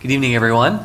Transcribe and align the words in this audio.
Good 0.00 0.12
evening, 0.12 0.34
everyone. 0.34 0.80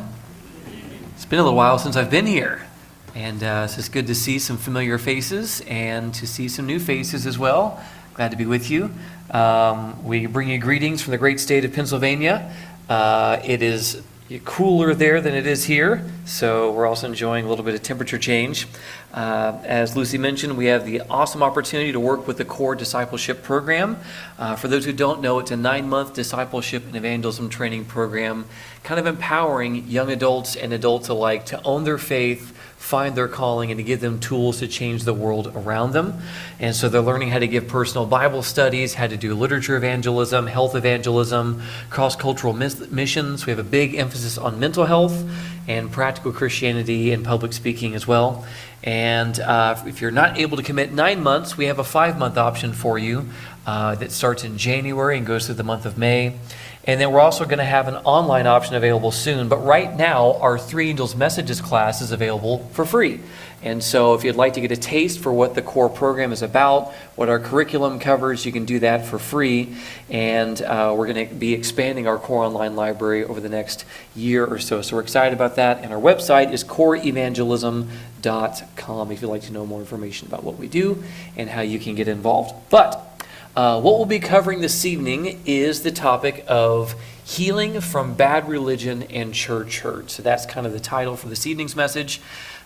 It's 1.14 1.24
been 1.24 1.38
a 1.38 1.42
little 1.42 1.56
while 1.56 1.78
since 1.78 1.96
I've 1.96 2.10
been 2.10 2.26
here, 2.26 2.66
and 3.14 3.42
uh, 3.42 3.62
it's 3.64 3.76
just 3.76 3.90
good 3.90 4.06
to 4.08 4.14
see 4.14 4.38
some 4.38 4.58
familiar 4.58 4.98
faces 4.98 5.62
and 5.66 6.12
to 6.16 6.26
see 6.26 6.48
some 6.48 6.66
new 6.66 6.78
faces 6.78 7.26
as 7.26 7.38
well. 7.38 7.82
Glad 8.12 8.32
to 8.32 8.36
be 8.36 8.44
with 8.44 8.70
you. 8.70 8.92
Um, 9.30 10.04
we 10.04 10.26
bring 10.26 10.50
you 10.50 10.58
greetings 10.58 11.00
from 11.00 11.12
the 11.12 11.16
great 11.16 11.40
state 11.40 11.64
of 11.64 11.72
Pennsylvania. 11.72 12.54
Uh, 12.90 13.40
it 13.42 13.62
is 13.62 14.02
cooler 14.44 14.92
there 14.92 15.20
than 15.20 15.34
it 15.34 15.46
is 15.46 15.64
here, 15.66 16.04
so 16.24 16.72
we're 16.72 16.86
also 16.86 17.06
enjoying 17.06 17.46
a 17.46 17.48
little 17.48 17.64
bit 17.64 17.76
of 17.76 17.82
temperature 17.82 18.18
change. 18.18 18.66
Uh, 19.14 19.56
as 19.62 19.96
Lucy 19.96 20.18
mentioned, 20.18 20.56
we 20.56 20.66
have 20.66 20.84
the 20.84 21.00
awesome 21.02 21.44
opportunity 21.44 21.92
to 21.92 22.00
work 22.00 22.26
with 22.26 22.36
the 22.36 22.44
Core 22.44 22.74
Discipleship 22.74 23.44
Program. 23.44 23.98
Uh, 24.36 24.56
for 24.56 24.66
those 24.66 24.84
who 24.84 24.92
don't 24.92 25.20
know, 25.20 25.38
it's 25.38 25.52
a 25.52 25.56
nine 25.56 25.88
month 25.88 26.12
discipleship 26.12 26.84
and 26.86 26.96
evangelism 26.96 27.48
training 27.48 27.84
program, 27.84 28.46
kind 28.82 28.98
of 28.98 29.06
empowering 29.06 29.86
young 29.86 30.10
adults 30.10 30.56
and 30.56 30.72
adults 30.72 31.08
alike 31.08 31.46
to 31.46 31.62
own 31.62 31.84
their 31.84 31.98
faith 31.98 32.55
find 32.86 33.16
their 33.16 33.26
calling 33.26 33.72
and 33.72 33.78
to 33.78 33.82
give 33.82 34.00
them 34.00 34.20
tools 34.20 34.60
to 34.60 34.68
change 34.68 35.02
the 35.02 35.12
world 35.12 35.52
around 35.56 35.90
them. 35.90 36.22
And 36.60 36.74
so 36.74 36.88
they're 36.88 37.00
learning 37.00 37.30
how 37.30 37.40
to 37.40 37.48
give 37.48 37.66
personal 37.66 38.06
Bible 38.06 38.44
studies, 38.44 38.94
how 38.94 39.08
to 39.08 39.16
do 39.16 39.34
literature 39.34 39.76
evangelism, 39.76 40.46
health 40.46 40.76
evangelism, 40.76 41.62
cross 41.90 42.14
cultural 42.14 42.52
missions. 42.52 43.44
We 43.44 43.50
have 43.50 43.58
a 43.58 43.64
big 43.64 43.96
emphasis 43.96 44.38
on 44.38 44.60
mental 44.60 44.84
health 44.84 45.28
and 45.66 45.90
practical 45.90 46.30
Christianity 46.30 47.12
and 47.12 47.24
public 47.24 47.52
speaking 47.52 47.96
as 47.96 48.06
well. 48.06 48.46
And 48.84 49.36
uh, 49.40 49.82
if 49.84 50.00
you're 50.00 50.12
not 50.12 50.38
able 50.38 50.56
to 50.56 50.62
commit 50.62 50.92
nine 50.92 51.20
months, 51.20 51.56
we 51.56 51.66
have 51.66 51.80
a 51.80 51.84
five 51.84 52.20
month 52.20 52.38
option 52.38 52.72
for 52.72 53.00
you 53.00 53.28
uh, 53.66 53.96
that 53.96 54.12
starts 54.12 54.44
in 54.44 54.58
January 54.58 55.18
and 55.18 55.26
goes 55.26 55.46
through 55.46 55.56
the 55.56 55.64
month 55.64 55.86
of 55.86 55.98
May. 55.98 56.38
And 56.86 57.00
then 57.00 57.10
we're 57.10 57.20
also 57.20 57.44
going 57.44 57.58
to 57.58 57.64
have 57.64 57.88
an 57.88 57.96
online 57.96 58.46
option 58.46 58.76
available 58.76 59.10
soon. 59.10 59.48
But 59.48 59.64
right 59.64 59.96
now, 59.96 60.34
our 60.34 60.56
Three 60.56 60.90
Angels 60.90 61.16
Messages 61.16 61.60
class 61.60 62.00
is 62.00 62.12
available 62.12 62.58
for 62.72 62.84
free. 62.84 63.18
And 63.62 63.82
so, 63.82 64.12
if 64.14 64.22
you'd 64.22 64.36
like 64.36 64.52
to 64.52 64.60
get 64.60 64.70
a 64.70 64.76
taste 64.76 65.18
for 65.18 65.32
what 65.32 65.56
the 65.56 65.62
core 65.62 65.88
program 65.88 66.30
is 66.30 66.42
about, 66.42 66.92
what 67.16 67.28
our 67.28 67.40
curriculum 67.40 67.98
covers, 67.98 68.46
you 68.46 68.52
can 68.52 68.66
do 68.66 68.78
that 68.80 69.06
for 69.06 69.18
free. 69.18 69.74
And 70.10 70.60
uh, 70.62 70.94
we're 70.96 71.12
going 71.12 71.28
to 71.28 71.34
be 71.34 71.54
expanding 71.54 72.06
our 72.06 72.18
core 72.18 72.44
online 72.44 72.76
library 72.76 73.24
over 73.24 73.40
the 73.40 73.48
next 73.48 73.84
year 74.14 74.46
or 74.46 74.60
so. 74.60 74.80
So, 74.82 74.94
we're 74.94 75.02
excited 75.02 75.34
about 75.34 75.56
that. 75.56 75.82
And 75.82 75.92
our 75.92 76.00
website 76.00 76.52
is 76.52 76.62
coreevangelism.com 76.62 79.10
if 79.10 79.22
you'd 79.22 79.28
like 79.28 79.42
to 79.42 79.52
know 79.52 79.66
more 79.66 79.80
information 79.80 80.28
about 80.28 80.44
what 80.44 80.56
we 80.56 80.68
do 80.68 81.02
and 81.36 81.50
how 81.50 81.62
you 81.62 81.80
can 81.80 81.96
get 81.96 82.06
involved. 82.06 82.54
But 82.70 83.15
uh, 83.56 83.80
what 83.80 83.96
we'll 83.96 84.04
be 84.04 84.20
covering 84.20 84.60
this 84.60 84.84
evening 84.84 85.40
is 85.46 85.82
the 85.82 85.90
topic 85.90 86.44
of 86.46 86.94
healing 87.24 87.80
from 87.80 88.14
bad 88.14 88.46
religion 88.46 89.04
and 89.04 89.32
church 89.32 89.80
hurt. 89.80 90.10
So 90.10 90.22
that's 90.22 90.44
kind 90.44 90.66
of 90.66 90.74
the 90.74 90.80
title 90.80 91.16
for 91.16 91.28
this 91.28 91.46
evening's 91.46 91.74
message. 91.74 92.20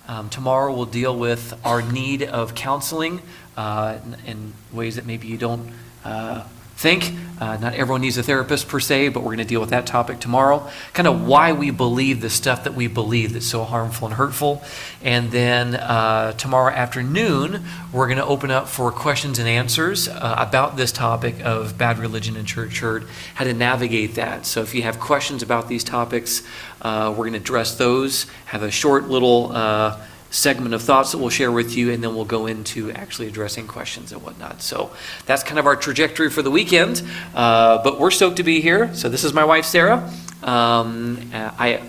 Um, 0.08 0.28
tomorrow 0.28 0.74
we'll 0.74 0.86
deal 0.86 1.16
with 1.16 1.54
our 1.64 1.80
need 1.80 2.24
of 2.24 2.56
counseling 2.56 3.22
uh, 3.56 3.98
in, 4.04 4.16
in, 4.26 4.52
ways 4.72 4.96
that 4.96 5.06
maybe 5.06 5.28
you 5.28 5.36
don't 5.36 5.72
uh, 6.04 6.42
think. 6.80 7.12
Uh, 7.38 7.58
not 7.58 7.74
everyone 7.74 8.00
needs 8.00 8.16
a 8.16 8.22
therapist 8.22 8.68
per 8.68 8.80
se, 8.80 9.08
but 9.08 9.20
we're 9.20 9.34
going 9.34 9.38
to 9.38 9.44
deal 9.44 9.60
with 9.60 9.70
that 9.70 9.86
topic 9.86 10.18
tomorrow. 10.18 10.66
Kind 10.94 11.06
of 11.06 11.26
why 11.26 11.52
we 11.52 11.70
believe 11.70 12.22
the 12.22 12.30
stuff 12.30 12.64
that 12.64 12.74
we 12.74 12.86
believe 12.86 13.34
that's 13.34 13.46
so 13.46 13.64
harmful 13.64 14.08
and 14.08 14.16
hurtful. 14.16 14.62
And 15.02 15.30
then 15.30 15.74
uh, 15.74 16.32
tomorrow 16.32 16.72
afternoon, 16.72 17.64
we're 17.92 18.06
going 18.06 18.18
to 18.18 18.24
open 18.24 18.50
up 18.50 18.66
for 18.66 18.90
questions 18.92 19.38
and 19.38 19.46
answers 19.46 20.08
uh, 20.08 20.36
about 20.38 20.78
this 20.78 20.90
topic 20.90 21.44
of 21.44 21.76
bad 21.76 21.98
religion 21.98 22.36
and 22.36 22.46
church 22.46 22.80
hurt, 22.80 23.04
how 23.34 23.44
to 23.44 23.52
navigate 23.52 24.14
that. 24.14 24.46
So 24.46 24.62
if 24.62 24.74
you 24.74 24.82
have 24.82 24.98
questions 24.98 25.42
about 25.42 25.68
these 25.68 25.84
topics, 25.84 26.42
uh, 26.80 27.10
we're 27.10 27.24
going 27.24 27.34
to 27.34 27.40
address 27.40 27.74
those, 27.74 28.24
have 28.46 28.62
a 28.62 28.70
short 28.70 29.08
little 29.08 29.52
uh, 29.52 29.98
segment 30.30 30.74
of 30.74 30.82
thoughts 30.82 31.12
that 31.12 31.18
we'll 31.18 31.28
share 31.28 31.52
with 31.52 31.76
you, 31.76 31.90
and 31.90 32.02
then 32.02 32.14
we'll 32.14 32.24
go 32.24 32.46
into 32.46 32.90
actually 32.92 33.28
addressing 33.28 33.66
questions 33.66 34.12
and 34.12 34.22
whatnot. 34.22 34.62
So 34.62 34.90
that's 35.26 35.42
kind 35.42 35.58
of 35.58 35.66
our 35.66 35.76
trajectory 35.76 36.30
for 36.30 36.42
the 36.42 36.50
weekend. 36.50 37.02
Uh, 37.34 37.82
but 37.82 37.98
we're 37.98 38.10
stoked 38.10 38.36
to 38.36 38.42
be 38.42 38.60
here. 38.60 38.94
So 38.94 39.08
this 39.08 39.24
is 39.24 39.32
my 39.32 39.44
wife, 39.44 39.64
Sarah. 39.64 40.10
Um, 40.42 41.30
I, 41.32 41.82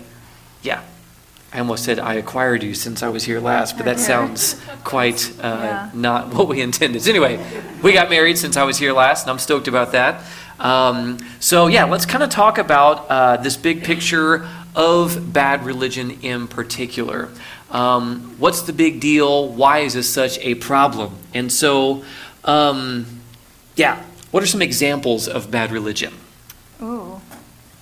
yeah, 0.62 0.82
I 1.52 1.58
almost 1.58 1.84
said 1.84 1.98
I 1.98 2.14
acquired 2.14 2.62
you 2.62 2.74
since 2.74 3.02
I 3.02 3.08
was 3.08 3.24
here 3.24 3.38
last, 3.38 3.76
but 3.76 3.84
that 3.84 4.00
sounds 4.00 4.60
quite 4.84 5.30
uh, 5.38 5.42
yeah. 5.42 5.90
not 5.94 6.32
what 6.34 6.48
we 6.48 6.60
intended. 6.60 7.02
So 7.02 7.10
anyway, 7.10 7.44
we 7.82 7.92
got 7.92 8.10
married 8.10 8.38
since 8.38 8.56
I 8.56 8.64
was 8.64 8.78
here 8.78 8.92
last, 8.92 9.24
and 9.24 9.30
I'm 9.30 9.38
stoked 9.38 9.68
about 9.68 9.92
that. 9.92 10.24
Um, 10.58 11.18
so 11.40 11.66
yeah, 11.66 11.84
let's 11.84 12.06
kind 12.06 12.22
of 12.22 12.30
talk 12.30 12.56
about 12.58 13.10
uh, 13.10 13.36
this 13.38 13.56
big 13.56 13.84
picture 13.84 14.48
of 14.74 15.32
bad 15.32 15.64
religion 15.64 16.18
in 16.22 16.48
particular. 16.48 17.28
Um, 17.70 18.36
what's 18.38 18.62
the 18.62 18.72
big 18.72 19.00
deal? 19.00 19.48
Why 19.48 19.80
is 19.80 19.94
this 19.94 20.08
such 20.08 20.38
a 20.38 20.54
problem? 20.56 21.16
And 21.34 21.50
so, 21.52 22.04
um, 22.44 23.06
yeah, 23.76 24.02
what 24.30 24.42
are 24.42 24.46
some 24.46 24.62
examples 24.62 25.28
of 25.28 25.50
bad 25.50 25.70
religion? 25.70 26.14
Ooh, 26.82 27.20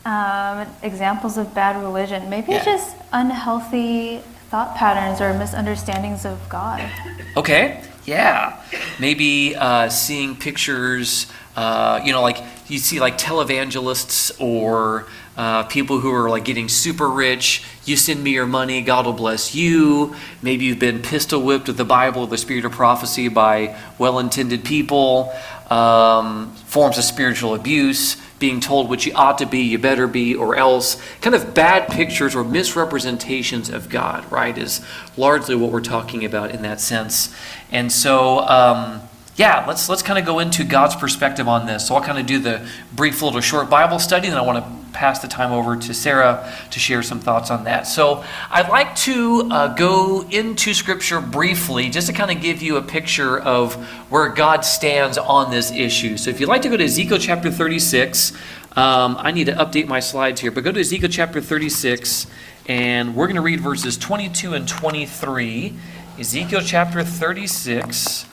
um, 0.05 0.67
examples 0.83 1.39
of 1.39 1.55
bad 1.55 1.81
religion. 1.81 2.29
Maybe 2.29 2.53
yeah. 2.53 2.65
just 2.65 2.97
unhealthy 3.13 4.21
thought 4.51 4.75
patterns 4.77 5.21
or 5.21 5.33
misunderstandings 5.35 6.25
of 6.27 6.49
God. 6.49 6.89
Okay, 7.37 7.83
yeah. 8.05 8.61
Maybe 8.99 9.55
uh, 9.55 9.89
seeing 9.89 10.37
pictures, 10.37 11.31
uh, 11.57 12.01
you 12.05 12.13
know, 12.13 12.23
like 12.23 12.39
you 12.67 12.79
see 12.79 13.01
like 13.01 13.17
televangelists 13.17 14.41
or 14.41 15.07
uh, 15.41 15.63
people 15.63 16.01
who 16.01 16.13
are 16.13 16.29
like 16.29 16.45
getting 16.45 16.69
super 16.69 17.09
rich. 17.09 17.65
You 17.87 17.97
send 17.97 18.23
me 18.23 18.33
your 18.33 18.45
money, 18.45 18.83
God 18.83 19.07
will 19.07 19.15
bless 19.15 19.55
you. 19.55 20.15
Maybe 20.43 20.67
you've 20.67 20.79
been 20.79 21.01
pistol 21.01 21.41
whipped 21.41 21.67
with 21.67 21.79
the 21.79 21.85
Bible, 21.87 22.27
the 22.27 22.37
spirit 22.37 22.67
of 22.67 22.73
prophecy 22.73 23.29
by 23.29 23.75
well 23.99 24.19
intended 24.19 24.67
people. 24.67 25.33
Um, 25.71 26.53
forms 26.67 26.99
of 26.99 27.05
spiritual 27.05 27.55
abuse, 27.55 28.17
being 28.39 28.61
told 28.61 28.91
what 28.91 29.07
you 29.07 29.15
ought 29.15 29.39
to 29.39 29.47
be, 29.47 29.61
you 29.61 29.79
better 29.79 30.07
be, 30.07 30.35
or 30.35 30.57
else. 30.57 31.01
Kind 31.23 31.35
of 31.35 31.55
bad 31.55 31.89
pictures 31.89 32.35
or 32.35 32.45
misrepresentations 32.45 33.71
of 33.71 33.89
God, 33.89 34.31
right, 34.31 34.59
is 34.59 34.85
largely 35.17 35.55
what 35.55 35.71
we're 35.71 35.81
talking 35.81 36.23
about 36.23 36.51
in 36.51 36.61
that 36.63 36.81
sense. 36.81 37.35
And 37.71 37.91
so, 37.91 38.41
um, 38.41 39.01
yeah, 39.41 39.65
let's 39.67 39.89
let's 39.89 40.03
kind 40.03 40.19
of 40.19 40.27
go 40.27 40.39
into 40.39 40.65
God's 40.65 40.95
perspective 40.95 41.49
on 41.49 41.65
this. 41.65 41.89
So 41.89 41.95
I'll 41.95 42.03
kind 42.03 42.19
of 42.19 42.27
do 42.27 42.39
the 42.39 42.69
brief 42.93 43.23
little 43.23 43.41
short 43.41 43.71
Bible 43.71 43.99
study, 43.99 44.27
and 44.27 44.37
then 44.37 44.43
I 44.43 44.45
want 44.45 44.63
to 44.63 44.93
pass 44.93 45.21
the 45.21 45.29
time 45.29 45.51
over 45.51 45.77
to 45.77 45.95
Sarah 45.95 46.53
to 46.71 46.79
share 46.79 47.03
some 47.03 47.21
thoughts 47.21 47.51
on 47.51 47.65
that. 47.65 47.87
So 47.87 48.23
I'd 48.51 48.69
like 48.69 48.95
to 48.97 49.49
uh, 49.51 49.75
go 49.75 50.29
into 50.29 50.75
Scripture 50.75 51.23
briefly, 51.23 51.89
just 51.89 52.07
to 52.09 52.13
kind 52.13 52.31
of 52.31 52.43
give 52.43 52.61
you 52.61 52.77
a 52.77 52.83
picture 52.83 53.39
of 53.39 53.77
where 54.11 54.29
God 54.29 54.63
stands 54.63 55.17
on 55.17 55.51
this 55.51 55.71
issue. 55.71 56.19
So 56.19 56.29
if 56.29 56.39
you'd 56.39 56.51
like 56.51 56.61
to 56.61 56.69
go 56.69 56.77
to 56.77 56.85
Ezekiel 56.85 57.17
chapter 57.17 57.51
36, 57.51 58.33
um, 58.77 59.17
I 59.19 59.31
need 59.31 59.47
to 59.47 59.55
update 59.55 59.89
my 59.89 60.01
slides 60.01 60.43
here, 60.43 60.51
but 60.51 60.65
go 60.65 60.73
to 60.73 60.81
Ezekiel 60.81 61.09
chapter 61.09 61.41
36, 61.41 62.27
and 62.69 63.17
we're 63.17 63.27
going 63.27 63.37
to 63.37 63.41
read 63.41 63.61
verses 63.61 63.97
22 63.97 64.53
and 64.53 64.69
23. 64.69 65.73
Ezekiel 66.19 66.61
chapter 66.63 67.03
36 67.03 68.27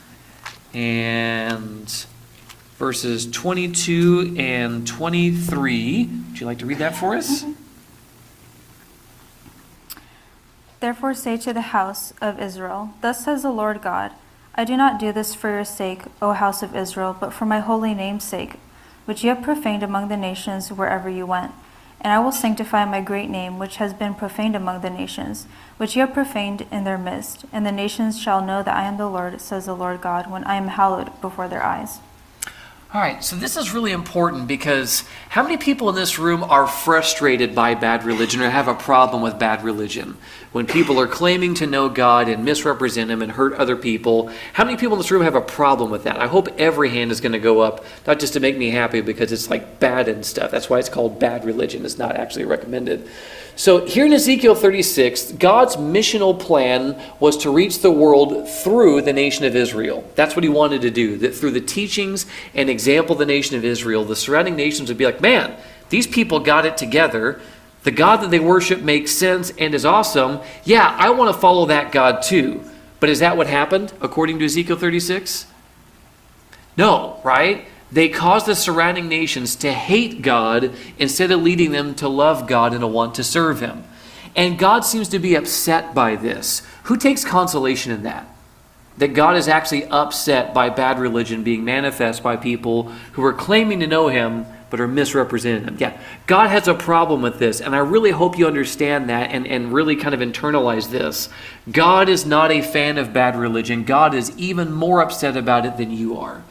and 0.78 2.06
verses 2.76 3.28
22 3.28 4.36
and 4.38 4.86
23. 4.86 6.06
Would 6.06 6.40
you 6.40 6.46
like 6.46 6.60
to 6.60 6.66
read 6.66 6.78
that 6.78 6.94
for 6.94 7.16
us? 7.16 7.42
Mm-hmm. 7.42 7.52
Therefore, 10.78 11.14
say 11.14 11.36
to 11.38 11.52
the 11.52 11.60
house 11.60 12.12
of 12.20 12.40
Israel, 12.40 12.94
Thus 13.00 13.24
says 13.24 13.42
the 13.42 13.50
Lord 13.50 13.82
God 13.82 14.12
I 14.54 14.64
do 14.64 14.76
not 14.76 15.00
do 15.00 15.10
this 15.10 15.34
for 15.34 15.50
your 15.50 15.64
sake, 15.64 16.02
O 16.22 16.32
house 16.32 16.62
of 16.62 16.76
Israel, 16.76 17.16
but 17.18 17.32
for 17.32 17.44
my 17.44 17.58
holy 17.58 17.92
name's 17.92 18.22
sake, 18.22 18.54
which 19.04 19.24
you 19.24 19.30
have 19.30 19.42
profaned 19.42 19.82
among 19.82 20.06
the 20.06 20.16
nations 20.16 20.70
wherever 20.70 21.10
you 21.10 21.26
went. 21.26 21.50
And 22.00 22.12
I 22.12 22.18
will 22.18 22.32
sanctify 22.32 22.84
my 22.84 23.00
great 23.00 23.28
name, 23.28 23.58
which 23.58 23.76
has 23.76 23.92
been 23.92 24.14
profaned 24.14 24.54
among 24.54 24.80
the 24.80 24.90
nations, 24.90 25.46
which 25.78 25.96
you 25.96 26.00
have 26.02 26.14
profaned 26.14 26.66
in 26.70 26.84
their 26.84 26.98
midst. 26.98 27.44
And 27.52 27.66
the 27.66 27.72
nations 27.72 28.20
shall 28.20 28.44
know 28.44 28.62
that 28.62 28.76
I 28.76 28.84
am 28.84 28.96
the 28.96 29.08
Lord, 29.08 29.40
says 29.40 29.66
the 29.66 29.74
Lord 29.74 30.00
God, 30.00 30.30
when 30.30 30.44
I 30.44 30.54
am 30.54 30.68
hallowed 30.68 31.20
before 31.20 31.48
their 31.48 31.64
eyes. 31.64 31.98
All 32.94 33.02
right, 33.02 33.22
so 33.22 33.36
this 33.36 33.58
is 33.58 33.74
really 33.74 33.92
important 33.92 34.48
because 34.48 35.04
how 35.28 35.42
many 35.42 35.58
people 35.58 35.90
in 35.90 35.94
this 35.94 36.18
room 36.18 36.42
are 36.42 36.66
frustrated 36.66 37.54
by 37.54 37.74
bad 37.74 38.02
religion 38.02 38.40
or 38.40 38.48
have 38.48 38.66
a 38.66 38.72
problem 38.72 39.20
with 39.20 39.38
bad 39.38 39.62
religion? 39.62 40.16
When 40.52 40.64
people 40.64 40.98
are 40.98 41.06
claiming 41.06 41.52
to 41.56 41.66
know 41.66 41.90
God 41.90 42.30
and 42.30 42.46
misrepresent 42.46 43.10
Him 43.10 43.20
and 43.20 43.32
hurt 43.32 43.52
other 43.52 43.76
people, 43.76 44.32
how 44.54 44.64
many 44.64 44.78
people 44.78 44.94
in 44.94 45.00
this 45.00 45.10
room 45.10 45.20
have 45.20 45.34
a 45.34 45.42
problem 45.42 45.90
with 45.90 46.04
that? 46.04 46.18
I 46.18 46.28
hope 46.28 46.48
every 46.56 46.88
hand 46.88 47.12
is 47.12 47.20
going 47.20 47.32
to 47.32 47.38
go 47.38 47.60
up, 47.60 47.84
not 48.06 48.20
just 48.20 48.32
to 48.32 48.40
make 48.40 48.56
me 48.56 48.70
happy 48.70 49.02
because 49.02 49.32
it's 49.32 49.50
like 49.50 49.78
bad 49.78 50.08
and 50.08 50.24
stuff. 50.24 50.50
That's 50.50 50.70
why 50.70 50.78
it's 50.78 50.88
called 50.88 51.20
bad 51.20 51.44
religion. 51.44 51.84
It's 51.84 51.98
not 51.98 52.16
actually 52.16 52.46
recommended. 52.46 53.06
So, 53.58 53.84
here 53.84 54.06
in 54.06 54.12
Ezekiel 54.12 54.54
36, 54.54 55.32
God's 55.32 55.74
missional 55.74 56.38
plan 56.38 56.96
was 57.18 57.36
to 57.38 57.50
reach 57.50 57.80
the 57.80 57.90
world 57.90 58.48
through 58.48 59.02
the 59.02 59.12
nation 59.12 59.46
of 59.46 59.56
Israel. 59.56 60.08
That's 60.14 60.36
what 60.36 60.44
he 60.44 60.48
wanted 60.48 60.82
to 60.82 60.92
do. 60.92 61.16
That 61.16 61.34
through 61.34 61.50
the 61.50 61.60
teachings 61.60 62.24
and 62.54 62.70
example 62.70 63.14
of 63.14 63.18
the 63.18 63.26
nation 63.26 63.56
of 63.56 63.64
Israel, 63.64 64.04
the 64.04 64.14
surrounding 64.14 64.54
nations 64.54 64.90
would 64.90 64.96
be 64.96 65.06
like, 65.06 65.20
man, 65.20 65.56
these 65.88 66.06
people 66.06 66.38
got 66.38 66.66
it 66.66 66.76
together. 66.76 67.40
The 67.82 67.90
God 67.90 68.18
that 68.18 68.30
they 68.30 68.38
worship 68.38 68.82
makes 68.82 69.10
sense 69.10 69.50
and 69.58 69.74
is 69.74 69.84
awesome. 69.84 70.38
Yeah, 70.62 70.94
I 70.96 71.10
want 71.10 71.34
to 71.34 71.40
follow 71.40 71.66
that 71.66 71.90
God 71.90 72.22
too. 72.22 72.62
But 73.00 73.10
is 73.10 73.18
that 73.18 73.36
what 73.36 73.48
happened 73.48 73.92
according 74.00 74.38
to 74.38 74.44
Ezekiel 74.44 74.76
36? 74.76 75.48
No, 76.76 77.20
right? 77.24 77.66
They 77.90 78.08
caused 78.08 78.46
the 78.46 78.54
surrounding 78.54 79.08
nations 79.08 79.56
to 79.56 79.72
hate 79.72 80.20
God 80.20 80.72
instead 80.98 81.30
of 81.30 81.42
leading 81.42 81.72
them 81.72 81.94
to 81.96 82.08
love 82.08 82.46
God 82.46 82.72
and 82.72 82.80
to 82.80 82.86
want 82.86 83.14
to 83.14 83.24
serve 83.24 83.60
Him. 83.60 83.84
And 84.36 84.58
God 84.58 84.80
seems 84.84 85.08
to 85.08 85.18
be 85.18 85.34
upset 85.34 85.94
by 85.94 86.16
this. 86.16 86.62
Who 86.84 86.96
takes 86.96 87.24
consolation 87.24 87.92
in 87.92 88.02
that? 88.02 88.26
That 88.98 89.14
God 89.14 89.36
is 89.36 89.48
actually 89.48 89.86
upset 89.86 90.52
by 90.52 90.68
bad 90.70 90.98
religion 90.98 91.44
being 91.44 91.64
manifest 91.64 92.22
by 92.22 92.36
people 92.36 92.84
who 93.12 93.24
are 93.24 93.32
claiming 93.32 93.80
to 93.80 93.86
know 93.86 94.08
Him 94.08 94.44
but 94.70 94.80
are 94.80 94.88
misrepresenting 94.88 95.64
Him. 95.64 95.76
Yeah, 95.78 95.98
God 96.26 96.50
has 96.50 96.68
a 96.68 96.74
problem 96.74 97.22
with 97.22 97.38
this, 97.38 97.58
and 97.62 97.74
I 97.74 97.78
really 97.78 98.10
hope 98.10 98.36
you 98.36 98.46
understand 98.46 99.08
that 99.08 99.30
and, 99.30 99.46
and 99.46 99.72
really 99.72 99.96
kind 99.96 100.14
of 100.14 100.20
internalize 100.20 100.90
this. 100.90 101.30
God 101.72 102.10
is 102.10 102.26
not 102.26 102.52
a 102.52 102.60
fan 102.60 102.98
of 102.98 103.14
bad 103.14 103.34
religion, 103.34 103.84
God 103.84 104.14
is 104.14 104.36
even 104.36 104.70
more 104.70 105.00
upset 105.00 105.38
about 105.38 105.64
it 105.64 105.78
than 105.78 105.90
you 105.90 106.18
are 106.18 106.42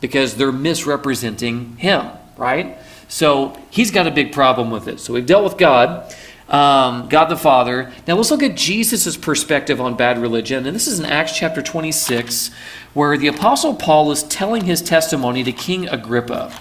because 0.00 0.36
they're 0.36 0.52
misrepresenting 0.52 1.76
Him, 1.76 2.06
right? 2.36 2.78
So 3.08 3.56
He's 3.70 3.90
got 3.90 4.06
a 4.06 4.10
big 4.10 4.32
problem 4.32 4.70
with 4.70 4.88
it. 4.88 5.00
So 5.00 5.12
we've 5.12 5.26
dealt 5.26 5.44
with 5.44 5.56
God 5.56 6.14
um, 6.48 7.08
God 7.08 7.26
the 7.26 7.36
Father. 7.36 7.92
Now 8.06 8.14
let's 8.14 8.30
look 8.30 8.42
at 8.42 8.56
Jesus' 8.56 9.16
perspective 9.16 9.80
on 9.80 9.96
bad 9.96 10.18
religion. 10.18 10.66
And 10.66 10.74
this 10.74 10.86
is 10.86 10.98
in 10.98 11.04
Acts 11.04 11.36
chapter 11.36 11.60
26, 11.60 12.50
where 12.94 13.18
the 13.18 13.28
Apostle 13.28 13.74
Paul 13.74 14.10
is 14.10 14.22
telling 14.22 14.64
his 14.64 14.80
testimony 14.80 15.44
to 15.44 15.52
King 15.52 15.88
Agrippa. 15.88 16.52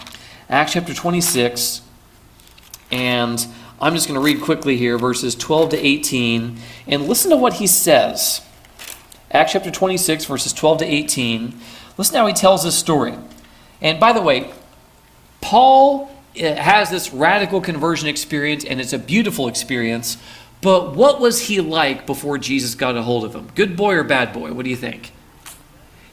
Acts 0.49 0.73
chapter 0.73 0.93
26, 0.93 1.81
and 2.91 3.47
I'm 3.79 3.93
just 3.93 4.07
going 4.07 4.19
to 4.19 4.23
read 4.23 4.41
quickly 4.41 4.77
here, 4.77 4.97
verses 4.97 5.35
12 5.35 5.69
to 5.71 5.77
18, 5.77 6.57
and 6.87 7.07
listen 7.07 7.31
to 7.31 7.37
what 7.37 7.53
he 7.53 7.67
says. 7.67 8.41
Acts 9.31 9.53
chapter 9.53 9.71
26, 9.71 10.25
verses 10.25 10.53
12 10.53 10.79
to 10.79 10.85
18. 10.85 11.59
Listen 11.97 12.15
how 12.15 12.27
he 12.27 12.33
tells 12.33 12.63
this 12.63 12.77
story. 12.77 13.13
And 13.81 13.99
by 13.99 14.13
the 14.13 14.21
way, 14.21 14.51
Paul 15.41 16.09
has 16.35 16.89
this 16.89 17.11
radical 17.13 17.61
conversion 17.61 18.07
experience, 18.07 18.63
and 18.63 18.79
it's 18.79 18.93
a 18.93 18.99
beautiful 18.99 19.47
experience. 19.47 20.17
But 20.61 20.95
what 20.95 21.19
was 21.19 21.41
he 21.41 21.61
like 21.61 22.05
before 22.05 22.37
Jesus 22.37 22.75
got 22.75 22.95
a 22.95 23.01
hold 23.01 23.25
of 23.25 23.35
him? 23.35 23.49
Good 23.55 23.75
boy 23.75 23.95
or 23.95 24.03
bad 24.03 24.33
boy? 24.33 24.53
What 24.53 24.63
do 24.63 24.69
you 24.69 24.75
think? 24.75 25.11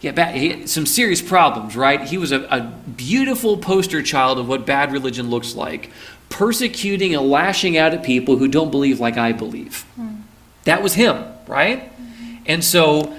Yeah, 0.00 0.12
bad, 0.12 0.34
he, 0.34 0.66
some 0.66 0.84
serious 0.84 1.22
problems, 1.22 1.76
right? 1.76 2.02
He 2.02 2.18
was 2.18 2.30
a, 2.30 2.42
a 2.42 2.60
beautiful 2.60 3.56
poster 3.56 4.02
child 4.02 4.38
of 4.38 4.46
what 4.46 4.66
bad 4.66 4.92
religion 4.92 5.30
looks 5.30 5.54
like, 5.54 5.90
persecuting 6.28 7.14
and 7.14 7.30
lashing 7.30 7.78
out 7.78 7.94
at 7.94 8.02
people 8.02 8.36
who 8.36 8.48
don't 8.48 8.70
believe 8.70 9.00
like 9.00 9.16
I 9.16 9.32
believe. 9.32 9.86
Mm. 9.98 10.20
That 10.64 10.82
was 10.82 10.94
him, 10.94 11.24
right? 11.46 11.90
Mm-hmm. 11.90 12.36
And 12.46 12.62
so 12.62 13.16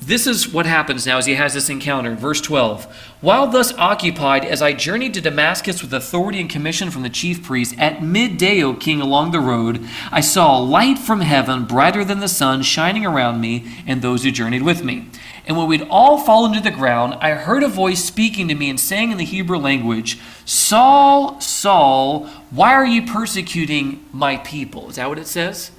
this 0.00 0.26
is 0.26 0.52
what 0.52 0.66
happens 0.66 1.06
now 1.06 1.16
as 1.16 1.26
he 1.26 1.34
has 1.34 1.54
this 1.54 1.70
encounter. 1.70 2.14
Verse 2.14 2.40
12 2.40 2.84
While 3.22 3.46
thus 3.46 3.72
occupied, 3.74 4.44
as 4.44 4.60
I 4.60 4.72
journeyed 4.72 5.14
to 5.14 5.20
Damascus 5.20 5.82
with 5.82 5.92
authority 5.94 6.40
and 6.40 6.50
commission 6.50 6.90
from 6.90 7.02
the 7.02 7.08
chief 7.08 7.42
priest, 7.42 7.74
at 7.78 8.02
midday, 8.02 8.62
O 8.62 8.74
king, 8.74 9.00
along 9.00 9.30
the 9.30 9.40
road, 9.40 9.86
I 10.12 10.20
saw 10.20 10.58
a 10.58 10.62
light 10.62 10.98
from 10.98 11.22
heaven, 11.22 11.64
brighter 11.64 12.04
than 12.04 12.20
the 12.20 12.28
sun, 12.28 12.62
shining 12.62 13.06
around 13.06 13.40
me 13.40 13.66
and 13.86 14.02
those 14.02 14.22
who 14.22 14.30
journeyed 14.30 14.62
with 14.62 14.84
me. 14.84 15.08
And 15.46 15.56
when 15.56 15.66
we'd 15.66 15.86
all 15.88 16.18
fallen 16.18 16.52
to 16.52 16.60
the 16.60 16.70
ground, 16.70 17.14
I 17.20 17.30
heard 17.30 17.62
a 17.62 17.68
voice 17.68 18.04
speaking 18.04 18.48
to 18.48 18.54
me 18.54 18.68
and 18.68 18.78
saying 18.78 19.12
in 19.12 19.18
the 19.18 19.24
Hebrew 19.24 19.58
language, 19.58 20.18
Saul, 20.44 21.40
Saul, 21.40 22.26
why 22.50 22.74
are 22.74 22.86
you 22.86 23.02
persecuting 23.02 24.04
my 24.12 24.36
people? 24.38 24.90
Is 24.90 24.96
that 24.96 25.08
what 25.08 25.18
it 25.18 25.26
says? 25.26 25.70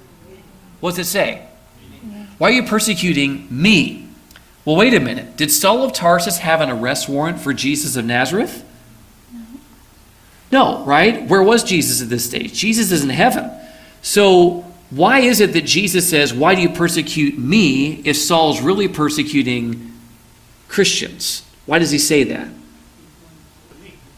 What's 0.80 0.98
it 0.98 1.06
say? 1.06 1.46
Why 2.38 2.50
are 2.50 2.54
you 2.54 2.64
persecuting 2.64 3.48
me? 3.50 4.07
Well, 4.68 4.76
wait 4.76 4.94
a 4.94 5.00
minute. 5.00 5.38
Did 5.38 5.50
Saul 5.50 5.84
of 5.84 5.94
Tarsus 5.94 6.40
have 6.40 6.60
an 6.60 6.70
arrest 6.70 7.08
warrant 7.08 7.40
for 7.40 7.54
Jesus 7.54 7.96
of 7.96 8.04
Nazareth? 8.04 8.66
No, 10.52 10.84
right? 10.84 11.26
Where 11.26 11.42
was 11.42 11.64
Jesus 11.64 12.02
at 12.02 12.10
this 12.10 12.26
stage? 12.26 12.52
Jesus 12.52 12.92
is 12.92 13.02
in 13.02 13.10
heaven. 13.10 13.50
So, 14.02 14.66
why 14.90 15.20
is 15.20 15.40
it 15.40 15.54
that 15.54 15.64
Jesus 15.64 16.10
says, 16.10 16.34
Why 16.34 16.54
do 16.54 16.62
you 16.62 16.68
persecute 16.68 17.38
me 17.38 18.02
if 18.04 18.18
Saul's 18.18 18.60
really 18.60 18.90
persecuting 18.90 19.94
Christians? 20.68 21.44
Why 21.66 21.80
does 21.80 21.92
he 21.92 21.98
say 21.98 22.26
that? 22.26 22.50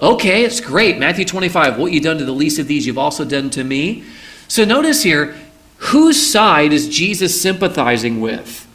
Okay, 0.02 0.46
it's 0.46 0.62
great. 0.62 0.98
Matthew 0.98 1.26
25, 1.26 1.78
what 1.78 1.92
you've 1.92 2.02
done 2.02 2.18
to 2.18 2.26
the 2.26 2.32
least 2.32 2.58
of 2.58 2.68
these, 2.68 2.88
you've 2.88 2.98
also 2.98 3.24
done 3.24 3.52
to 3.52 3.64
me. 3.64 4.04
So 4.48 4.66
notice 4.66 5.04
here, 5.04 5.38
whose 5.78 6.20
side 6.20 6.74
is 6.74 6.90
Jesus 6.90 7.40
sympathizing 7.40 8.20
with? 8.20 8.66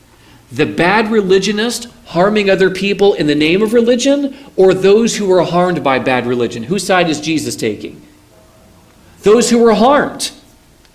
The 0.57 0.67
bad 0.67 1.11
religionist 1.11 1.89
harming 2.07 2.51
other 2.51 2.71
people 2.71 3.15
in 3.15 3.27
the 3.27 3.35
name 3.35 3.63
of 3.63 3.73
religion, 3.73 4.37
or 4.57 4.75
those 4.75 5.17
who 5.17 5.27
were 5.27 5.43
harmed 5.43 5.83
by 5.83 5.99
bad 5.99 6.27
religion? 6.27 6.63
Whose 6.63 6.87
side 6.87 7.09
is 7.09 7.21
Jesus 7.21 7.57
taking? 7.57 8.01
Those 9.23 9.51
who 9.51 9.59
were 9.59 9.75
harmed. 9.75 10.31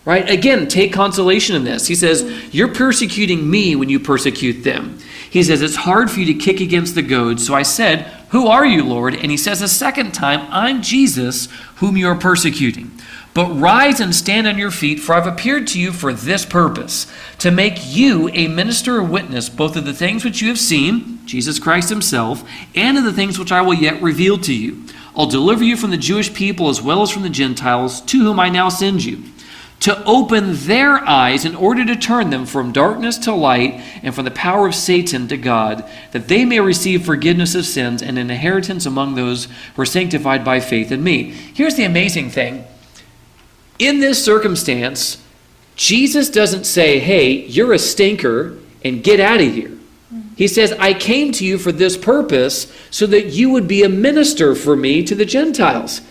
Right? 0.05 0.29
Again, 0.29 0.67
take 0.67 0.93
consolation 0.93 1.55
in 1.55 1.65
this. 1.65 1.87
He 1.87 1.95
says, 1.95 2.23
You're 2.53 2.73
persecuting 2.73 3.49
me 3.49 3.75
when 3.75 3.89
you 3.89 3.99
persecute 3.99 4.63
them. 4.63 4.97
He 5.29 5.43
says, 5.43 5.61
It's 5.61 5.75
hard 5.75 6.09
for 6.09 6.19
you 6.19 6.25
to 6.27 6.33
kick 6.33 6.61
against 6.61 6.95
the 6.95 7.01
goads. 7.01 7.45
So 7.45 7.53
I 7.53 7.63
said, 7.63 8.05
Who 8.29 8.47
are 8.47 8.65
you, 8.65 8.83
Lord? 8.83 9.13
And 9.13 9.29
he 9.29 9.37
says 9.37 9.61
a 9.61 9.67
second 9.67 10.13
time, 10.13 10.47
I'm 10.49 10.81
Jesus, 10.81 11.47
whom 11.75 11.97
you 11.97 12.07
are 12.07 12.15
persecuting. 12.15 12.91
But 13.33 13.53
rise 13.53 13.99
and 13.99 14.15
stand 14.15 14.47
on 14.47 14.57
your 14.57 14.71
feet, 14.71 14.99
for 14.99 15.13
I've 15.13 15.27
appeared 15.27 15.67
to 15.67 15.79
you 15.79 15.91
for 15.91 16.13
this 16.13 16.45
purpose, 16.45 17.05
to 17.37 17.51
make 17.51 17.77
you 17.85 18.29
a 18.29 18.47
minister 18.47 18.97
or 18.97 19.03
witness 19.03 19.49
both 19.49 19.75
of 19.75 19.85
the 19.85 19.93
things 19.93 20.25
which 20.25 20.41
you 20.41 20.47
have 20.47 20.59
seen, 20.59 21.25
Jesus 21.25 21.59
Christ 21.59 21.89
himself, 21.89 22.43
and 22.73 22.97
of 22.97 23.03
the 23.03 23.13
things 23.13 23.37
which 23.37 23.51
I 23.51 23.61
will 23.61 23.75
yet 23.75 24.01
reveal 24.01 24.39
to 24.39 24.53
you. 24.53 24.83
I'll 25.15 25.27
deliver 25.27 25.63
you 25.63 25.77
from 25.77 25.91
the 25.91 25.97
Jewish 25.97 26.33
people 26.33 26.69
as 26.69 26.81
well 26.81 27.03
as 27.03 27.11
from 27.11 27.21
the 27.23 27.29
Gentiles, 27.29 28.01
to 28.01 28.19
whom 28.19 28.39
I 28.39 28.49
now 28.49 28.69
send 28.69 29.03
you, 29.03 29.23
to 29.81 30.03
open 30.05 30.55
their 30.65 30.97
eyes 31.07 31.45
in 31.45 31.55
order 31.55 31.85
to 31.85 31.95
turn 31.95 32.31
them 32.31 32.45
from 32.45 32.71
darkness 32.71 33.17
to 33.19 33.33
light 33.33 33.79
and 34.01 34.13
from 34.13 34.25
the 34.25 34.31
power 34.31 34.67
of 34.67 34.75
Satan 34.75 35.27
to 35.27 35.37
God, 35.37 35.87
that 36.11 36.29
they 36.29 36.45
may 36.45 36.59
receive 36.59 37.05
forgiveness 37.05 37.53
of 37.53 37.65
sins 37.65 38.01
and 38.01 38.17
an 38.17 38.31
inheritance 38.31 38.87
among 38.87 39.13
those 39.13 39.47
who 39.75 39.81
are 39.83 39.85
sanctified 39.85 40.43
by 40.43 40.59
faith 40.59 40.91
in 40.91 41.03
me. 41.03 41.31
Here's 41.53 41.75
the 41.75 41.83
amazing 41.83 42.31
thing 42.31 42.65
in 43.79 43.99
this 44.01 44.23
circumstance, 44.23 45.23
Jesus 45.75 46.29
doesn't 46.29 46.65
say, 46.65 46.99
hey, 46.99 47.31
you're 47.31 47.73
a 47.73 47.79
stinker 47.79 48.57
and 48.83 49.03
get 49.03 49.19
out 49.19 49.41
of 49.41 49.53
here. 49.53 49.71
He 50.35 50.47
says, 50.47 50.71
I 50.73 50.93
came 50.93 51.31
to 51.33 51.45
you 51.45 51.57
for 51.57 51.71
this 51.71 51.97
purpose 51.97 52.71
so 52.91 53.05
that 53.07 53.27
you 53.27 53.49
would 53.49 53.67
be 53.67 53.83
a 53.83 53.89
minister 53.89 54.55
for 54.55 54.75
me 54.75 55.03
to 55.03 55.15
the 55.15 55.25
Gentiles. 55.25 56.01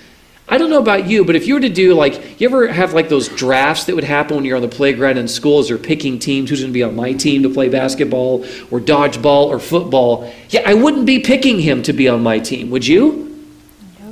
I 0.50 0.56
don't 0.56 0.70
know 0.70 0.80
about 0.80 1.06
you, 1.06 1.24
but 1.24 1.36
if 1.36 1.46
you 1.46 1.54
were 1.54 1.60
to 1.60 1.68
do 1.68 1.92
like, 1.94 2.40
you 2.40 2.48
ever 2.48 2.68
have 2.68 2.94
like 2.94 3.10
those 3.10 3.28
drafts 3.28 3.84
that 3.84 3.94
would 3.94 4.04
happen 4.04 4.36
when 4.36 4.44
you're 4.46 4.56
on 4.56 4.62
the 4.62 4.68
playground 4.68 5.18
in 5.18 5.28
schools 5.28 5.70
or 5.70 5.76
picking 5.76 6.18
teams, 6.18 6.48
who's 6.48 6.60
going 6.60 6.72
to 6.72 6.74
be 6.74 6.82
on 6.82 6.96
my 6.96 7.12
team 7.12 7.42
to 7.42 7.50
play 7.50 7.68
basketball 7.68 8.44
or 8.70 8.80
dodgeball 8.80 9.46
or 9.46 9.58
football? 9.58 10.32
Yeah, 10.48 10.62
I 10.64 10.72
wouldn't 10.72 11.04
be 11.04 11.18
picking 11.18 11.60
him 11.60 11.82
to 11.82 11.92
be 11.92 12.08
on 12.08 12.22
my 12.22 12.38
team, 12.38 12.70
would 12.70 12.86
you? 12.86 13.46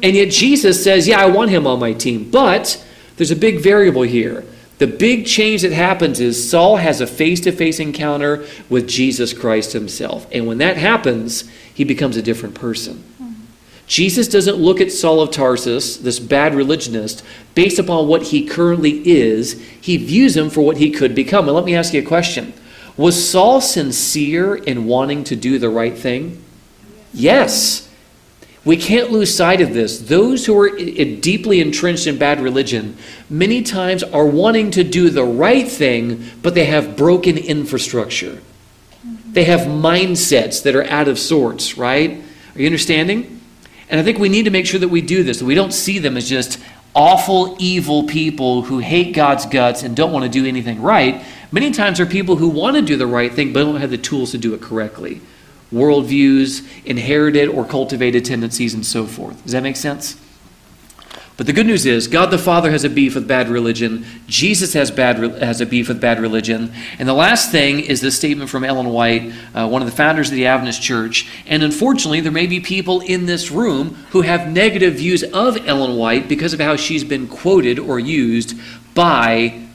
And 0.03 0.15
yet 0.15 0.31
Jesus 0.31 0.83
says, 0.85 1.09
yeah, 1.09 1.21
I 1.21 1.27
want 1.27 1.51
him 1.51 1.67
on 1.67 1.81
my 1.81 1.95
team. 1.95 2.31
But 2.31 2.85
there's 3.17 3.31
a 3.31 3.37
big 3.37 3.61
variable 3.61 4.03
here. 4.03 4.45
The 4.79 4.87
big 4.87 5.25
change 5.25 5.63
that 5.63 5.73
happens 5.73 6.21
is 6.21 6.51
Saul 6.51 6.77
has 6.77 7.01
a 7.01 7.07
face 7.07 7.41
to 7.41 7.53
face 7.53 7.81
encounter 7.81 8.47
with 8.69 8.89
Jesus 8.89 9.33
Christ 9.33 9.73
himself. 9.73 10.27
And 10.33 10.47
when 10.47 10.59
that 10.59 10.77
happens, 10.77 11.49
he 11.73 11.85
becomes 11.85 12.17
a 12.17 12.23
different 12.23 12.55
person. 12.55 13.03
Jesus 13.87 14.27
doesn't 14.27 14.57
look 14.57 14.81
at 14.81 14.91
Saul 14.91 15.21
of 15.21 15.31
Tarsus, 15.31 15.97
this 15.99 16.19
bad 16.19 16.55
religionist, 16.55 17.25
based 17.55 17.79
upon 17.79 18.09
what 18.09 18.25
he 18.25 18.45
currently 18.45 19.09
is. 19.09 19.63
He 19.81 19.97
views 19.97 20.37
him 20.37 20.51
for 20.51 20.63
what 20.63 20.77
he 20.77 20.91
could 20.91 21.15
become. 21.15 21.47
And 21.47 21.55
let 21.55 21.65
me 21.65 21.77
ask 21.77 21.95
you 21.95 22.03
a 22.03 22.05
question 22.05 22.53
Was 22.97 23.31
Saul 23.31 23.61
sincere 23.61 24.57
in 24.57 24.87
wanting 24.87 25.25
to 25.25 25.37
do 25.37 25.59
the 25.59 25.71
right 25.71 25.97
thing? 25.97 26.43
Yes. 27.15 27.86
We 28.67 28.77
can't 28.77 29.13
lose 29.13 29.33
sight 29.33 29.61
of 29.61 29.73
this. 29.75 30.01
Those 30.01 30.45
who 30.45 30.59
are 30.59 30.69
deeply 30.69 31.61
entrenched 31.61 32.09
in 32.09 32.19
bad 32.19 32.41
religion 32.41 32.97
many 33.31 33.63
times 33.63 34.03
are 34.03 34.27
wanting 34.27 34.73
to 34.73 34.83
do 34.83 35.09
the 35.09 35.23
right 35.23 35.69
thing, 35.69 36.29
but 36.43 36.57
they 36.57 36.65
have 36.65 36.97
broken 36.97 37.39
infrastructure. 37.39 38.43
They 39.31 39.45
have 39.45 39.61
mindsets 39.61 40.65
that 40.65 40.75
are 40.75 40.83
out 40.83 41.07
of 41.07 41.17
sorts, 41.17 41.79
right? 41.79 42.21
Are 42.57 42.61
you 42.61 42.67
understanding? 42.67 43.41
And 43.89 44.01
I 44.01 44.03
think 44.03 44.19
we 44.19 44.29
need 44.29 44.47
to 44.47 44.51
make 44.51 44.67
sure 44.67 44.81
that 44.81 44.89
we 44.89 45.01
do 45.01 45.23
this, 45.23 45.39
that 45.39 45.45
we 45.45 45.55
don't 45.55 45.73
see 45.73 46.01
them 46.01 46.17
as 46.17 46.29
just 46.29 46.61
awful, 46.93 47.57
evil 47.61 48.03
people 48.03 48.63
who 48.63 48.81
hate 48.81 49.15
God's 49.15 49.47
guts 49.47 49.85
and 49.85 49.95
don't 49.95 50.11
want 50.11 50.25
to 50.25 50.29
do 50.29 50.45
anything 50.45 50.83
right. 50.83 51.25
Many 51.53 51.71
times 51.71 52.01
are 52.01 52.07
people 52.07 52.35
who 52.35 52.49
want 52.49 52.75
to 52.75 52.83
do 52.83 52.97
the 52.97 53.07
right 53.07 53.33
thing 53.33 53.53
but 53.53 53.61
don't 53.61 53.81
have 53.81 53.91
the 53.91 53.99
tools 53.99 54.33
to 54.33 54.39
do 54.39 54.55
it 54.55 54.61
correctly 54.61 55.21
worldviews, 55.73 56.67
inherited 56.85 57.49
or 57.49 57.65
cultivated 57.65 58.25
tendencies, 58.25 58.75
and 58.75 58.85
so 58.85 59.07
forth. 59.07 59.43
Does 59.43 59.53
that 59.53 59.63
make 59.63 59.77
sense? 59.77 60.17
But 61.37 61.47
the 61.47 61.53
good 61.53 61.67
news 61.67 61.85
is, 61.85 62.09
God 62.09 62.31
the 62.31 62.39
Father 62.39 62.71
has 62.71 62.83
a 62.85 62.89
beef 62.89 63.15
with 63.15 63.29
bad 63.29 63.51
religion. 63.51 64.07
Jesus 64.27 64.73
has 64.73 64.91
bad 64.91 65.19
has 65.19 65.61
a 65.61 65.67
beef 65.67 65.89
with 65.89 66.01
bad 66.01 66.19
religion. 66.19 66.73
And 66.99 67.07
the 67.07 67.13
last 67.13 67.51
thing 67.51 67.81
is 67.81 68.01
this 68.01 68.17
statement 68.17 68.49
from 68.49 68.65
Ellen 68.65 68.89
White, 68.89 69.33
uh, 69.55 69.69
one 69.69 69.83
of 69.83 69.91
the 69.91 69.95
founders 69.95 70.29
of 70.31 70.35
the 70.35 70.47
Adventist 70.47 70.81
Church. 70.81 71.29
And 71.47 71.63
unfortunately, 71.63 72.21
there 72.23 72.33
may 72.33 72.47
be 72.47 72.59
people 72.59 73.01
in 73.01 73.27
this 73.27 73.51
room 73.51 73.97
who 74.13 74.23
have 74.23 74.51
negative 74.51 74.95
views 74.95 75.23
of 75.25 75.59
Ellen 75.67 75.99
White 75.99 76.27
because 76.27 76.55
of 76.55 76.61
how 76.61 76.77
she's 76.77 77.05
been 77.05 77.29
quoted 77.29 77.79
or 77.79 77.99
used 77.99 78.59
by 78.95 79.67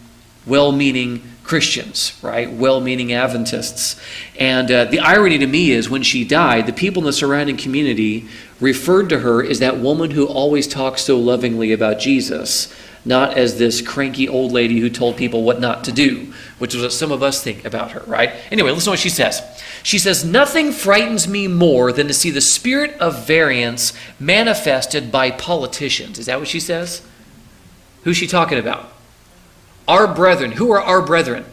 well-meaning 0.47 1.21
Christians, 1.51 2.17
right? 2.21 2.49
Well 2.49 2.79
meaning 2.79 3.11
Adventists. 3.11 3.99
And 4.39 4.71
uh, 4.71 4.85
the 4.85 5.01
irony 5.01 5.37
to 5.39 5.45
me 5.45 5.71
is 5.71 5.89
when 5.89 6.01
she 6.01 6.23
died, 6.23 6.65
the 6.65 6.71
people 6.71 7.01
in 7.01 7.07
the 7.07 7.11
surrounding 7.11 7.57
community 7.57 8.29
referred 8.61 9.09
to 9.09 9.19
her 9.19 9.43
as 9.43 9.59
that 9.59 9.77
woman 9.77 10.11
who 10.11 10.25
always 10.25 10.65
talks 10.65 11.01
so 11.01 11.19
lovingly 11.19 11.73
about 11.73 11.99
Jesus, 11.99 12.73
not 13.03 13.37
as 13.37 13.59
this 13.59 13.81
cranky 13.81 14.29
old 14.29 14.53
lady 14.53 14.79
who 14.79 14.89
told 14.89 15.17
people 15.17 15.43
what 15.43 15.59
not 15.59 15.83
to 15.83 15.91
do, 15.91 16.31
which 16.57 16.73
is 16.73 16.83
what 16.83 16.93
some 16.93 17.11
of 17.11 17.21
us 17.21 17.43
think 17.43 17.65
about 17.65 17.91
her, 17.91 18.03
right? 18.07 18.29
Anyway, 18.49 18.71
listen 18.71 18.85
to 18.85 18.91
what 18.91 18.99
she 18.99 19.09
says. 19.09 19.41
She 19.83 19.99
says, 19.99 20.23
Nothing 20.23 20.71
frightens 20.71 21.27
me 21.27 21.49
more 21.49 21.91
than 21.91 22.07
to 22.07 22.13
see 22.13 22.29
the 22.29 22.39
spirit 22.39 22.93
of 22.93 23.27
variance 23.27 23.91
manifested 24.21 25.11
by 25.11 25.31
politicians. 25.31 26.17
Is 26.17 26.27
that 26.27 26.39
what 26.39 26.47
she 26.47 26.61
says? 26.61 27.01
Who's 28.05 28.15
she 28.15 28.27
talking 28.27 28.57
about? 28.57 28.93
Our 29.91 30.07
brethren. 30.07 30.53
Who 30.53 30.71
are 30.71 30.81
our 30.81 31.01
brethren? 31.01 31.43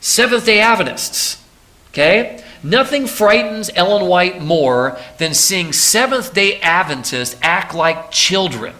Seventh 0.00 0.46
day 0.46 0.60
Adventists. 0.60 1.42
Okay? 1.88 2.40
Nothing 2.62 3.08
frightens 3.08 3.72
Ellen 3.74 4.06
White 4.06 4.40
more 4.40 4.96
than 5.18 5.34
seeing 5.34 5.72
Seventh 5.72 6.32
day 6.32 6.60
Adventists 6.60 7.34
act 7.42 7.74
like 7.74 8.12
children, 8.12 8.72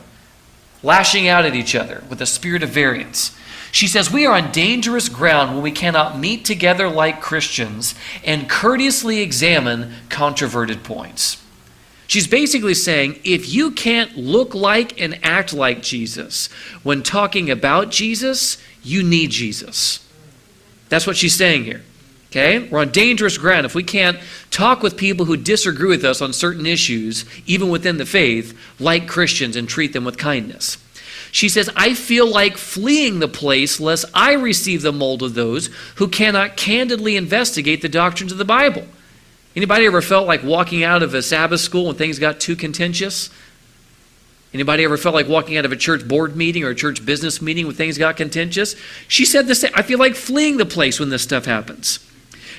lashing 0.85 1.26
out 1.26 1.45
at 1.45 1.57
each 1.57 1.75
other 1.75 2.05
with 2.09 2.21
a 2.21 2.26
spirit 2.26 2.62
of 2.62 2.69
variance. 2.69 3.37
She 3.73 3.88
says, 3.88 4.12
We 4.12 4.25
are 4.25 4.37
on 4.37 4.52
dangerous 4.52 5.09
ground 5.09 5.55
when 5.55 5.64
we 5.64 5.73
cannot 5.73 6.16
meet 6.16 6.45
together 6.45 6.88
like 6.88 7.21
Christians 7.21 7.97
and 8.25 8.49
courteously 8.49 9.19
examine 9.19 9.95
controverted 10.11 10.85
points. 10.85 11.43
She's 12.07 12.28
basically 12.28 12.75
saying 12.75 13.19
if 13.25 13.52
you 13.52 13.73
can't 13.73 14.16
look 14.16 14.55
like 14.55 15.00
and 15.00 15.19
act 15.25 15.52
like 15.52 15.83
Jesus 15.83 16.47
when 16.85 17.02
talking 17.02 17.50
about 17.50 17.90
Jesus, 17.90 18.59
you 18.87 19.02
need 19.02 19.31
Jesus. 19.31 20.07
That's 20.88 21.07
what 21.07 21.16
she's 21.16 21.35
saying 21.35 21.64
here. 21.64 21.83
Okay? 22.31 22.69
We're 22.69 22.81
on 22.81 22.90
dangerous 22.90 23.38
ground 23.38 23.66
if 23.66 23.75
we 23.75 23.83
can't 23.83 24.19
talk 24.50 24.83
with 24.83 24.97
people 24.97 25.26
who 25.26 25.37
disagree 25.37 25.88
with 25.88 26.05
us 26.05 26.21
on 26.21 26.33
certain 26.33 26.66
issues, 26.66 27.25
even 27.47 27.69
within 27.69 27.99
the 27.99 28.07
faith, 28.07 28.57
like 28.78 29.09
Christians 29.09 29.57
and 29.57 29.69
treat 29.69 29.93
them 29.93 30.05
with 30.05 30.19
kindness. 30.19 30.78
She 31.33 31.49
says, 31.49 31.69
I 31.76 31.95
feel 31.95 32.31
like 32.31 32.57
fleeing 32.57 33.19
the 33.19 33.28
place 33.28 33.81
lest 33.81 34.05
I 34.14 34.35
receive 34.35 34.83
the 34.83 34.93
mold 34.93 35.23
of 35.23 35.35
those 35.35 35.69
who 35.97 36.09
cannot 36.09 36.57
candidly 36.57 37.16
investigate 37.16 37.83
the 37.83 37.88
doctrines 37.88 38.33
of 38.33 38.38
the 38.38 38.45
Bible. 38.45 38.87
Anybody 39.55 39.87
ever 39.87 40.02
felt 40.02 40.26
like 40.26 40.45
walking 40.45 40.85
out 40.85 41.02
of 41.02 41.14
a 41.14 41.23
Sabbath 41.23 41.61
school 41.61 41.87
when 41.87 41.97
things 41.97 42.19
got 42.19 42.40
too 42.40 42.57
contentious? 42.57 43.31
Anybody 44.55 44.85
ever 44.85 44.97
felt 44.97 45.15
like 45.15 45.29
walking 45.29 45.57
out 45.57 45.65
of 45.65 45.73
a 45.73 45.76
church 45.76 46.07
board 46.07 46.37
meeting 46.37 46.65
or 46.65 46.71
a 46.71 46.75
church 46.75 47.05
business 47.05 47.43
meeting 47.43 47.67
when 47.67 47.75
things 47.75 47.99
got 47.99 48.17
contentious? 48.17 48.75
She 49.09 49.25
said 49.25 49.47
the 49.47 49.55
same. 49.55 49.73
I 49.75 49.83
feel 49.83 49.99
like 49.99 50.15
fleeing 50.15 50.57
the 50.57 50.65
place 50.65 50.99
when 50.99 51.11
this 51.11 51.23
stuff 51.23 51.45
happens. 51.45 51.99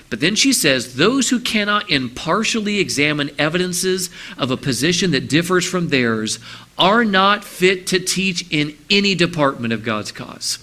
But 0.10 0.22
then 0.22 0.36
she 0.36 0.54
says, 0.54 0.96
those 0.96 1.30
who 1.30 1.40
cannot 1.40 1.90
impartially 1.90 2.80
examine 2.80 3.30
evidences 3.38 4.10
of 4.38 4.52
a 4.52 4.58
position 4.58 5.12
that 5.12 5.28
differs 5.28 5.66
from 5.66 5.90
theirs 5.90 6.40
are 6.78 7.04
not 7.04 7.44
fit 7.44 7.88
to 7.88 8.00
teach 8.00 8.46
in 8.50 8.78
any 8.90 9.16
department 9.16 9.74
of 9.74 9.84
God's 9.84 10.12
cause. 10.12 10.60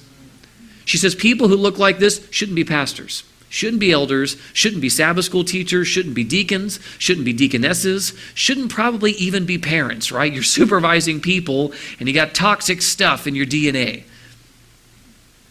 She 0.87 0.97
says, 0.97 1.15
people 1.15 1.49
who 1.49 1.57
look 1.57 1.79
like 1.79 1.99
this 1.99 2.27
shouldn't 2.31 2.57
be 2.57 2.65
pastors 2.65 3.25
shouldn't 3.55 3.79
be 3.79 3.93
elders, 3.93 4.37
shouldn't 4.53 4.83
be 4.83 4.89
Sabbath 4.89 5.25
school 5.25 5.45
teachers, 5.45 5.87
shouldn't 5.87 6.17
be 6.17 6.25
deacons, 6.25 6.81
shouldn't 6.99 7.25
be 7.25 7.33
deaconesses, 7.33 8.13
shouldn't 8.35 8.69
probably 8.69 9.13
even 9.13 9.47
be 9.47 9.59
parents, 9.59 10.11
right? 10.11 10.33
You're 10.33 10.43
supervising 10.43 11.21
people 11.21 11.73
and 12.01 12.09
you 12.09 12.15
got 12.15 12.35
toxic 12.35 12.83
stuff 12.83 13.29
in 13.29 13.37
your 13.37 13.47
DNA. 13.47 14.03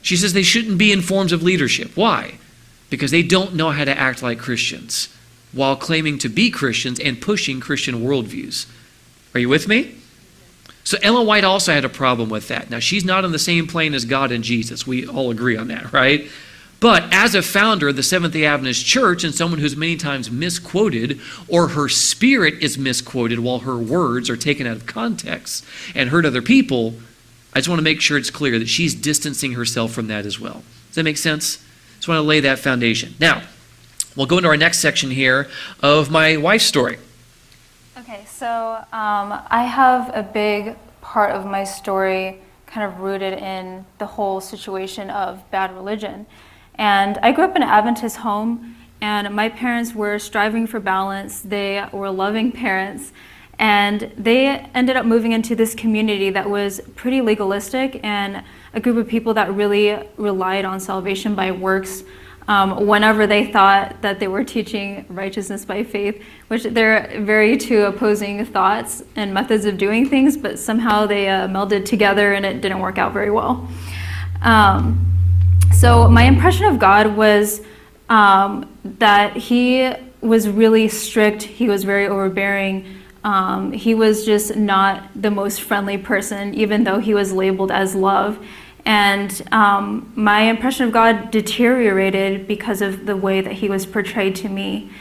She 0.02 0.18
says 0.18 0.34
they 0.34 0.44
shouldn't 0.44 0.78
be 0.78 0.92
in 0.92 1.02
forms 1.02 1.32
of 1.32 1.44
leadership. 1.44 1.96
Why? 1.96 2.40
Because 2.90 3.12
they 3.12 3.24
don't 3.24 3.56
know 3.56 3.72
how 3.72 3.86
to 3.86 3.98
act 3.98 4.22
like 4.22 4.38
Christians 4.38 5.08
while 5.54 5.78
claiming 5.78 6.18
to 6.20 6.28
be 6.28 6.52
Christians 6.52 7.00
and 7.00 7.22
pushing 7.22 7.62
Christian 7.62 8.02
worldviews. 8.02 8.66
Are 9.34 9.40
you 9.40 9.48
with 9.48 9.70
me? 9.70 9.96
So 10.84 10.98
Ellen 11.02 11.26
White 11.26 11.46
also 11.46 11.72
had 11.72 11.86
a 11.86 11.90
problem 11.90 12.28
with 12.28 12.50
that. 12.50 12.70
Now, 12.70 12.80
she's 12.80 13.06
not 13.06 13.24
on 13.24 13.32
the 13.32 13.40
same 13.40 13.66
plane 13.66 13.94
as 13.94 14.04
God 14.04 14.34
and 14.34 14.44
Jesus. 14.44 14.86
We 14.86 15.08
all 15.08 15.32
agree 15.32 15.56
on 15.56 15.70
that, 15.70 15.94
right? 15.94 16.30
But 16.84 17.14
as 17.14 17.34
a 17.34 17.42
founder 17.42 17.88
of 17.88 17.96
the 17.96 18.04
Seventh 18.04 18.34
day 18.34 18.44
Adventist 18.44 18.86
Church 18.86 19.24
and 19.24 19.34
someone 19.34 19.62
who's 19.62 19.78
many 19.78 19.96
times 19.96 20.30
misquoted, 20.30 21.18
or 21.48 21.70
her 21.70 21.88
spirit 21.88 22.56
is 22.62 22.78
misquoted 22.78 23.40
while 23.40 23.60
her 23.60 23.78
words 23.78 24.30
are 24.30 24.36
taken 24.36 24.68
out 24.68 24.76
of 24.76 24.86
context 24.86 25.64
and 25.96 26.10
hurt 26.10 26.26
other 26.26 26.42
people, 26.42 26.96
I 27.54 27.60
just 27.60 27.70
want 27.70 27.80
to 27.80 27.84
make 27.84 28.02
sure 28.02 28.18
it's 28.18 28.30
clear 28.30 28.60
that 28.60 28.68
she's 28.68 28.94
distancing 28.94 29.54
herself 29.54 29.94
from 29.94 30.08
that 30.08 30.26
as 30.26 30.42
well. 30.42 30.62
Does 30.88 30.96
that 30.96 31.04
make 31.04 31.16
sense? 31.16 31.64
Just 31.96 32.10
want 32.10 32.18
to 32.18 32.24
lay 32.24 32.42
that 32.42 32.60
foundation. 32.60 33.16
Now, 33.18 33.44
we'll 34.18 34.26
go 34.26 34.36
into 34.36 34.50
our 34.50 34.58
next 34.58 34.80
section 34.80 35.10
here 35.10 35.48
of 35.82 36.12
my 36.12 36.36
wife's 36.36 36.66
story. 36.66 36.98
Okay, 37.98 38.26
so 38.30 38.76
um, 38.92 39.42
I 39.48 39.64
have 39.64 40.12
a 40.14 40.22
big 40.22 40.76
part 41.00 41.32
of 41.32 41.46
my 41.46 41.64
story 41.64 42.42
kind 42.66 42.86
of 42.86 43.00
rooted 43.00 43.40
in 43.40 43.86
the 44.00 44.06
whole 44.06 44.42
situation 44.42 45.10
of 45.10 45.50
bad 45.50 45.74
religion. 45.74 46.26
And 46.76 47.18
I 47.20 47.32
grew 47.32 47.46
up 47.46 47.56
in 47.56 47.64
an 47.64 47.70
Adventist 47.70 48.18
home, 48.18 48.76
and 49.02 49.36
my 49.36 49.50
parents 49.50 49.94
were 49.94 50.18
striving 50.18 50.66
for 50.66 50.80
balance. 50.80 51.42
They 51.42 51.86
were 51.92 52.10
loving 52.10 52.52
parents, 52.52 53.12
and 53.60 54.12
they 54.18 54.48
ended 54.74 54.96
up 54.96 55.06
moving 55.06 55.32
into 55.34 55.56
this 55.56 55.76
community 55.76 56.30
that 56.32 56.50
was 56.50 56.82
pretty 56.96 57.22
legalistic 57.22 58.00
and 58.04 58.44
a 58.74 58.80
group 58.80 58.98
of 58.98 59.08
people 59.08 59.34
that 59.36 59.54
really 59.54 60.02
relied 60.18 60.66
on 60.66 60.80
salvation 60.80 61.36
by 61.36 61.52
works. 61.52 62.04
Um, 62.46 62.88
whenever 62.88 63.26
they 63.26 63.54
thought 63.54 64.02
that 64.02 64.20
they 64.20 64.28
were 64.28 64.44
teaching 64.44 65.06
righteousness 65.08 65.64
by 65.64 65.86
faith, 65.86 66.22
which 66.50 66.64
they're 66.64 67.22
very 67.22 67.56
two 67.56 67.84
opposing 67.84 68.44
thoughts 68.46 69.02
and 69.16 69.34
methods 69.34 69.64
of 69.64 69.78
doing 69.78 70.10
things, 70.10 70.36
but 70.36 70.60
somehow 70.60 71.06
they 71.06 71.30
uh, 71.30 71.48
melded 71.48 71.86
together 71.86 72.34
and 72.34 72.46
it 72.46 72.60
didn't 72.60 72.80
work 72.80 72.98
out 72.98 73.14
very 73.14 73.32
well. 73.32 73.66
Um, 74.42 75.13
so, 75.74 76.08
my 76.08 76.24
impression 76.24 76.66
of 76.68 76.80
God 76.80 77.16
was 77.16 77.62
um, 78.10 78.70
that 78.84 79.36
He 79.36 79.92
was 80.22 80.48
really 80.48 80.88
strict, 80.88 81.44
He 81.44 81.68
was 81.68 81.84
very 81.84 82.08
overbearing. 82.08 83.02
Um, 83.24 83.72
he 83.72 83.96
was 83.96 84.26
just 84.26 84.56
not 84.58 85.10
the 85.16 85.32
most 85.32 85.62
friendly 85.62 85.98
person, 85.98 86.54
even 86.54 86.84
though 86.84 87.00
he 87.00 87.14
was 87.14 87.32
labeled 87.32 87.72
as 87.72 87.96
love. 87.96 88.46
And 88.86 89.42
um, 89.52 90.12
my 90.16 90.42
impression 90.42 90.86
of 90.86 90.92
God 90.92 91.32
deteriorated 91.32 92.48
because 92.48 92.82
of 92.82 93.06
the 93.06 93.16
way 93.16 93.40
that 93.40 93.54
he 93.54 93.70
was 93.70 93.86
portrayed 93.86 94.36
to 94.38 94.50
me. 94.50 94.92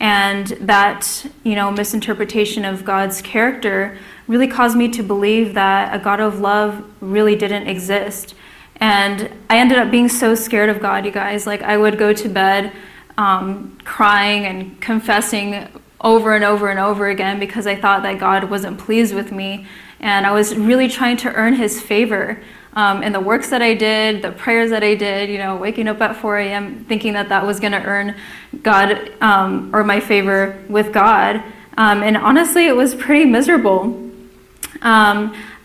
And 0.00 0.48
that, 0.60 1.26
you 1.44 1.54
know, 1.54 1.70
misinterpretation 1.70 2.64
of 2.64 2.84
God's 2.84 3.22
character 3.22 3.96
really 4.26 4.48
caused 4.48 4.76
me 4.76 4.88
to 4.88 5.02
believe 5.02 5.54
that 5.54 5.94
a 5.94 5.98
God 5.98 6.20
of 6.20 6.40
love 6.40 6.84
really 7.00 7.36
didn't 7.36 7.68
exist. 7.68 8.34
And 8.80 9.30
I 9.50 9.58
ended 9.58 9.78
up 9.78 9.90
being 9.90 10.08
so 10.08 10.34
scared 10.34 10.68
of 10.68 10.80
God, 10.80 11.04
you 11.04 11.10
guys. 11.10 11.46
Like, 11.46 11.62
I 11.62 11.76
would 11.76 11.98
go 11.98 12.12
to 12.12 12.28
bed 12.28 12.72
um, 13.16 13.76
crying 13.84 14.44
and 14.44 14.80
confessing 14.80 15.68
over 16.00 16.34
and 16.34 16.44
over 16.44 16.68
and 16.68 16.78
over 16.78 17.08
again 17.08 17.40
because 17.40 17.66
I 17.66 17.74
thought 17.74 18.02
that 18.04 18.18
God 18.18 18.44
wasn't 18.44 18.78
pleased 18.78 19.14
with 19.14 19.32
me. 19.32 19.66
And 20.00 20.26
I 20.26 20.30
was 20.30 20.54
really 20.54 20.88
trying 20.88 21.16
to 21.18 21.32
earn 21.34 21.54
his 21.54 21.80
favor. 21.80 22.40
Um, 22.74 23.02
and 23.02 23.12
the 23.12 23.20
works 23.20 23.50
that 23.50 23.62
I 23.62 23.74
did, 23.74 24.22
the 24.22 24.30
prayers 24.30 24.70
that 24.70 24.84
I 24.84 24.94
did, 24.94 25.28
you 25.28 25.38
know, 25.38 25.56
waking 25.56 25.88
up 25.88 26.00
at 26.00 26.14
4 26.14 26.38
a.m., 26.38 26.84
thinking 26.84 27.14
that 27.14 27.28
that 27.30 27.44
was 27.44 27.58
going 27.58 27.72
to 27.72 27.82
earn 27.82 28.14
God 28.62 29.10
um, 29.20 29.74
or 29.74 29.82
my 29.82 29.98
favor 29.98 30.62
with 30.68 30.92
God. 30.92 31.42
Um, 31.76 32.02
and 32.04 32.16
honestly, 32.16 32.66
it 32.66 32.76
was 32.76 32.94
pretty 32.94 33.24
miserable. 33.24 34.08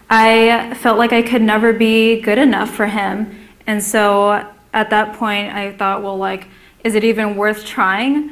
I 0.10 0.74
felt 0.76 0.98
like 0.98 1.14
I 1.14 1.22
could 1.22 1.42
never 1.42 1.74
be 1.74 2.22
good 2.22 2.38
enough 2.38 2.74
for 2.74 2.88
him. 2.88 3.48
And 3.66 3.82
so 3.82 4.48
at 4.74 4.90
that 4.90 5.14
point, 5.14 5.54
I 5.54 5.74
thought, 5.74 6.04
well, 6.04 6.18
like, 6.18 6.48
is 6.84 6.96
it 6.96 7.04
even 7.04 7.36
worth 7.36 7.66
trying? 7.66 8.32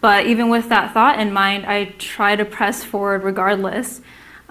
But 0.00 0.26
even 0.26 0.48
with 0.48 0.68
that 0.68 0.92
thought 0.92 1.18
in 1.18 1.32
mind, 1.32 1.66
I 1.66 1.86
try 1.98 2.36
to 2.36 2.44
press 2.44 2.84
forward 2.84 3.24
regardless. 3.24 4.00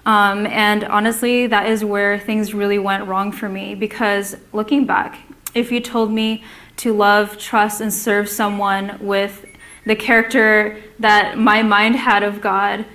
Um, 0.05 0.45
and 0.48 0.84
honestly, 0.84 1.48
that 1.48 1.67
is 1.67 1.84
where 1.84 2.19
things 2.19 2.53
really 2.53 2.79
went 2.79 3.07
wrong 3.07 3.31
for 3.31 3.50
me 3.50 3.75
because 3.75 4.36
looking 4.53 4.86
back, 4.86 5.19
if 5.53 5.72
you 5.72 5.79
told 5.79 6.12
me 6.12 6.43
to 6.77 6.93
love, 6.93 7.38
trust, 7.38 7.81
and 7.81 7.93
serve 7.93 8.29
someone 8.29 8.98
with 9.00 9.45
the 9.86 9.95
character 9.95 10.81
that 11.00 11.38
my 11.38 11.63
mind 11.63 11.95
had 11.95 12.24
of 12.24 12.41
God, 12.41 12.86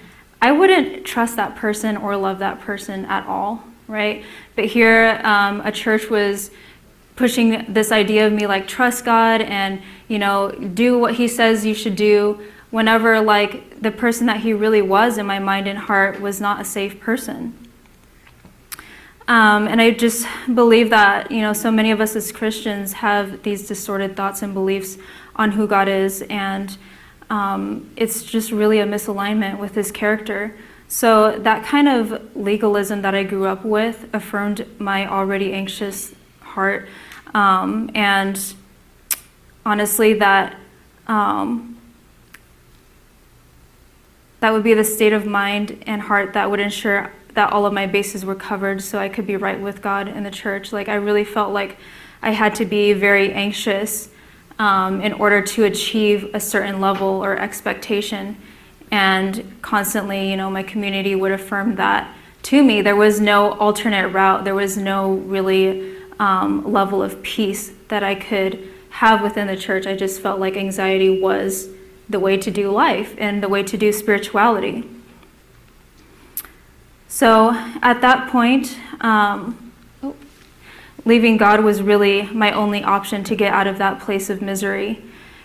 I 0.43 0.53
wouldn't 0.53 1.05
trust 1.05 1.37
that 1.37 1.57
person 1.57 1.97
or 1.97 2.17
love 2.17 2.39
that 2.39 2.61
person 2.61 3.05
at 3.05 3.27
all 3.27 3.65
right? 3.91 4.25
But 4.55 4.67
here, 4.67 5.21
um, 5.25 5.61
a 5.63 5.73
church 5.73 6.09
was 6.09 6.51
pushing 7.17 7.71
this 7.71 7.93
idea 7.93 8.27
of 8.27 8.33
me 8.33 8.47
like 8.47 8.67
trust 8.67 9.05
God 9.05 9.43
and 9.43 9.83
you 10.09 10.19
know 10.19 10.51
do 10.53 10.99
what 10.99 11.17
He 11.17 11.29
says 11.29 11.67
you 11.67 11.75
should 11.75 11.97
do. 11.97 12.41
Whenever 12.71 13.21
like 13.21 13.81
the 13.81 13.91
person 13.91 14.27
that 14.27 14.39
He 14.39 14.53
really 14.53 14.81
was 14.81 15.19
in 15.19 15.27
my 15.27 15.41
mind 15.41 15.67
and 15.67 15.79
heart 15.79 16.21
was 16.21 16.41
not 16.41 16.61
a 16.61 16.65
safe 16.65 17.01
person. 17.01 17.57
Um, 19.27 19.69
and 19.69 19.81
I 19.81 19.91
just 19.91 20.27
believe 20.53 20.91
that 20.91 21.31
you 21.31 21.41
know 21.41 21.53
so 21.53 21.71
many 21.71 21.91
of 21.91 22.01
us 22.01 22.17
as 22.17 22.33
Christians 22.33 22.95
have 22.95 23.43
these 23.43 23.67
distorted 23.67 24.17
thoughts 24.17 24.41
and 24.41 24.55
beliefs 24.55 24.97
on 25.37 25.53
who 25.53 25.67
God 25.67 25.89
is, 25.89 26.23
and 26.23 26.77
um, 27.31 27.91
it's 27.97 28.23
just 28.23 28.53
really 28.53 28.81
a 28.81 28.87
misalignment 28.87 29.59
with 29.59 29.75
His 29.75 29.91
character. 29.91 30.55
So 30.89 31.39
that 31.39 31.65
kind 31.65 31.89
of 31.89 32.37
legalism 32.37 33.03
that 33.03 33.15
I 33.15 33.23
grew 33.23 33.47
up 33.47 33.65
with 33.65 34.09
affirmed 34.13 34.67
my 34.81 35.07
already 35.07 35.53
anxious 35.53 36.13
heart, 36.41 36.89
um, 37.33 37.91
and 37.95 38.55
honestly, 39.65 40.15
that 40.15 40.57
um, 41.07 41.79
that 44.41 44.53
would 44.53 44.65
be 44.65 44.75
the 44.75 44.85
state 44.85 45.13
of 45.13 45.27
mind 45.27 45.83
and 45.87 46.03
heart 46.03 46.33
that 46.33 46.51
would 46.51 46.61
ensure 46.61 47.13
that 47.35 47.53
all 47.53 47.67
of 47.67 47.73
my 47.73 47.87
bases 47.87 48.25
were 48.25 48.35
covered 48.35 48.83
so 48.83 48.99
I 48.99 49.09
could 49.09 49.27
be 49.27 49.37
right 49.37 49.61
with 49.61 49.83
God 49.83 50.09
in 50.09 50.25
the 50.25 50.31
church. 50.31 50.73
Like, 50.73 50.89
I 50.89 50.95
really 50.95 51.25
felt 51.25 51.53
like 51.53 51.77
I 52.23 52.31
had 52.33 52.55
to 52.57 52.65
be 52.65 52.93
very 52.93 53.33
anxious 53.33 54.09
um, 54.61 55.01
in 55.01 55.15
order 55.15 55.41
to 55.41 55.65
achieve 55.65 56.31
a 56.35 56.39
certain 56.39 56.81
level 56.81 57.09
or 57.09 57.37
expectation. 57.37 58.37
And 58.91 59.57
constantly, 59.63 60.31
you 60.31 60.37
know, 60.37 60.51
my 60.51 60.63
community 60.63 61.15
would 61.15 61.33
affirm 61.33 61.77
that 61.77 62.15
to 62.43 62.63
me. 62.63 62.83
There 62.83 62.95
was 62.95 63.21
no 63.21 63.53
alternate 63.53 64.09
route, 64.09 64.45
there 64.45 64.55
was 64.55 64.77
no 64.77 65.15
really 65.15 65.97
um, 66.19 66.71
level 66.71 67.03
of 67.03 67.23
peace 67.23 67.73
that 67.89 68.03
I 68.03 68.15
could 68.15 68.69
have 68.91 69.23
within 69.23 69.47
the 69.47 69.57
church. 69.57 69.87
I 69.87 69.97
just 69.97 70.21
felt 70.21 70.39
like 70.39 70.57
anxiety 70.57 71.21
was 71.21 71.71
the 72.11 72.21
way 72.21 72.37
to 72.37 72.51
do 72.51 72.71
life 72.71 73.15
and 73.17 73.43
the 73.43 73.49
way 73.49 73.63
to 73.63 73.79
do 73.79 73.93
spirituality. 73.93 74.87
So 77.09 77.53
at 77.81 78.03
that 78.03 78.31
point, 78.31 78.77
um, 79.01 79.70
leaving 81.05 81.37
God 81.37 81.65
was 81.65 81.83
really 81.83 82.23
my 82.23 82.53
only 82.53 82.83
option 82.83 83.25
to 83.25 83.35
get 83.35 83.53
out 83.53 83.67
of 83.67 83.79
that 83.79 84.01
place 84.01 84.31
of 84.31 84.43
misery. 84.43 85.03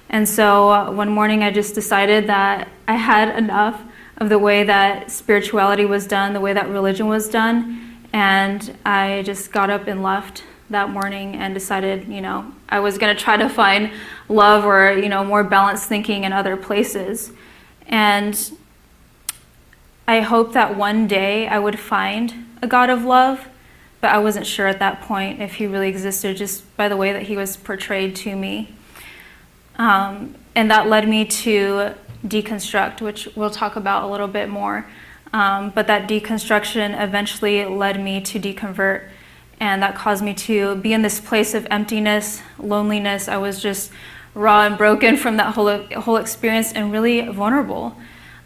And 0.09 0.27
so 0.27 0.69
uh, 0.69 0.91
one 0.91 1.09
morning 1.09 1.43
I 1.43 1.51
just 1.51 1.75
decided 1.75 2.27
that 2.27 2.67
I 2.88 2.95
had 2.95 3.38
enough 3.38 3.81
of 4.17 4.29
the 4.29 4.39
way 4.39 4.63
that 4.63 5.12
spirituality 5.12 5.85
was 5.85 6.07
done, 6.07 6.33
the 6.33 6.41
way 6.41 6.53
that 6.53 6.69
religion 6.69 7.07
was 7.07 7.27
done. 7.29 8.00
And 8.13 8.77
I 8.85 9.24
just 9.25 9.51
got 9.51 9.69
up 9.69 9.88
and 9.88 10.01
left 10.01 10.43
that 10.69 10.89
morning 10.89 11.35
and 11.35 11.53
decided, 11.53 12.07
you 12.07 12.21
know, 12.21 12.51
I 12.69 12.79
was 12.79 12.97
going 12.97 13.15
to 13.15 13.21
try 13.21 13.38
to 13.38 13.50
find 13.50 13.91
love 14.29 14.65
or, 14.65 14.93
you 14.93 15.09
know, 15.09 15.24
more 15.24 15.43
balanced 15.43 15.88
thinking 15.88 16.24
in 16.24 16.33
other 16.33 16.57
places. 16.57 17.31
And 17.88 18.51
I 20.07 20.21
hoped 20.21 20.53
that 20.53 20.77
one 20.77 21.07
day 21.07 21.47
I 21.47 21.59
would 21.59 21.79
find 21.79 22.45
a 22.62 22.67
God 22.67 22.89
of 22.89 23.03
love, 23.03 23.47
but 24.05 24.13
I 24.13 24.19
wasn't 24.19 24.45
sure 24.45 24.67
at 24.67 24.77
that 24.77 25.01
point 25.01 25.41
if 25.41 25.55
he 25.55 25.65
really 25.65 25.89
existed 25.89 26.38
just 26.38 26.77
by 26.77 26.88
the 26.88 26.95
way 26.95 27.12
that 27.12 27.24
he 27.24 27.35
was 27.35 27.57
portrayed 27.57 28.15
to 28.17 28.35
me. 28.35 28.71
Um, 29.77 30.35
and 30.53 30.69
that 30.69 30.88
led 30.88 31.09
me 31.09 31.25
to 31.25 31.95
deconstruct, 32.24 33.01
which 33.01 33.27
we'll 33.35 33.50
talk 33.50 33.75
about 33.75 34.03
a 34.03 34.07
little 34.07 34.27
bit 34.27 34.47
more. 34.47 34.85
Um, 35.33 35.71
but 35.71 35.88
that 35.88 36.07
deconstruction 36.07 37.01
eventually 37.01 37.65
led 37.65 38.00
me 38.00 38.21
to 38.21 38.39
deconvert, 38.39 39.09
and 39.59 39.81
that 39.81 39.95
caused 39.95 40.24
me 40.24 40.35
to 40.35 40.75
be 40.75 40.93
in 40.93 41.01
this 41.01 41.19
place 41.19 41.55
of 41.55 41.65
emptiness, 41.71 42.43
loneliness. 42.59 43.27
I 43.27 43.38
was 43.38 43.59
just 43.59 43.91
raw 44.35 44.67
and 44.67 44.77
broken 44.77 45.17
from 45.17 45.38
that 45.38 45.55
whole 45.55 45.83
whole 46.00 46.17
experience, 46.17 46.74
and 46.74 46.91
really 46.91 47.22
vulnerable. 47.22 47.98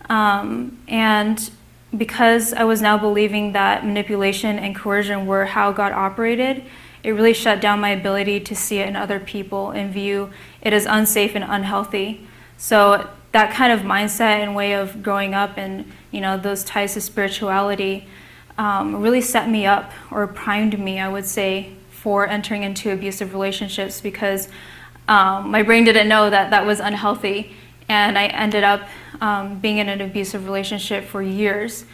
Um, 0.07 0.79
and 0.87 1.51
because 1.95 2.53
I 2.53 2.63
was 2.63 2.81
now 2.81 2.97
believing 2.97 3.53
that 3.53 3.85
manipulation 3.85 4.59
and 4.59 4.75
coercion 4.75 5.25
were 5.25 5.45
how 5.45 5.71
God 5.71 5.91
operated, 5.91 6.63
it 7.03 7.11
really 7.11 7.33
shut 7.33 7.61
down 7.61 7.79
my 7.79 7.89
ability 7.89 8.39
to 8.41 8.55
see 8.55 8.79
it 8.79 8.87
in 8.87 8.95
other 8.95 9.19
people 9.19 9.71
and 9.71 9.91
view 9.91 10.31
it 10.61 10.73
as 10.73 10.85
unsafe 10.85 11.35
and 11.35 11.43
unhealthy. 11.43 12.27
So 12.57 13.09
that 13.31 13.53
kind 13.53 13.71
of 13.71 13.81
mindset 13.81 14.41
and 14.41 14.55
way 14.55 14.73
of 14.73 15.01
growing 15.01 15.33
up 15.33 15.57
and 15.57 15.89
you 16.11 16.19
know 16.19 16.37
those 16.37 16.63
ties 16.63 16.95
to 16.95 17.01
spirituality 17.01 18.07
um, 18.57 19.01
really 19.01 19.21
set 19.21 19.49
me 19.49 19.65
up 19.65 19.91
or 20.11 20.27
primed 20.27 20.77
me, 20.77 20.99
I 20.99 21.07
would 21.07 21.25
say, 21.25 21.73
for 21.89 22.27
entering 22.27 22.63
into 22.63 22.91
abusive 22.91 23.33
relationships 23.33 24.01
because 24.01 24.49
um, 25.07 25.49
my 25.49 25.63
brain 25.63 25.85
didn't 25.85 26.09
know 26.09 26.29
that 26.29 26.49
that 26.51 26.65
was 26.65 26.79
unhealthy 26.79 27.55
and 27.89 28.17
I 28.17 28.27
ended 28.27 28.63
up 28.63 28.87
um, 29.19 29.59
being 29.59 29.79
in 29.79 29.89
an 29.89 29.99
abusive 29.99 30.45
relationship 30.45 31.03
for 31.03 31.21
years, 31.21 31.85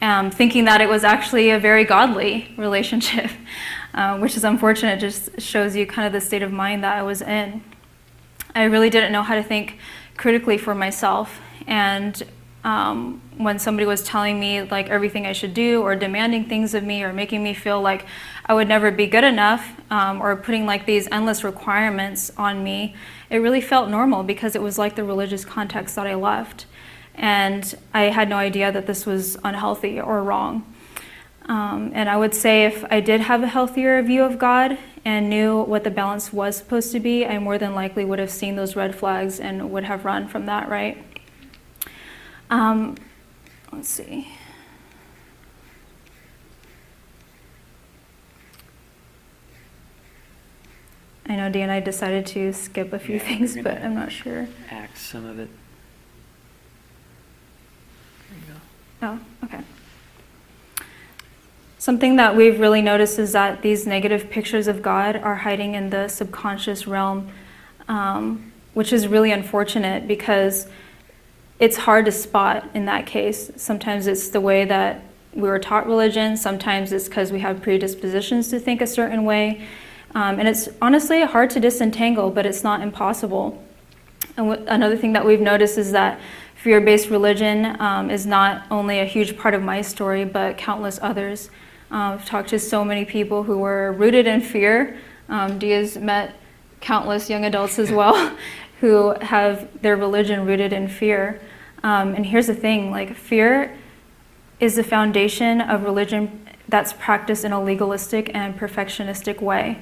um, 0.00 0.30
thinking 0.30 0.64
that 0.64 0.80
it 0.80 0.88
was 0.88 1.04
actually 1.04 1.50
a 1.50 1.58
very 1.58 1.84
godly 1.84 2.52
relationship, 2.56 3.30
uh, 3.94 4.18
which 4.18 4.36
is 4.36 4.42
unfortunate. 4.42 4.94
It 4.94 5.00
just 5.00 5.40
shows 5.40 5.76
you 5.76 5.86
kind 5.86 6.06
of 6.06 6.12
the 6.12 6.20
state 6.20 6.42
of 6.42 6.50
mind 6.50 6.82
that 6.82 6.96
I 6.96 7.02
was 7.02 7.22
in. 7.22 7.62
I 8.54 8.64
really 8.64 8.90
didn't 8.90 9.12
know 9.12 9.22
how 9.22 9.34
to 9.34 9.42
think 9.42 9.78
critically 10.16 10.58
for 10.58 10.74
myself, 10.74 11.40
and 11.66 12.22
um, 12.64 13.20
when 13.38 13.58
somebody 13.58 13.86
was 13.86 14.02
telling 14.02 14.38
me 14.38 14.62
like 14.62 14.88
everything 14.88 15.26
I 15.26 15.32
should 15.32 15.54
do 15.54 15.82
or 15.82 15.96
demanding 15.96 16.44
things 16.44 16.74
of 16.74 16.84
me 16.84 17.02
or 17.02 17.12
making 17.12 17.42
me 17.42 17.54
feel 17.54 17.80
like 17.80 18.06
I 18.46 18.54
would 18.54 18.68
never 18.68 18.90
be 18.90 19.06
good 19.06 19.24
enough 19.24 19.80
um, 19.90 20.20
or 20.20 20.36
putting 20.36 20.64
like 20.64 20.86
these 20.86 21.08
endless 21.10 21.42
requirements 21.42 22.30
on 22.36 22.62
me, 22.62 22.94
it 23.30 23.38
really 23.38 23.60
felt 23.60 23.88
normal 23.88 24.22
because 24.22 24.54
it 24.54 24.62
was 24.62 24.78
like 24.78 24.94
the 24.94 25.04
religious 25.04 25.44
context 25.44 25.96
that 25.96 26.06
I 26.06 26.14
left. 26.14 26.66
And 27.14 27.74
I 27.92 28.04
had 28.04 28.28
no 28.28 28.36
idea 28.36 28.70
that 28.70 28.86
this 28.86 29.06
was 29.06 29.36
unhealthy 29.44 30.00
or 30.00 30.22
wrong. 30.22 30.64
Um, 31.46 31.90
and 31.94 32.08
I 32.08 32.16
would 32.16 32.34
say 32.34 32.64
if 32.64 32.84
I 32.90 33.00
did 33.00 33.22
have 33.22 33.42
a 33.42 33.48
healthier 33.48 34.00
view 34.02 34.22
of 34.22 34.38
God 34.38 34.78
and 35.04 35.28
knew 35.28 35.62
what 35.62 35.82
the 35.82 35.90
balance 35.90 36.32
was 36.32 36.56
supposed 36.56 36.92
to 36.92 37.00
be, 37.00 37.26
I 37.26 37.38
more 37.40 37.58
than 37.58 37.74
likely 37.74 38.04
would 38.04 38.20
have 38.20 38.30
seen 38.30 38.54
those 38.54 38.76
red 38.76 38.94
flags 38.94 39.40
and 39.40 39.70
would 39.72 39.84
have 39.84 40.04
run 40.04 40.28
from 40.28 40.46
that, 40.46 40.68
right? 40.68 41.04
Um, 42.52 42.96
let's 43.72 43.88
see. 43.88 44.28
I 51.24 51.36
know 51.36 51.48
Dan 51.48 51.62
and 51.62 51.72
I 51.72 51.80
decided 51.80 52.26
to 52.26 52.52
skip 52.52 52.92
a 52.92 52.98
few 52.98 53.14
Yeah, 53.14 53.22
things, 53.22 53.56
we're 53.56 53.62
but 53.62 53.80
I'm 53.80 53.94
not 53.94 54.12
sure. 54.12 54.48
Act 54.68 54.98
some 54.98 55.24
of 55.24 55.38
it. 55.38 55.48
There 58.28 58.38
you 58.38 58.54
go. 59.00 59.18
Oh, 59.42 59.46
okay. 59.46 59.64
Something 61.78 62.16
that 62.16 62.36
we've 62.36 62.60
really 62.60 62.82
noticed 62.82 63.18
is 63.18 63.32
that 63.32 63.62
these 63.62 63.86
negative 63.86 64.28
pictures 64.28 64.68
of 64.68 64.82
God 64.82 65.16
are 65.16 65.36
hiding 65.36 65.74
in 65.74 65.88
the 65.88 66.06
subconscious 66.08 66.86
realm, 66.86 67.32
um, 67.88 68.52
which 68.74 68.92
is 68.92 69.08
really 69.08 69.32
unfortunate 69.32 70.06
because 70.06 70.66
it's 71.58 71.76
hard 71.76 72.04
to 72.06 72.12
spot 72.12 72.68
in 72.74 72.86
that 72.86 73.06
case. 73.06 73.50
Sometimes 73.56 74.06
it's 74.06 74.28
the 74.28 74.40
way 74.40 74.64
that 74.64 75.02
we 75.34 75.48
were 75.48 75.58
taught 75.58 75.86
religion, 75.86 76.36
sometimes 76.36 76.92
it's 76.92 77.08
because 77.08 77.32
we 77.32 77.40
have 77.40 77.62
predispositions 77.62 78.48
to 78.48 78.58
think 78.58 78.80
a 78.80 78.86
certain 78.86 79.24
way. 79.24 79.66
Um, 80.14 80.38
and 80.38 80.46
it's 80.46 80.68
honestly 80.82 81.22
hard 81.22 81.50
to 81.50 81.60
disentangle, 81.60 82.30
but 82.30 82.44
it's 82.44 82.62
not 82.62 82.82
impossible. 82.82 83.62
And 84.36 84.50
w- 84.50 84.66
another 84.68 84.96
thing 84.96 85.14
that 85.14 85.24
we've 85.24 85.40
noticed 85.40 85.78
is 85.78 85.92
that 85.92 86.20
fear 86.54 86.80
based 86.80 87.08
religion 87.08 87.80
um, 87.80 88.10
is 88.10 88.26
not 88.26 88.66
only 88.70 89.00
a 89.00 89.04
huge 89.04 89.38
part 89.38 89.54
of 89.54 89.62
my 89.62 89.80
story, 89.80 90.24
but 90.24 90.58
countless 90.58 90.98
others. 91.00 91.48
Um, 91.90 92.12
I've 92.12 92.26
talked 92.26 92.50
to 92.50 92.58
so 92.58 92.84
many 92.84 93.04
people 93.04 93.42
who 93.42 93.58
were 93.58 93.92
rooted 93.92 94.26
in 94.26 94.40
fear. 94.40 94.98
Um, 95.28 95.58
Dee's 95.58 95.96
met 95.96 96.34
countless 96.80 97.30
young 97.30 97.44
adults 97.44 97.78
as 97.78 97.90
well 97.90 98.36
who 98.82 99.14
have 99.20 99.80
their 99.80 99.96
religion 99.96 100.44
rooted 100.44 100.72
in 100.72 100.88
fear. 100.88 101.40
Um, 101.84 102.16
and 102.16 102.26
here's 102.26 102.48
the 102.48 102.54
thing 102.54 102.90
like, 102.90 103.14
fear 103.14 103.78
is 104.58 104.74
the 104.74 104.82
foundation 104.82 105.60
of 105.60 105.84
religion 105.84 106.48
that's 106.68 106.92
practiced 106.92 107.44
in 107.44 107.52
a 107.52 107.62
legalistic 107.62 108.34
and 108.34 108.58
perfectionistic 108.58 109.40
way. 109.40 109.80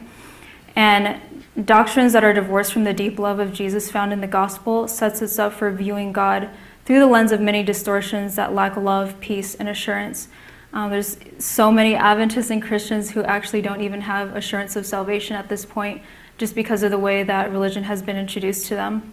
And 0.77 1.19
doctrines 1.65 2.13
that 2.13 2.25
are 2.25 2.35
divorced 2.35 2.75
from 2.75 2.85
the 2.85 2.93
deep 2.93 3.19
love 3.19 3.39
of 3.39 3.55
Jesus 3.55 3.91
found 3.91 4.13
in 4.13 4.21
the 4.21 4.27
gospel 4.27 4.87
sets 4.87 5.23
us 5.23 5.39
up 5.39 5.55
for 5.55 5.71
viewing 5.71 6.13
God 6.13 6.51
through 6.85 6.99
the 6.99 7.07
lens 7.07 7.33
of 7.33 7.41
many 7.41 7.63
distortions 7.63 8.37
that 8.37 8.53
lack 8.53 8.77
love, 8.77 9.19
peace, 9.19 9.55
and 9.55 9.67
assurance. 9.67 10.29
Um, 10.75 10.91
there's 10.91 11.17
so 11.39 11.73
many 11.73 11.95
Adventists 11.95 12.51
and 12.51 12.63
Christians 12.63 13.13
who 13.13 13.23
actually 13.23 13.63
don't 13.63 13.81
even 13.81 14.03
have 14.03 14.37
assurance 14.37 14.77
of 14.77 14.85
salvation 14.85 15.37
at 15.37 15.49
this 15.49 15.65
point 15.65 16.03
just 16.41 16.55
because 16.55 16.83
of 16.83 16.91
the 16.91 16.99
way 16.99 17.23
that 17.23 17.53
religion 17.53 17.85
has 17.85 18.01
been 18.01 18.17
introduced 18.17 18.67
to 18.67 18.75
them. 18.75 19.13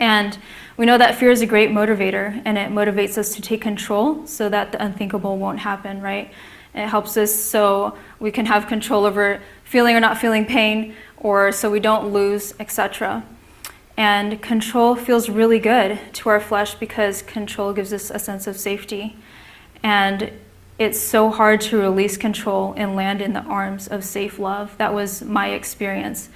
And 0.00 0.36
we 0.76 0.84
know 0.84 0.98
that 0.98 1.14
fear 1.14 1.30
is 1.30 1.40
a 1.42 1.46
great 1.46 1.70
motivator 1.70 2.42
and 2.44 2.58
it 2.58 2.70
motivates 2.70 3.16
us 3.16 3.36
to 3.36 3.40
take 3.40 3.60
control 3.62 4.26
so 4.26 4.48
that 4.48 4.72
the 4.72 4.82
unthinkable 4.82 5.38
won't 5.38 5.60
happen, 5.60 6.02
right? 6.02 6.32
It 6.74 6.88
helps 6.88 7.16
us 7.16 7.32
so 7.32 7.96
we 8.18 8.32
can 8.32 8.46
have 8.46 8.66
control 8.66 9.04
over 9.04 9.40
feeling 9.62 9.94
or 9.94 10.00
not 10.00 10.18
feeling 10.18 10.44
pain, 10.44 10.96
or 11.16 11.52
so 11.52 11.70
we 11.70 11.78
don't 11.78 12.12
lose, 12.12 12.54
etc. 12.58 13.24
And 13.96 14.42
control 14.42 14.96
feels 14.96 15.28
really 15.28 15.60
good 15.60 16.00
to 16.14 16.28
our 16.30 16.40
flesh 16.40 16.74
because 16.74 17.22
control 17.22 17.72
gives 17.72 17.92
us 17.92 18.10
a 18.10 18.18
sense 18.18 18.48
of 18.48 18.56
safety. 18.56 19.16
And 19.82 20.32
it's 20.80 20.98
so 20.98 21.28
hard 21.28 21.60
to 21.60 21.76
release 21.76 22.16
control 22.16 22.72
and 22.74 22.96
land 22.96 23.20
in 23.20 23.34
the 23.34 23.42
arms 23.42 23.86
of 23.86 24.02
safe 24.02 24.38
love. 24.38 24.74
That 24.78 24.94
was 24.94 25.20
my 25.20 25.50
experience. 25.50 26.30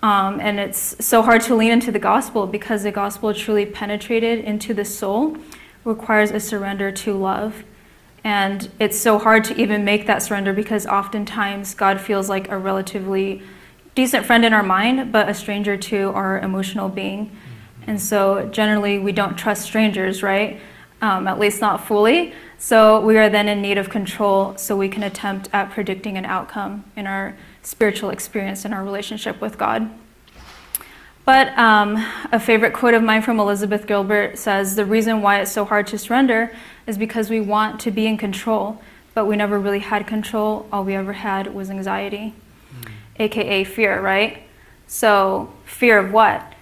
Um, 0.00 0.38
and 0.38 0.60
it's 0.60 1.04
so 1.04 1.22
hard 1.22 1.40
to 1.42 1.56
lean 1.56 1.72
into 1.72 1.90
the 1.90 1.98
gospel 1.98 2.46
because 2.46 2.84
the 2.84 2.92
gospel 2.92 3.34
truly 3.34 3.66
penetrated 3.66 4.44
into 4.44 4.72
the 4.72 4.84
soul, 4.84 5.36
requires 5.84 6.30
a 6.30 6.38
surrender 6.38 6.92
to 6.92 7.14
love. 7.14 7.64
And 8.22 8.70
it's 8.78 8.96
so 8.96 9.18
hard 9.18 9.42
to 9.44 9.60
even 9.60 9.84
make 9.84 10.06
that 10.06 10.22
surrender 10.22 10.52
because 10.52 10.86
oftentimes 10.86 11.74
God 11.74 12.00
feels 12.00 12.28
like 12.28 12.48
a 12.48 12.56
relatively 12.56 13.42
decent 13.96 14.24
friend 14.24 14.44
in 14.44 14.52
our 14.52 14.62
mind, 14.62 15.10
but 15.10 15.28
a 15.28 15.34
stranger 15.34 15.76
to 15.76 16.10
our 16.10 16.38
emotional 16.38 16.88
being. 16.88 17.36
And 17.88 18.00
so 18.00 18.48
generally, 18.52 19.00
we 19.00 19.10
don't 19.10 19.36
trust 19.36 19.62
strangers, 19.62 20.22
right? 20.22 20.60
Um, 21.02 21.26
at 21.26 21.40
least 21.40 21.60
not 21.60 21.84
fully. 21.84 22.34
So 22.62 23.00
we 23.00 23.16
are 23.16 23.30
then 23.30 23.48
in 23.48 23.62
need 23.62 23.78
of 23.78 23.88
control 23.88 24.54
so 24.58 24.76
we 24.76 24.90
can 24.90 25.02
attempt 25.02 25.48
at 25.50 25.70
predicting 25.70 26.18
an 26.18 26.26
outcome 26.26 26.84
in 26.94 27.06
our 27.06 27.34
spiritual 27.62 28.10
experience 28.10 28.66
in 28.66 28.74
our 28.74 28.84
relationship 28.84 29.40
with 29.40 29.56
God. 29.56 29.90
But 31.24 31.56
um, 31.58 31.96
a 32.30 32.38
favorite 32.38 32.74
quote 32.74 32.92
of 32.92 33.02
mine 33.02 33.22
from 33.22 33.40
Elizabeth 33.40 33.86
Gilbert 33.86 34.38
says 34.38 34.76
The 34.76 34.84
reason 34.84 35.22
why 35.22 35.40
it's 35.40 35.50
so 35.50 35.64
hard 35.64 35.86
to 35.86 35.96
surrender 35.96 36.54
is 36.86 36.98
because 36.98 37.30
we 37.30 37.40
want 37.40 37.80
to 37.80 37.90
be 37.90 38.06
in 38.06 38.18
control, 38.18 38.82
but 39.14 39.24
we 39.24 39.36
never 39.36 39.58
really 39.58 39.78
had 39.78 40.06
control. 40.06 40.68
All 40.70 40.84
we 40.84 40.94
ever 40.94 41.14
had 41.14 41.54
was 41.54 41.70
anxiety, 41.70 42.34
mm. 42.78 42.92
aka 43.18 43.64
fear, 43.64 44.02
right? 44.02 44.42
So, 44.86 45.50
fear 45.64 45.98
of 45.98 46.12
what? 46.12 46.52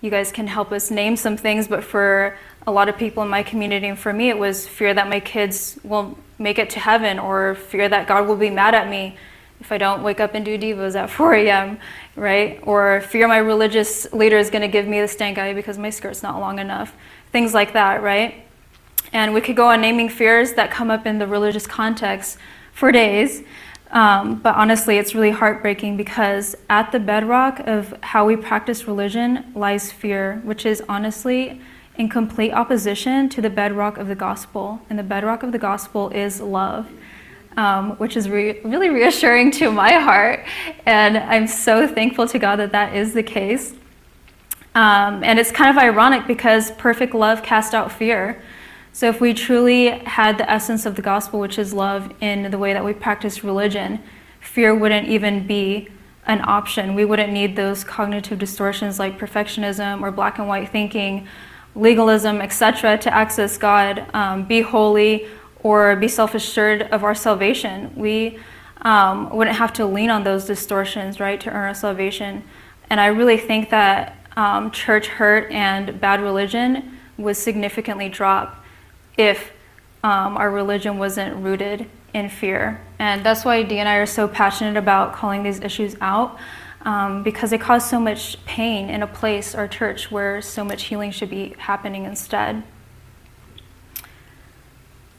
You 0.00 0.10
guys 0.10 0.32
can 0.32 0.46
help 0.46 0.72
us 0.72 0.90
name 0.90 1.16
some 1.16 1.36
things, 1.36 1.68
but 1.68 1.84
for 1.84 2.38
a 2.66 2.72
lot 2.72 2.88
of 2.88 2.96
people 2.96 3.22
in 3.22 3.28
my 3.28 3.42
community, 3.42 3.88
and 3.88 3.98
for 3.98 4.12
me, 4.12 4.28
it 4.28 4.38
was 4.38 4.68
fear 4.68 4.94
that 4.94 5.08
my 5.08 5.20
kids 5.20 5.78
will 5.82 6.16
make 6.38 6.58
it 6.58 6.70
to 6.70 6.80
heaven, 6.80 7.18
or 7.18 7.54
fear 7.54 7.88
that 7.88 8.06
God 8.06 8.28
will 8.28 8.36
be 8.36 8.50
mad 8.50 8.74
at 8.74 8.88
me 8.88 9.16
if 9.60 9.70
I 9.70 9.78
don't 9.78 10.02
wake 10.02 10.20
up 10.20 10.34
and 10.34 10.44
do 10.44 10.58
devos 10.58 10.94
at 10.94 11.08
4 11.18 11.34
a.m., 11.34 11.78
right? 12.16 12.60
Or 12.62 13.00
fear 13.00 13.28
my 13.28 13.38
religious 13.38 14.12
leader 14.12 14.36
is 14.36 14.50
going 14.50 14.62
to 14.62 14.68
give 14.68 14.86
me 14.86 15.00
the 15.00 15.08
stank 15.08 15.38
eye 15.38 15.54
because 15.54 15.78
my 15.78 15.90
skirt's 15.90 16.22
not 16.22 16.40
long 16.40 16.58
enough. 16.58 16.94
Things 17.30 17.54
like 17.54 17.72
that, 17.72 18.02
right? 18.02 18.44
And 19.12 19.34
we 19.34 19.40
could 19.40 19.56
go 19.56 19.68
on 19.68 19.80
naming 19.80 20.08
fears 20.08 20.54
that 20.54 20.70
come 20.70 20.90
up 20.90 21.06
in 21.06 21.18
the 21.18 21.26
religious 21.26 21.66
context 21.66 22.38
for 22.72 22.92
days. 22.92 23.42
Um, 23.90 24.36
but 24.36 24.54
honestly, 24.56 24.96
it's 24.96 25.14
really 25.14 25.30
heartbreaking 25.30 25.96
because 25.96 26.56
at 26.70 26.92
the 26.92 26.98
bedrock 26.98 27.60
of 27.60 27.94
how 28.02 28.26
we 28.26 28.36
practice 28.36 28.86
religion 28.86 29.52
lies 29.54 29.92
fear, 29.92 30.40
which 30.44 30.64
is 30.64 30.82
honestly 30.88 31.60
in 31.96 32.08
complete 32.08 32.52
opposition 32.52 33.28
to 33.28 33.40
the 33.40 33.50
bedrock 33.50 33.98
of 33.98 34.08
the 34.08 34.14
gospel. 34.14 34.80
And 34.88 34.98
the 34.98 35.02
bedrock 35.02 35.42
of 35.42 35.52
the 35.52 35.58
gospel 35.58 36.08
is 36.10 36.40
love 36.40 36.88
um, 37.56 37.92
which 37.96 38.16
is 38.16 38.28
re- 38.28 38.60
really 38.62 38.90
reassuring 38.90 39.50
to 39.52 39.70
my 39.70 39.92
heart. 39.92 40.44
And 40.86 41.18
I'm 41.18 41.46
so 41.46 41.86
thankful 41.86 42.26
to 42.28 42.38
God 42.38 42.56
that 42.56 42.72
that 42.72 42.94
is 42.94 43.14
the 43.14 43.22
case. 43.22 43.74
Um, 44.74 45.22
and 45.22 45.38
it's 45.38 45.50
kind 45.50 45.70
of 45.70 45.82
ironic 45.82 46.26
because 46.26 46.70
perfect 46.72 47.14
love 47.14 47.42
casts 47.42 47.74
out 47.74 47.92
fear. 47.92 48.42
So 48.94 49.08
if 49.08 49.20
we 49.20 49.34
truly 49.34 49.90
had 49.90 50.38
the 50.38 50.50
essence 50.50 50.86
of 50.86 50.96
the 50.96 51.02
gospel, 51.02 51.40
which 51.40 51.58
is 51.58 51.72
love, 51.72 52.12
in 52.20 52.50
the 52.50 52.58
way 52.58 52.72
that 52.72 52.84
we 52.84 52.92
practice 52.92 53.44
religion, 53.44 54.00
fear 54.40 54.74
wouldn't 54.74 55.08
even 55.08 55.46
be 55.46 55.88
an 56.26 56.40
option. 56.44 56.94
We 56.94 57.04
wouldn't 57.04 57.32
need 57.32 57.56
those 57.56 57.84
cognitive 57.84 58.38
distortions 58.38 58.98
like 58.98 59.18
perfectionism 59.18 60.02
or 60.02 60.10
black 60.10 60.38
and 60.38 60.46
white 60.46 60.70
thinking, 60.70 61.26
legalism, 61.74 62.40
etc., 62.40 62.98
to 62.98 63.14
access 63.14 63.58
God. 63.58 64.06
Um, 64.14 64.44
be 64.44 64.60
holy, 64.60 65.26
or 65.62 65.96
be 65.96 66.08
self 66.08 66.34
assured 66.34 66.82
of 66.82 67.04
our 67.04 67.14
salvation. 67.14 67.92
We 67.96 68.38
um, 68.82 69.34
wouldn't 69.34 69.56
have 69.56 69.72
to 69.74 69.86
lean 69.86 70.10
on 70.10 70.24
those 70.24 70.44
distortions, 70.44 71.20
right, 71.20 71.40
to 71.40 71.50
earn 71.50 71.68
our 71.68 71.74
salvation. 71.74 72.42
And 72.90 73.00
I 73.00 73.06
really 73.06 73.38
think 73.38 73.70
that 73.70 74.18
um, 74.36 74.70
church 74.70 75.06
hurt 75.06 75.50
and 75.50 76.00
bad 76.00 76.20
religion 76.20 76.98
would 77.16 77.36
significantly 77.36 78.08
drop 78.08 78.64
if 79.16 79.52
um, 80.02 80.36
our 80.36 80.50
religion 80.50 80.98
wasn't 80.98 81.36
rooted 81.36 81.88
in 82.12 82.28
fear. 82.28 82.80
And 82.98 83.24
that's 83.24 83.44
why 83.44 83.62
Dee 83.62 83.78
and 83.78 83.88
I 83.88 83.96
are 83.96 84.06
so 84.06 84.26
passionate 84.26 84.76
about 84.76 85.14
calling 85.14 85.42
these 85.42 85.60
issues 85.60 85.96
out. 86.00 86.38
Um, 86.84 87.22
because 87.22 87.50
they 87.50 87.58
cause 87.58 87.88
so 87.88 88.00
much 88.00 88.44
pain 88.44 88.90
in 88.90 89.04
a 89.04 89.06
place 89.06 89.54
or 89.54 89.68
church 89.68 90.10
where 90.10 90.42
so 90.42 90.64
much 90.64 90.84
healing 90.84 91.12
should 91.12 91.30
be 91.30 91.54
happening 91.56 92.04
instead. 92.04 92.64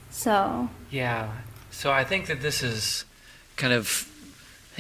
So. 0.10 0.69
Yeah. 0.91 1.32
So 1.71 1.89
I 1.89 2.04
think 2.04 2.28
that 2.28 2.41
this 2.41 2.63
is 2.63 3.06
kind 3.56 3.71
of, 3.71 4.12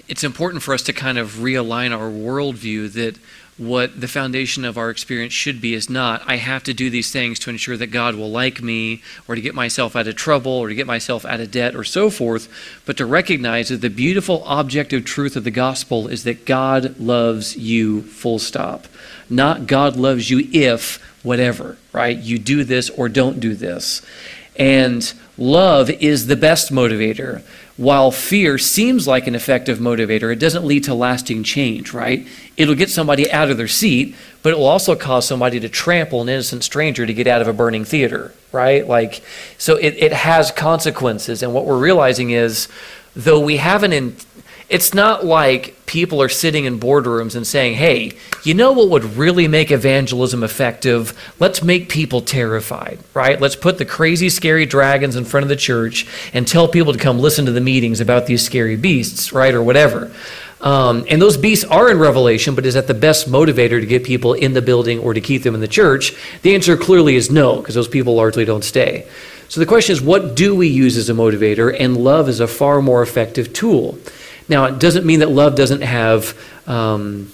it's 0.07 0.23
important 0.23 0.63
for 0.63 0.73
us 0.73 0.83
to 0.83 0.93
kind 0.93 1.17
of 1.17 1.33
realign 1.33 1.95
our 1.95 2.09
worldview 2.09 2.91
that 2.93 3.17
what 3.57 4.01
the 4.01 4.07
foundation 4.07 4.65
of 4.65 4.77
our 4.77 4.89
experience 4.89 5.33
should 5.33 5.61
be 5.61 5.75
is 5.75 5.89
not, 5.89 6.23
I 6.25 6.37
have 6.37 6.63
to 6.63 6.73
do 6.73 6.89
these 6.89 7.11
things 7.11 7.37
to 7.39 7.51
ensure 7.51 7.77
that 7.77 7.87
God 7.87 8.15
will 8.15 8.31
like 8.31 8.63
me, 8.63 9.03
or 9.27 9.35
to 9.35 9.41
get 9.41 9.53
myself 9.53 9.95
out 9.95 10.07
of 10.07 10.15
trouble, 10.15 10.51
or 10.51 10.69
to 10.69 10.75
get 10.75 10.87
myself 10.87 11.23
out 11.23 11.39
of 11.39 11.51
debt, 11.51 11.75
or 11.75 11.83
so 11.83 12.09
forth, 12.09 12.49
but 12.85 12.97
to 12.97 13.05
recognize 13.05 13.69
that 13.69 13.81
the 13.81 13.89
beautiful 13.89 14.43
objective 14.47 15.05
truth 15.05 15.35
of 15.35 15.43
the 15.43 15.51
gospel 15.51 16.07
is 16.07 16.23
that 16.23 16.45
God 16.45 16.99
loves 16.99 17.55
you, 17.55 18.01
full 18.01 18.39
stop. 18.39 18.87
Not 19.29 19.67
God 19.67 19.95
loves 19.97 20.31
you 20.31 20.47
if 20.51 20.97
whatever, 21.23 21.77
right? 21.91 22.17
You 22.17 22.39
do 22.39 22.63
this 22.63 22.89
or 22.89 23.07
don't 23.07 23.39
do 23.39 23.53
this. 23.53 24.01
And 24.55 25.13
love 25.37 25.89
is 25.89 26.27
the 26.27 26.35
best 26.35 26.71
motivator. 26.71 27.41
While 27.75 28.11
fear 28.11 28.59
seems 28.59 29.07
like 29.07 29.25
an 29.25 29.33
effective 29.33 29.79
motivator, 29.79 30.31
it 30.31 30.37
doesn't 30.37 30.63
lead 30.63 30.83
to 30.83 30.93
lasting 30.93 31.43
change, 31.43 31.91
right? 31.91 32.27
It'll 32.55 32.75
get 32.75 32.91
somebody 32.91 33.31
out 33.31 33.49
of 33.49 33.57
their 33.57 33.67
seat, 33.67 34.15
but 34.43 34.53
it 34.53 34.57
will 34.59 34.67
also 34.67 34.95
cause 34.95 35.27
somebody 35.27 35.59
to 35.59 35.69
trample 35.69 36.21
an 36.21 36.29
innocent 36.29 36.63
stranger 36.63 37.07
to 37.07 37.13
get 37.13 37.25
out 37.25 37.41
of 37.41 37.47
a 37.47 37.53
burning 37.53 37.83
theater, 37.83 38.31
right? 38.51 38.87
Like, 38.87 39.23
so 39.57 39.75
it, 39.75 39.95
it 39.97 40.13
has 40.13 40.51
consequences. 40.51 41.41
And 41.41 41.51
what 41.51 41.65
we're 41.65 41.79
realizing 41.79 42.29
is, 42.29 42.67
though 43.15 43.39
we 43.39 43.57
haven't 43.57 44.23
it's 44.69 44.93
not 44.93 45.25
like 45.25 45.85
people 45.85 46.21
are 46.21 46.29
sitting 46.29 46.65
in 46.65 46.79
boardrooms 46.79 47.35
and 47.35 47.45
saying, 47.45 47.75
hey, 47.75 48.13
you 48.43 48.53
know 48.53 48.71
what 48.71 48.89
would 48.89 49.03
really 49.15 49.47
make 49.47 49.71
evangelism 49.71 50.43
effective? 50.43 51.17
Let's 51.39 51.61
make 51.61 51.89
people 51.89 52.21
terrified, 52.21 52.99
right? 53.13 53.39
Let's 53.39 53.55
put 53.55 53.77
the 53.77 53.85
crazy, 53.85 54.29
scary 54.29 54.65
dragons 54.65 55.15
in 55.15 55.25
front 55.25 55.43
of 55.43 55.49
the 55.49 55.55
church 55.55 56.07
and 56.33 56.47
tell 56.47 56.67
people 56.67 56.93
to 56.93 56.99
come 56.99 57.19
listen 57.19 57.45
to 57.45 57.51
the 57.51 57.61
meetings 57.61 58.01
about 58.01 58.25
these 58.25 58.43
scary 58.43 58.75
beasts, 58.75 59.33
right? 59.33 59.53
Or 59.53 59.61
whatever. 59.61 60.11
Um, 60.61 61.05
and 61.09 61.21
those 61.21 61.35
beasts 61.35 61.65
are 61.65 61.91
in 61.91 61.99
Revelation, 61.99 62.55
but 62.55 62.65
is 62.65 62.75
that 62.75 62.87
the 62.87 62.93
best 62.93 63.29
motivator 63.29 63.81
to 63.81 63.85
get 63.85 64.05
people 64.05 64.33
in 64.33 64.53
the 64.53 64.61
building 64.61 64.99
or 64.99 65.13
to 65.13 65.19
keep 65.19 65.43
them 65.43 65.55
in 65.55 65.61
the 65.61 65.67
church? 65.67 66.15
The 66.41 66.55
answer 66.55 66.77
clearly 66.77 67.17
is 67.17 67.29
no, 67.29 67.57
because 67.57 67.75
those 67.75 67.89
people 67.89 68.15
largely 68.15 68.45
don't 68.45 68.63
stay. 68.63 69.05
So 69.49 69.59
the 69.59 69.65
question 69.65 69.93
is, 69.93 70.01
what 70.01 70.35
do 70.35 70.55
we 70.55 70.69
use 70.69 70.95
as 70.95 71.09
a 71.09 71.13
motivator? 71.13 71.75
And 71.77 71.97
love 71.97 72.29
is 72.29 72.39
a 72.39 72.47
far 72.47 72.81
more 72.81 73.03
effective 73.03 73.51
tool. 73.51 73.99
Now, 74.47 74.65
it 74.65 74.79
doesn't 74.79 75.05
mean 75.05 75.19
that 75.19 75.29
love 75.29 75.55
doesn't 75.55 75.81
have 75.81 76.37
um, 76.67 77.31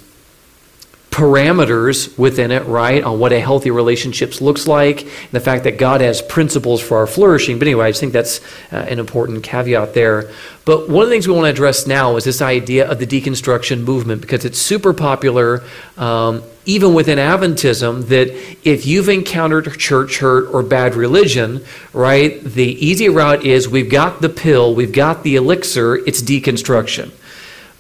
parameters 1.20 2.18
within 2.18 2.50
it, 2.50 2.66
right, 2.66 3.04
on 3.04 3.20
what 3.20 3.34
a 3.34 3.42
healthy 3.42 3.72
relationship 3.72 4.40
looks 4.40 4.68
like, 4.68 5.02
and 5.02 5.32
the 5.32 5.42
fact 5.42 5.66
that 5.66 5.78
God 5.78 6.00
has 6.00 6.22
principles 6.22 6.82
for 6.82 6.98
our 6.98 7.08
flourishing. 7.08 7.60
But 7.60 7.68
anyway, 7.68 7.88
I 7.88 7.90
just 7.90 8.00
think 8.00 8.14
that's 8.14 8.40
uh, 8.72 8.78
an 8.78 9.00
important 9.00 9.44
caveat 9.44 9.94
there. 9.94 10.32
But 10.64 10.88
one 10.88 11.04
of 11.04 11.10
the 11.10 11.14
things 11.14 11.28
we 11.28 11.34
want 11.34 11.46
to 11.46 11.50
address 11.50 11.86
now 11.88 12.16
is 12.16 12.24
this 12.24 12.42
idea 12.42 12.90
of 12.90 13.00
the 13.00 13.06
deconstruction 13.06 13.84
movement 13.84 14.22
because 14.22 14.46
it's 14.46 14.60
super 14.60 14.94
popular, 14.94 15.62
um, 15.98 16.42
even 16.66 16.94
within 16.94 17.18
Adventism, 17.18 18.08
that 18.08 18.30
if 18.64 18.86
you've 18.86 19.10
encountered 19.10 19.78
church 19.78 20.20
hurt 20.20 20.48
or 20.54 20.64
bad 20.64 20.96
religion, 20.96 21.66
right, 21.92 22.42
the 22.42 22.86
easy 22.86 23.10
route 23.10 23.46
is 23.46 23.68
we've 23.68 23.92
got 23.92 24.22
the 24.22 24.30
pill, 24.30 24.74
we've 24.74 24.94
got 24.94 25.24
the 25.24 25.36
elixir, 25.36 25.98
it's 25.98 26.22
deconstruction. 26.22 27.12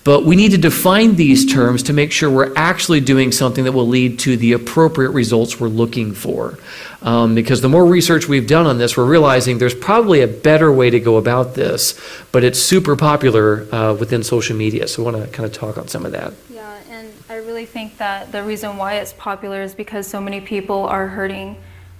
But 0.10 0.26
we 0.26 0.36
need 0.36 0.54
to 0.54 0.58
define 0.58 1.18
these 1.18 1.46
terms 1.46 1.84
to 1.84 1.94
make 1.94 2.12
sure 2.12 2.32
we're 2.32 2.52
actually 2.56 3.00
doing 3.00 3.32
something 3.32 3.64
that 3.66 3.74
will 3.74 3.88
lead 3.88 4.18
to 4.22 4.38
the 4.38 4.54
appropriate 4.54 5.12
results 5.12 5.60
we're 5.60 5.68
looking 5.68 6.16
for. 6.16 6.58
Um, 7.04 7.36
because 7.36 7.62
the 7.62 7.70
more 7.70 7.86
research 7.86 8.28
we've 8.28 8.48
done 8.48 8.66
on 8.66 8.80
this, 8.80 8.98
we're 8.98 9.06
realizing 9.06 9.60
there's 9.60 9.76
probably 9.76 10.22
a 10.22 10.28
better 10.28 10.74
way 10.74 10.90
to 10.90 11.00
go 11.00 11.18
about 11.18 11.54
this, 11.54 11.94
but 12.32 12.44
it's 12.44 12.58
super 12.58 12.96
popular 12.96 13.68
uh, 13.72 13.94
within 13.94 14.24
social 14.24 14.58
media. 14.58 14.88
So 14.88 15.04
I 15.04 15.12
want 15.12 15.24
to 15.24 15.32
kind 15.32 15.46
of 15.46 15.54
talk 15.54 15.78
on 15.78 15.88
some 15.88 16.08
of 16.08 16.12
that. 16.14 16.34
Yeah, 16.50 16.76
and 16.90 17.14
I 17.30 17.36
really 17.36 17.68
think 17.68 18.00
that 18.00 18.32
the 18.32 18.42
reason 18.42 18.78
why 18.78 18.96
it's 18.96 19.14
popular 19.14 19.62
is 19.62 19.76
because 19.76 20.08
so 20.08 20.20
many 20.20 20.42
people 20.42 20.88
are 20.88 21.08
hurting 21.08 21.56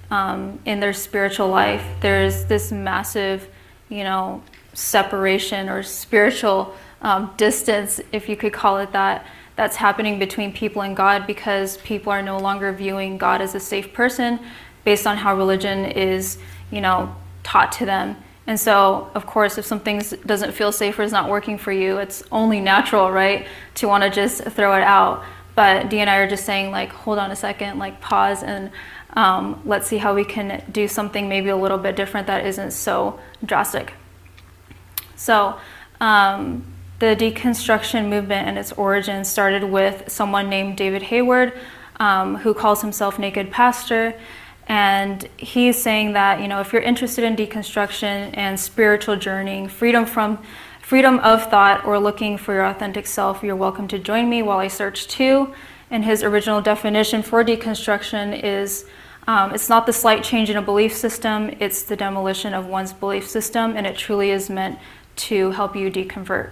um, 0.10 0.58
in 0.66 0.80
their 0.80 0.94
spiritual 0.94 1.50
life. 1.50 1.86
There's 2.02 2.46
this 2.46 2.72
massive, 2.72 3.48
you 3.88 4.04
know, 4.04 4.42
separation 4.74 5.70
or 5.70 5.84
spiritual 5.84 6.76
um, 7.02 7.34
distance, 7.38 8.02
if 8.12 8.28
you 8.28 8.36
could 8.36 8.54
call 8.54 8.78
it 8.80 8.92
that, 8.92 9.26
that's 9.56 9.76
happening 9.76 10.20
between 10.20 10.54
people 10.54 10.82
and 10.82 10.96
God 10.96 11.28
because 11.28 11.78
people 11.78 12.12
are 12.12 12.22
no 12.22 12.38
longer 12.38 12.72
viewing 12.72 13.18
God 13.18 13.42
as 13.42 13.56
a 13.56 13.60
safe 13.60 13.92
person 13.94 14.40
based 14.86 15.06
on 15.06 15.18
how 15.18 15.36
religion 15.36 15.86
is, 15.86 16.38
you 16.72 16.82
know, 16.82 17.14
taught 17.44 17.72
to 17.74 17.86
them. 17.86 18.16
And 18.48 18.60
so, 18.60 19.12
of 19.14 19.26
course, 19.26 19.58
if 19.58 19.66
something 19.66 20.02
doesn't 20.26 20.54
feel 20.54 20.72
safe 20.72 20.98
or 20.98 21.04
is 21.04 21.12
not 21.12 21.30
working 21.30 21.58
for 21.58 21.72
you, 21.72 21.98
it's 21.98 22.24
only 22.32 22.60
natural, 22.60 23.12
right, 23.12 23.46
to 23.76 23.88
want 23.88 24.04
to 24.04 24.10
just 24.10 24.44
throw 24.44 24.76
it 24.76 24.82
out. 24.82 25.24
But 25.56 25.90
Dee 25.90 26.00
and 26.00 26.10
I 26.10 26.18
are 26.18 26.30
just 26.30 26.46
saying, 26.46 26.72
like, 26.72 26.90
hold 26.90 27.20
on 27.20 27.32
a 27.32 27.36
second, 27.36 27.80
like, 27.80 28.00
pause 28.02 28.44
and 28.44 28.72
um, 29.14 29.62
let's 29.66 29.88
see 29.88 29.98
how 29.98 30.16
we 30.16 30.24
can 30.24 30.64
do 30.72 30.88
something 30.88 31.28
maybe 31.28 31.50
a 31.50 31.56
little 31.56 31.78
bit 31.78 31.96
different 31.96 32.28
that 32.28 32.46
isn't 32.46 32.72
so 32.72 33.20
drastic. 33.44 33.94
So, 35.16 35.60
um, 36.00 36.66
the 37.00 37.16
deconstruction 37.16 38.10
movement 38.10 38.48
and 38.48 38.58
its 38.58 38.72
origin 38.74 39.24
started 39.24 39.64
with 39.64 40.12
someone 40.12 40.50
named 40.50 40.78
David 40.78 41.04
Hayward, 41.04 41.54
um, 42.00 42.36
who 42.38 42.54
calls 42.54 42.82
himself 42.82 43.18
Naked 43.18 43.52
Pastor. 43.52 44.14
And 44.68 45.28
he's 45.38 45.82
saying 45.82 46.14
that, 46.14 46.42
you 46.42 46.48
know, 46.48 46.60
if 46.60 46.72
you're 46.72 46.82
interested 46.82 47.24
in 47.24 47.36
deconstruction 47.36 48.38
and 48.38 48.60
spiritual 48.60 49.16
journeying, 49.16 49.68
freedom 49.70 50.06
from 50.06 50.40
freedom 50.82 51.20
of 51.20 51.50
thought, 51.50 51.86
or 51.86 52.00
looking 52.00 52.38
for 52.38 52.54
your 52.54 52.66
authentic 52.66 53.06
self, 53.06 53.44
you're 53.44 53.56
welcome 53.56 53.88
to 53.88 54.00
join 54.00 54.28
me 54.28 54.42
while 54.42 54.58
I 54.58 54.68
search 54.68 55.08
too. 55.08 55.54
And 55.92 56.04
his 56.04 56.24
original 56.24 56.62
definition 56.62 57.22
for 57.22 57.44
deconstruction 57.44 58.44
is 58.44 58.86
um, 59.28 59.54
it's 59.54 59.70
not 59.70 59.86
the 59.86 59.94
slight 59.94 60.24
change 60.24 60.50
in 60.50 60.58
a 60.58 60.62
belief 60.62 60.96
system, 60.96 61.56
it's 61.60 61.84
the 61.84 61.96
demolition 61.96 62.56
of 62.56 62.66
one's 62.66 62.94
belief 62.94 63.28
system, 63.28 63.78
and 63.78 63.86
it 63.86 63.96
truly 63.96 64.32
is 64.32 64.50
meant 64.50 64.80
to 65.18 65.52
help 65.52 65.76
you 65.76 65.92
deconvert. 65.92 66.50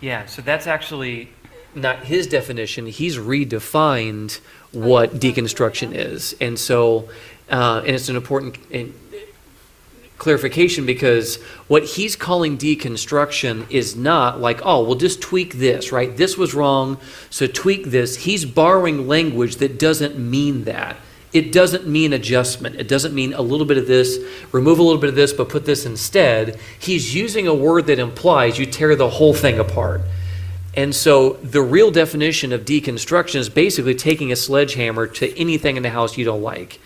Yeah, 0.00 0.26
so 0.26 0.42
that's 0.42 0.66
actually 0.66 1.30
not 1.74 2.04
his 2.04 2.26
definition. 2.26 2.86
He's 2.86 3.16
redefined 3.16 4.40
what 4.72 5.14
deconstruction 5.14 5.94
is. 5.94 6.34
And 6.40 6.58
so, 6.58 7.08
uh, 7.50 7.82
and 7.84 7.94
it's 7.94 8.08
an 8.08 8.16
important 8.16 8.58
clarification 10.18 10.84
because 10.84 11.36
what 11.68 11.84
he's 11.84 12.16
calling 12.16 12.58
deconstruction 12.58 13.70
is 13.70 13.96
not 13.96 14.40
like, 14.40 14.60
oh, 14.64 14.84
we'll 14.84 14.96
just 14.96 15.20
tweak 15.20 15.54
this, 15.54 15.92
right? 15.92 16.16
This 16.16 16.36
was 16.36 16.54
wrong, 16.54 16.98
so 17.30 17.46
tweak 17.46 17.86
this. 17.86 18.16
He's 18.16 18.44
borrowing 18.44 19.06
language 19.08 19.56
that 19.56 19.78
doesn't 19.78 20.18
mean 20.18 20.64
that. 20.64 20.96
It 21.32 21.52
doesn't 21.52 21.86
mean 21.86 22.12
adjustment. 22.12 22.76
It 22.76 22.88
doesn't 22.88 23.14
mean 23.14 23.34
a 23.34 23.42
little 23.42 23.66
bit 23.66 23.76
of 23.76 23.86
this, 23.86 24.18
remove 24.52 24.78
a 24.78 24.82
little 24.82 25.00
bit 25.00 25.10
of 25.10 25.16
this, 25.16 25.32
but 25.32 25.48
put 25.48 25.66
this 25.66 25.84
instead. 25.84 26.58
He's 26.78 27.14
using 27.14 27.46
a 27.46 27.54
word 27.54 27.86
that 27.86 27.98
implies 27.98 28.58
you 28.58 28.66
tear 28.66 28.96
the 28.96 29.10
whole 29.10 29.34
thing 29.34 29.58
apart. 29.58 30.00
And 30.74 30.94
so 30.94 31.34
the 31.42 31.60
real 31.60 31.90
definition 31.90 32.52
of 32.52 32.64
deconstruction 32.64 33.36
is 33.36 33.48
basically 33.48 33.94
taking 33.94 34.32
a 34.32 34.36
sledgehammer 34.36 35.06
to 35.08 35.36
anything 35.38 35.76
in 35.76 35.82
the 35.82 35.90
house 35.90 36.16
you 36.16 36.24
don't 36.24 36.42
like. 36.42 36.80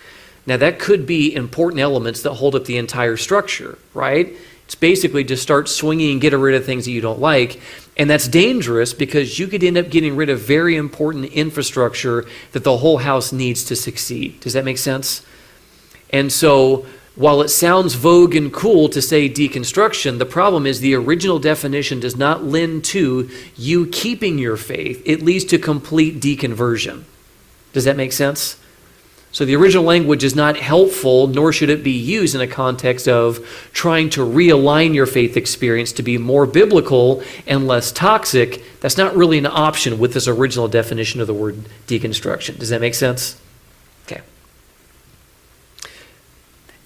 Now, 0.47 0.57
that 0.57 0.81
could 0.81 1.07
be 1.07 1.33
important 1.35 1.81
elements 1.81 2.23
that 2.23 2.35
hold 2.35 2.57
up 2.57 2.65
the 2.65 2.79
entire 2.79 3.17
structure, 3.17 3.79
right? 3.95 4.35
It's 4.65 4.75
basically 4.75 5.23
just 5.23 5.43
start 5.43 5.69
swinging 5.69 6.13
and 6.13 6.21
get 6.21 6.33
rid 6.33 6.55
of 6.55 6.65
things 6.65 6.87
that 6.87 6.91
you 6.91 7.01
don't 7.01 7.21
like. 7.21 7.61
And 7.97 8.09
that's 8.09 8.27
dangerous 8.27 8.95
because 8.95 9.39
you 9.39 9.47
could 9.47 9.63
end 9.63 9.77
up 9.77 9.91
getting 9.91 10.17
rid 10.17 10.31
of 10.31 10.41
very 10.41 10.77
important 10.77 11.27
infrastructure 11.27 12.25
that 12.53 12.65
the 12.65 12.79
whole 12.79 12.99
house 12.99 13.33
needs 13.33 13.65
to 13.65 13.77
succeed. 13.77 14.41
Does 14.41 14.55
that 14.55 14.65
make 14.65 14.79
sense? 14.79 15.25
And 16.11 16.33
so, 16.33 16.87
while 17.15 17.43
it 17.43 17.49
sounds 17.49 17.95
vogue 17.95 18.35
and 18.35 18.51
cool 18.51 18.89
to 18.89 19.03
say 19.03 19.29
deconstruction, 19.29 20.19
the 20.19 20.25
problem 20.25 20.65
is 20.67 20.81
the 20.81 20.95
original 20.95 21.39
definition 21.39 22.01
does 22.01 22.17
not 22.17 22.45
lend 22.45 22.85
to 22.85 23.29
you 23.55 23.87
keeping 23.87 24.39
your 24.39 24.57
faith, 24.57 25.03
it 25.05 25.23
leads 25.23 25.45
to 25.47 25.59
complete 25.59 26.21
deconversion. 26.21 27.05
Does 27.75 27.85
that 27.85 27.97
make 27.97 28.13
sense? 28.13 28.57
So 29.33 29.47
the 29.47 29.57
original 29.57 29.83
language 29.83 30.25
is 30.25 30.37
not 30.37 30.59
helpful, 30.59 31.27
nor 31.27 31.55
should 31.55 31.71
it 31.71 31.83
be 31.83 31.93
used 31.93 32.35
in 32.35 32.43
a 32.43 32.47
context 32.47 33.09
of 33.09 33.41
trying 33.73 34.11
to 34.11 34.21
realign 34.21 34.95
your 34.95 35.07
faith 35.07 35.39
experience 35.39 35.91
to 35.93 36.03
be 36.03 36.19
more 36.19 36.45
biblical 36.45 37.23
and 37.47 37.67
less 37.67 37.91
toxic. 37.93 38.63
That's 38.81 38.99
not 38.99 39.17
really 39.17 39.39
an 39.39 39.47
option 39.47 39.99
with 39.99 40.13
this 40.13 40.29
original 40.29 40.69
definition 40.69 41.23
of 41.23 41.27
the 41.27 41.35
word 41.35 41.65
deconstruction. 41.87 42.59
Does 42.59 42.69
that 42.69 42.83
make 42.83 42.95
sense? 42.95 43.41
Okay. 44.05 44.21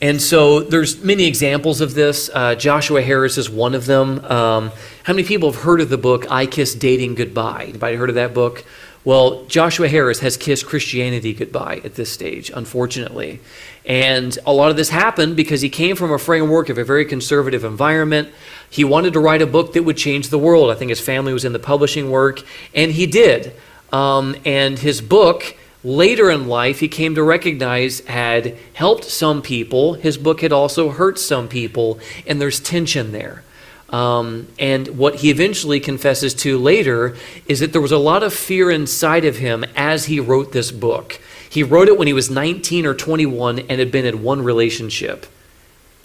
And 0.01 0.23
so 0.23 0.61
there's 0.61 1.03
many 1.03 1.25
examples 1.25 1.81
of 1.81 1.95
this. 1.95 2.31
Uh, 2.33 2.55
Joshua 2.55 3.03
Harris 3.03 3.39
is 3.39 3.51
one 3.51 3.75
of 3.75 3.87
them. 3.87 4.25
Um, 4.25 4.71
how 5.03 5.15
many 5.15 5.27
people 5.27 5.51
have 5.51 5.63
heard 5.63 5.81
of 5.81 5.89
the 5.89 5.99
book 5.99 6.31
I 6.31 6.47
Kiss 6.47 6.77
Dating 6.77 7.17
Goodbye? 7.17 7.65
Anybody 7.71 7.97
heard 7.97 8.09
of 8.09 8.15
that 8.15 8.35
book? 8.35 8.65
Well, 9.07 9.45
Joshua 9.45 9.87
Harris 9.87 10.19
has 10.19 10.37
kissed 10.37 10.67
Christianity 10.67 11.33
goodbye 11.33 11.81
at 11.85 11.95
this 11.95 12.11
stage, 12.11 12.51
unfortunately. 12.53 13.39
And 13.85 14.37
a 14.45 14.53
lot 14.53 14.71
of 14.71 14.77
this 14.77 14.89
happened 14.89 15.37
because 15.37 15.61
he 15.61 15.69
came 15.69 15.95
from 15.95 16.11
a 16.11 16.19
framework 16.19 16.71
of 16.71 16.77
a 16.77 16.83
very 16.83 17.05
conservative 17.05 17.63
environment. 17.63 18.31
He 18.69 18.83
wanted 18.83 19.13
to 19.13 19.21
write 19.21 19.43
a 19.43 19.47
book 19.47 19.75
that 19.75 19.85
would 19.85 19.97
change 19.97 20.31
the 20.31 20.41
world. 20.41 20.73
I 20.73 20.75
think 20.75 20.89
his 20.89 20.99
family 20.99 21.33
was 21.33 21.45
in 21.45 21.53
the 21.53 21.61
publishing 21.61 22.11
work, 22.11 22.43
and 22.75 22.91
he 22.91 23.07
did. 23.07 23.53
Um, 23.93 24.35
and 24.45 24.77
his 24.77 25.01
book, 25.01 25.57
later 25.85 26.29
in 26.29 26.49
life, 26.49 26.81
he 26.81 26.89
came 26.89 27.15
to 27.15 27.23
recognize 27.23 28.01
had 28.07 28.59
helped 28.73 29.05
some 29.05 29.41
people. 29.41 29.95
His 29.95 30.19
book 30.19 30.41
had 30.41 30.51
also 30.51 30.91
hurt 30.91 31.21
some 31.21 31.47
people, 31.47 32.01
and 32.27 32.41
there's 32.41 32.59
tension 32.59 33.13
there. 33.13 33.45
Um, 33.91 34.49
and 34.59 34.89
what 34.99 35.17
he 35.17 35.31
eventually 35.31 35.79
confesses 35.79 36.35
to 36.35 36.59
later 36.59 37.17
is 37.47 37.61
that 37.61 37.73
there 37.73 37.81
was 37.81 37.93
a 37.93 37.99
lot 37.99 38.23
of 38.23 38.35
fear 38.35 38.71
inside 38.71 39.25
of 39.25 39.37
him 39.37 39.65
as 39.77 40.07
he 40.07 40.19
wrote 40.19 40.53
this 40.53 40.73
book. 40.73 41.21
He 41.49 41.63
wrote 41.63 41.89
it 41.89 41.97
when 41.97 42.07
he 42.07 42.13
was 42.13 42.29
19 42.29 42.85
or 42.85 42.95
21 42.95 43.61
and 43.61 43.79
had 43.79 43.93
been 43.93 44.05
in 44.05 44.23
one 44.23 44.43
relationship. 44.43 45.27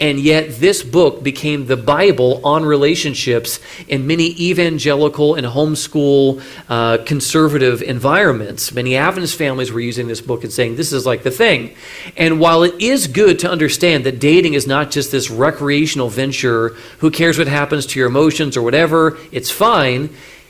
And 0.02 0.20
yet, 0.20 0.60
this 0.60 0.82
book 0.82 1.22
became 1.22 1.68
the 1.68 1.78
Bible 1.78 2.42
on 2.44 2.66
relationships 2.66 3.60
in 3.88 4.08
many 4.08 4.32
evangelical 4.32 5.36
and 5.36 5.46
homeschool 5.46 6.42
uh, 6.68 6.98
conservative 7.06 7.84
environments. 7.84 8.74
Many 8.74 8.98
Adventist 8.98 9.38
families 9.38 9.72
were 9.72 9.80
using 9.80 10.08
this 10.08 10.20
book 10.20 10.44
and 10.44 10.52
saying, 10.52 10.76
This 10.76 10.92
is 10.92 11.06
like 11.06 11.22
the 11.22 11.30
thing. 11.30 11.76
And 12.18 12.40
while 12.40 12.64
it 12.64 12.82
is 12.82 13.06
good 13.06 13.38
to 13.40 13.52
understand 13.52 14.04
that 14.06 14.20
dating 14.20 14.56
is 14.56 14.66
not 14.66 14.90
just 14.90 15.12
this 15.12 15.30
recreational 15.30 16.10
venture, 16.10 16.70
who 16.98 17.12
cares 17.12 17.38
what 17.38 17.48
happens 17.48 17.86
to 17.86 18.00
your 18.00 18.08
emotions 18.08 18.58
or 18.58 18.64
whatever, 18.64 19.20
it's 19.32 19.52
fine. 19.52 20.10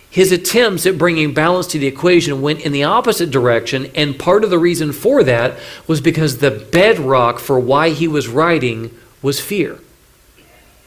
His 0.10 0.32
attempts 0.32 0.86
at 0.86 0.98
bringing 0.98 1.34
balance 1.34 1.68
to 1.68 1.80
the 1.80 1.88
equation 1.88 2.42
went 2.42 2.62
in 2.62 2.72
the 2.72 2.86
opposite 2.86 3.32
direction, 3.32 3.92
and 3.96 4.18
part 4.18 4.46
of 4.46 4.50
the 4.50 4.60
reason 4.60 4.94
for 4.94 5.26
that 5.26 5.60
was 5.88 6.00
because 6.00 6.38
the 6.38 6.52
bedrock 6.52 7.40
for 7.40 7.60
why 7.60 7.90
he 7.90 8.08
was 8.08 8.30
writing 8.30 8.98
was 9.22 9.40
fear. 9.40 9.80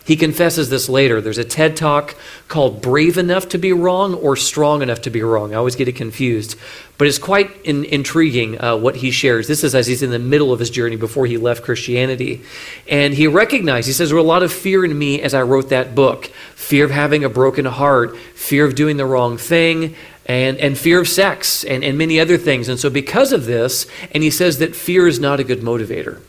He 0.05 0.17
confesses 0.17 0.69
this 0.69 0.91
later. 0.91 1.23
There's 1.23 1.39
a 1.39 1.45
TED 1.45 1.79
talk 1.79 2.15
called 2.47 2.83
Brave 2.83 3.17
Enough 3.17 3.49
to 3.51 3.59
Be 3.59 3.73
Wrong 3.73 4.13
or 4.13 4.37
Strong 4.37 4.83
Enough 4.83 5.01
to 5.03 5.11
Be 5.11 5.23
Wrong. 5.23 5.55
I 5.55 5.57
always 5.57 5.77
get 5.77 5.89
it 5.89 5.97
confused. 5.97 6.59
But 6.99 7.09
it's 7.09 7.19
quite 7.19 7.51
in, 7.65 7.87
intriguing 7.87 8.61
uh, 8.61 8.77
what 8.77 8.97
he 8.97 9.11
shares. 9.11 9.49
This 9.49 9.65
is 9.65 9.75
as 9.75 9.87
he's 9.87 10.03
in 10.03 10.11
the 10.11 10.19
middle 10.19 10.53
of 10.53 10.61
his 10.61 10.69
journey 10.69 10.97
before 10.97 11.25
he 11.25 11.39
left 11.39 11.65
Christianity. 11.65 12.43
And 12.87 13.15
he 13.15 13.27
recognized, 13.27 13.87
he 13.87 13.95
says, 13.95 14.11
there 14.11 14.17
was 14.17 14.25
a 14.25 14.29
lot 14.29 14.43
of 14.43 14.53
fear 14.53 14.85
in 14.85 14.97
me 14.97 15.23
as 15.23 15.33
I 15.33 15.41
wrote 15.41 15.71
that 15.71 15.95
book 15.95 16.27
fear 16.55 16.85
of 16.85 16.91
having 16.91 17.25
a 17.25 17.29
broken 17.31 17.65
heart, 17.65 18.17
fear 18.17 18.67
of 18.67 18.75
doing 18.75 18.99
the 18.99 19.07
wrong 19.07 19.39
thing, 19.39 19.95
and, 20.27 20.59
and 20.59 20.77
fear 20.77 21.01
of 21.01 21.09
sex, 21.09 21.65
and, 21.65 21.83
and 21.83 21.97
many 21.97 22.21
other 22.21 22.37
things. 22.39 22.69
And 22.69 22.79
so, 22.79 22.89
because 22.89 23.33
of 23.33 23.45
this, 23.45 23.87
and 24.13 24.23
he 24.23 24.31
says 24.31 24.59
that 24.59 24.75
fear 24.75 25.07
is 25.07 25.19
not 25.19 25.41
a 25.41 25.45
good 25.45 25.61
motivator. 25.61 26.21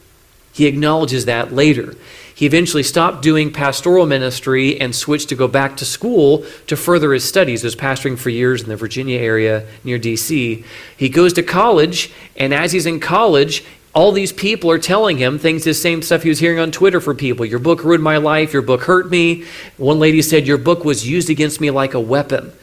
He 0.56 0.68
acknowledges 0.68 1.26
that 1.26 1.52
later. 1.52 1.96
He 2.34 2.46
eventually 2.46 2.82
stopped 2.82 3.22
doing 3.22 3.52
pastoral 3.52 4.06
ministry 4.06 4.80
and 4.80 4.96
switched 4.96 5.28
to 5.28 5.36
go 5.36 5.50
back 5.50 5.76
to 5.76 5.84
school 5.84 6.46
to 6.68 6.78
further 6.78 7.12
his 7.12 7.26
studies. 7.26 7.62
He 7.62 7.65
was 7.65 7.76
pastoring 7.76 8.18
for 8.18 8.30
years 8.30 8.63
in 8.63 8.70
the 8.70 8.78
Virginia 8.78 9.20
area 9.20 9.68
near 9.84 9.98
D.C. 9.98 10.63
He 10.96 11.10
goes 11.10 11.34
to 11.34 11.44
college, 11.44 12.13
and 12.38 12.54
as 12.54 12.72
he's 12.72 12.86
in 12.86 13.02
college, 13.02 13.65
all 13.94 14.13
these 14.13 14.32
people 14.32 14.72
are 14.72 14.80
telling 14.80 15.18
him 15.18 15.38
things, 15.39 15.65
the 15.65 15.74
same 15.74 16.02
stuff 16.02 16.24
he 16.24 16.30
was 16.30 16.39
hearing 16.39 16.60
on 16.60 16.72
Twitter 16.72 17.02
for 17.02 17.13
people. 17.13 17.46
Your 17.46 17.60
book 17.60 17.84
ruined 17.84 18.04
my 18.04 18.15
life. 18.15 18.54
Your 18.54 18.62
book 18.62 18.84
hurt 18.84 19.12
me. 19.12 19.44
One 19.76 20.00
lady 20.00 20.22
said, 20.22 20.48
Your 20.48 20.58
book 20.58 20.86
was 20.86 21.06
used 21.06 21.30
against 21.30 21.60
me 21.60 21.70
like 21.70 21.94
a 21.94 22.00
weapon. 22.00 22.54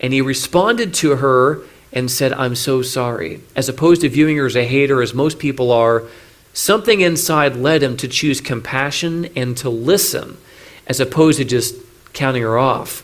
And 0.00 0.14
he 0.14 0.22
responded 0.22 0.94
to 0.94 1.16
her 1.16 1.60
and 1.92 2.10
said, 2.10 2.32
I'm 2.32 2.54
so 2.54 2.80
sorry. 2.80 3.42
As 3.54 3.68
opposed 3.68 4.00
to 4.00 4.08
viewing 4.08 4.38
her 4.38 4.46
as 4.46 4.56
a 4.56 4.64
hater, 4.64 5.02
as 5.02 5.12
most 5.12 5.38
people 5.38 5.70
are, 5.70 6.04
Something 6.52 7.00
inside 7.00 7.56
led 7.56 7.82
him 7.82 7.96
to 7.98 8.08
choose 8.08 8.40
compassion 8.40 9.26
and 9.36 9.56
to 9.58 9.70
listen 9.70 10.36
as 10.86 11.00
opposed 11.00 11.38
to 11.38 11.44
just 11.44 11.74
counting 12.12 12.42
her 12.42 12.58
off. 12.58 13.02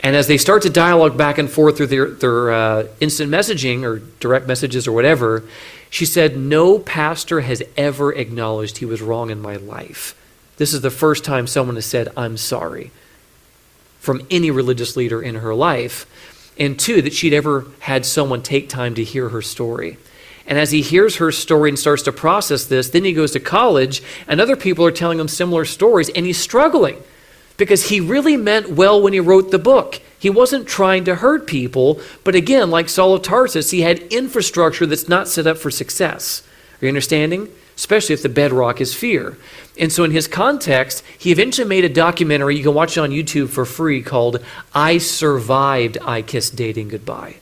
And 0.00 0.16
as 0.16 0.26
they 0.26 0.36
start 0.36 0.62
to 0.62 0.70
dialogue 0.70 1.16
back 1.16 1.38
and 1.38 1.48
forth 1.50 1.76
through 1.76 1.86
their, 1.86 2.10
their 2.10 2.52
uh, 2.52 2.86
instant 3.00 3.30
messaging 3.30 3.84
or 3.84 4.00
direct 4.20 4.46
messages 4.46 4.86
or 4.88 4.92
whatever, 4.92 5.44
she 5.90 6.04
said, 6.04 6.36
No 6.36 6.78
pastor 6.78 7.40
has 7.42 7.62
ever 7.76 8.12
acknowledged 8.12 8.78
he 8.78 8.84
was 8.84 9.00
wrong 9.00 9.30
in 9.30 9.40
my 9.40 9.56
life. 9.56 10.14
This 10.56 10.74
is 10.74 10.80
the 10.80 10.90
first 10.90 11.24
time 11.24 11.46
someone 11.46 11.76
has 11.76 11.86
said, 11.86 12.08
I'm 12.16 12.36
sorry. 12.36 12.90
from 14.00 14.26
any 14.30 14.50
religious 14.50 14.96
leader 14.96 15.22
in 15.22 15.36
her 15.36 15.54
life. 15.54 16.06
And 16.58 16.78
two, 16.78 17.00
that 17.02 17.12
she'd 17.12 17.32
ever 17.32 17.66
had 17.80 18.04
someone 18.04 18.42
take 18.42 18.68
time 18.68 18.94
to 18.96 19.04
hear 19.04 19.28
her 19.28 19.40
story. 19.42 19.96
And 20.46 20.58
as 20.58 20.72
he 20.72 20.82
hears 20.82 21.16
her 21.16 21.30
story 21.30 21.70
and 21.70 21.78
starts 21.78 22.02
to 22.02 22.12
process 22.12 22.64
this, 22.64 22.90
then 22.90 23.04
he 23.04 23.12
goes 23.12 23.32
to 23.32 23.40
college, 23.40 24.02
and 24.26 24.40
other 24.40 24.56
people 24.56 24.84
are 24.84 24.90
telling 24.90 25.20
him 25.20 25.28
similar 25.28 25.64
stories, 25.64 26.08
and 26.10 26.26
he's 26.26 26.38
struggling 26.38 27.02
because 27.56 27.90
he 27.90 28.00
really 28.00 28.36
meant 28.36 28.70
well 28.70 29.00
when 29.00 29.12
he 29.12 29.20
wrote 29.20 29.50
the 29.50 29.58
book. 29.58 30.00
He 30.18 30.30
wasn't 30.30 30.66
trying 30.66 31.04
to 31.04 31.16
hurt 31.16 31.46
people, 31.46 32.00
but 32.24 32.34
again, 32.34 32.70
like 32.70 32.88
Saul 32.88 33.14
of 33.14 33.22
Tarsus, 33.22 33.70
he 33.70 33.82
had 33.82 34.00
infrastructure 34.12 34.86
that's 34.86 35.08
not 35.08 35.28
set 35.28 35.46
up 35.46 35.58
for 35.58 35.70
success. 35.70 36.42
Are 36.80 36.86
you 36.86 36.88
understanding? 36.88 37.48
Especially 37.76 38.14
if 38.14 38.22
the 38.22 38.28
bedrock 38.28 38.80
is 38.80 38.94
fear. 38.94 39.36
And 39.78 39.90
so, 39.90 40.04
in 40.04 40.10
his 40.10 40.28
context, 40.28 41.02
he 41.18 41.32
eventually 41.32 41.68
made 41.68 41.84
a 41.84 41.88
documentary. 41.88 42.56
You 42.56 42.62
can 42.62 42.74
watch 42.74 42.96
it 42.96 43.00
on 43.00 43.10
YouTube 43.10 43.48
for 43.48 43.64
free 43.64 44.02
called 44.02 44.44
I 44.74 44.98
Survived 44.98 45.98
I 46.02 46.22
Kissed 46.22 46.54
Dating 46.54 46.88
Goodbye. 46.88 47.36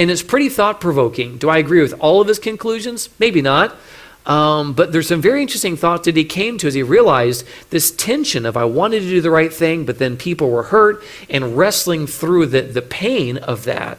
And 0.00 0.10
it's 0.10 0.22
pretty 0.22 0.48
thought 0.48 0.80
provoking. 0.80 1.36
Do 1.36 1.48
I 1.48 1.58
agree 1.58 1.82
with 1.82 1.92
all 2.00 2.20
of 2.20 2.26
his 2.26 2.38
conclusions? 2.38 3.10
Maybe 3.18 3.42
not. 3.42 3.76
Um, 4.26 4.72
but 4.72 4.92
there's 4.92 5.08
some 5.08 5.20
very 5.20 5.42
interesting 5.42 5.76
thoughts 5.76 6.06
that 6.06 6.16
he 6.16 6.24
came 6.24 6.58
to 6.58 6.66
as 6.66 6.74
he 6.74 6.82
realized 6.82 7.46
this 7.70 7.90
tension 7.90 8.46
of 8.46 8.56
I 8.56 8.64
wanted 8.64 9.00
to 9.00 9.08
do 9.08 9.20
the 9.20 9.30
right 9.30 9.52
thing, 9.52 9.84
but 9.84 9.98
then 9.98 10.16
people 10.16 10.50
were 10.50 10.64
hurt 10.64 11.02
and 11.28 11.56
wrestling 11.56 12.06
through 12.06 12.46
the, 12.46 12.62
the 12.62 12.82
pain 12.82 13.38
of 13.38 13.64
that. 13.64 13.98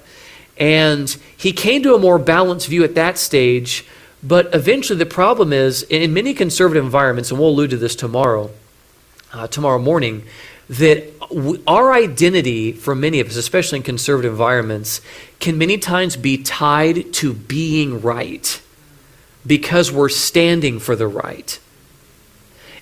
And 0.58 1.10
he 1.38 1.54
came 1.54 1.82
to 1.84 1.96
a 1.96 2.00
more 2.00 2.20
balanced 2.20 2.68
view 2.68 2.84
at 2.84 2.96
that 2.96 3.18
stage 3.18 3.86
but 4.24 4.54
eventually, 4.54 5.00
the 5.00 5.08
problem 5.08 5.52
is 5.52 5.84
in 5.84 6.14
many 6.14 6.34
conservative 6.34 6.84
environments, 6.84 7.32
and 7.32 7.40
we'll 7.40 7.50
allude 7.50 7.72
to 7.72 7.78
this 7.78 7.96
tomorrow, 7.96 8.52
uh, 9.34 9.48
tomorrow 9.48 9.80
morning, 9.80 10.24
that 10.72 11.12
our 11.68 11.92
identity 11.92 12.72
for 12.72 12.96
many 12.96 13.20
of 13.20 13.28
us, 13.28 13.36
especially 13.36 13.78
in 13.78 13.84
conservative 13.84 14.32
environments, 14.32 15.02
can 15.42 15.58
many 15.58 15.78
times 15.78 16.16
be 16.16 16.42
tied 16.42 17.12
to 17.12 17.34
being 17.34 18.02
right 18.02 18.62
because 19.46 19.92
we're 19.92 20.08
standing 20.08 20.80
for 20.80 20.96
the 20.96 21.08
right. 21.08 21.60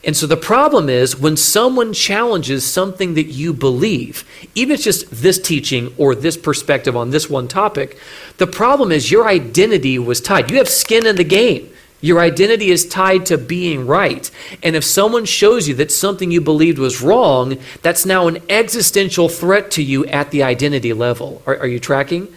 And 0.04 0.16
so 0.16 0.28
the 0.28 0.38
problem 0.38 0.88
is 0.88 1.20
when 1.20 1.36
someone 1.36 1.92
challenges 1.92 2.64
something 2.64 3.16
that 3.16 3.26
you 3.26 3.54
believe, 3.54 4.24
even 4.54 4.74
if 4.74 4.78
it's 4.78 4.84
just 4.84 5.10
this 5.10 5.40
teaching 5.40 5.92
or 5.98 6.14
this 6.14 6.38
perspective 6.38 6.96
on 6.96 7.10
this 7.10 7.28
one 7.28 7.48
topic, 7.48 7.98
the 8.38 8.48
problem 8.48 8.92
is 8.92 9.10
your 9.10 9.28
identity 9.28 9.98
was 9.98 10.22
tied. 10.22 10.52
You 10.52 10.58
have 10.58 10.70
skin 10.70 11.08
in 11.08 11.16
the 11.16 11.24
game. 11.24 11.74
Your 12.02 12.20
identity 12.20 12.72
is 12.72 12.88
tied 12.88 13.26
to 13.26 13.38
being 13.38 13.86
right. 13.86 14.30
And 14.64 14.76
if 14.76 14.84
someone 14.84 15.26
shows 15.26 15.68
you 15.68 15.76
that 15.76 15.92
something 15.92 16.32
you 16.32 16.40
believed 16.40 16.80
was 16.80 17.02
wrong, 17.02 17.58
that's 17.82 18.06
now 18.06 18.28
an 18.28 18.42
existential 18.50 19.28
threat 19.28 19.72
to 19.72 19.84
you 19.84 20.06
at 20.06 20.32
the 20.32 20.44
identity 20.44 20.94
level. 20.94 21.42
Are, 21.46 21.58
are 21.58 21.68
you 21.68 21.80
tracking? 21.80 22.34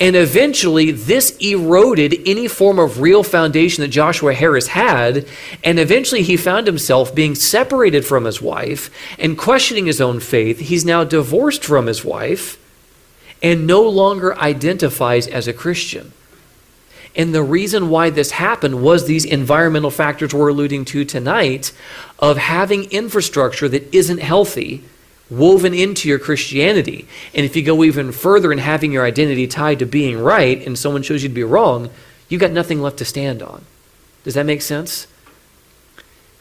And 0.00 0.14
eventually, 0.14 0.92
this 0.92 1.36
eroded 1.38 2.14
any 2.24 2.46
form 2.46 2.78
of 2.78 3.00
real 3.00 3.24
foundation 3.24 3.82
that 3.82 3.88
Joshua 3.88 4.32
Harris 4.32 4.68
had. 4.68 5.26
And 5.64 5.80
eventually, 5.80 6.22
he 6.22 6.36
found 6.36 6.66
himself 6.68 7.14
being 7.14 7.34
separated 7.34 8.06
from 8.06 8.24
his 8.24 8.40
wife 8.40 8.90
and 9.18 9.36
questioning 9.36 9.86
his 9.86 10.00
own 10.00 10.20
faith. 10.20 10.60
He's 10.60 10.84
now 10.84 11.02
divorced 11.02 11.64
from 11.64 11.86
his 11.86 12.04
wife 12.04 12.64
and 13.42 13.66
no 13.66 13.82
longer 13.82 14.38
identifies 14.38 15.26
as 15.26 15.48
a 15.48 15.52
Christian. 15.52 16.12
And 17.18 17.34
the 17.34 17.42
reason 17.42 17.90
why 17.90 18.10
this 18.10 18.30
happened 18.30 18.80
was 18.80 19.04
these 19.04 19.24
environmental 19.24 19.90
factors 19.90 20.32
we're 20.32 20.50
alluding 20.50 20.84
to 20.86 21.04
tonight 21.04 21.72
of 22.20 22.38
having 22.38 22.84
infrastructure 22.92 23.68
that 23.68 23.92
isn't 23.92 24.18
healthy 24.18 24.84
woven 25.28 25.74
into 25.74 26.08
your 26.08 26.20
Christianity. 26.20 27.06
And 27.34 27.44
if 27.44 27.56
you 27.56 27.62
go 27.62 27.82
even 27.82 28.12
further 28.12 28.52
in 28.52 28.58
having 28.58 28.92
your 28.92 29.04
identity 29.04 29.48
tied 29.48 29.80
to 29.80 29.86
being 29.86 30.18
right 30.18 30.64
and 30.64 30.78
someone 30.78 31.02
shows 31.02 31.24
you 31.24 31.28
to 31.28 31.34
be 31.34 31.42
wrong, 31.42 31.90
you've 32.28 32.40
got 32.40 32.52
nothing 32.52 32.80
left 32.80 32.98
to 32.98 33.04
stand 33.04 33.42
on. 33.42 33.64
Does 34.22 34.34
that 34.34 34.46
make 34.46 34.62
sense? 34.62 35.08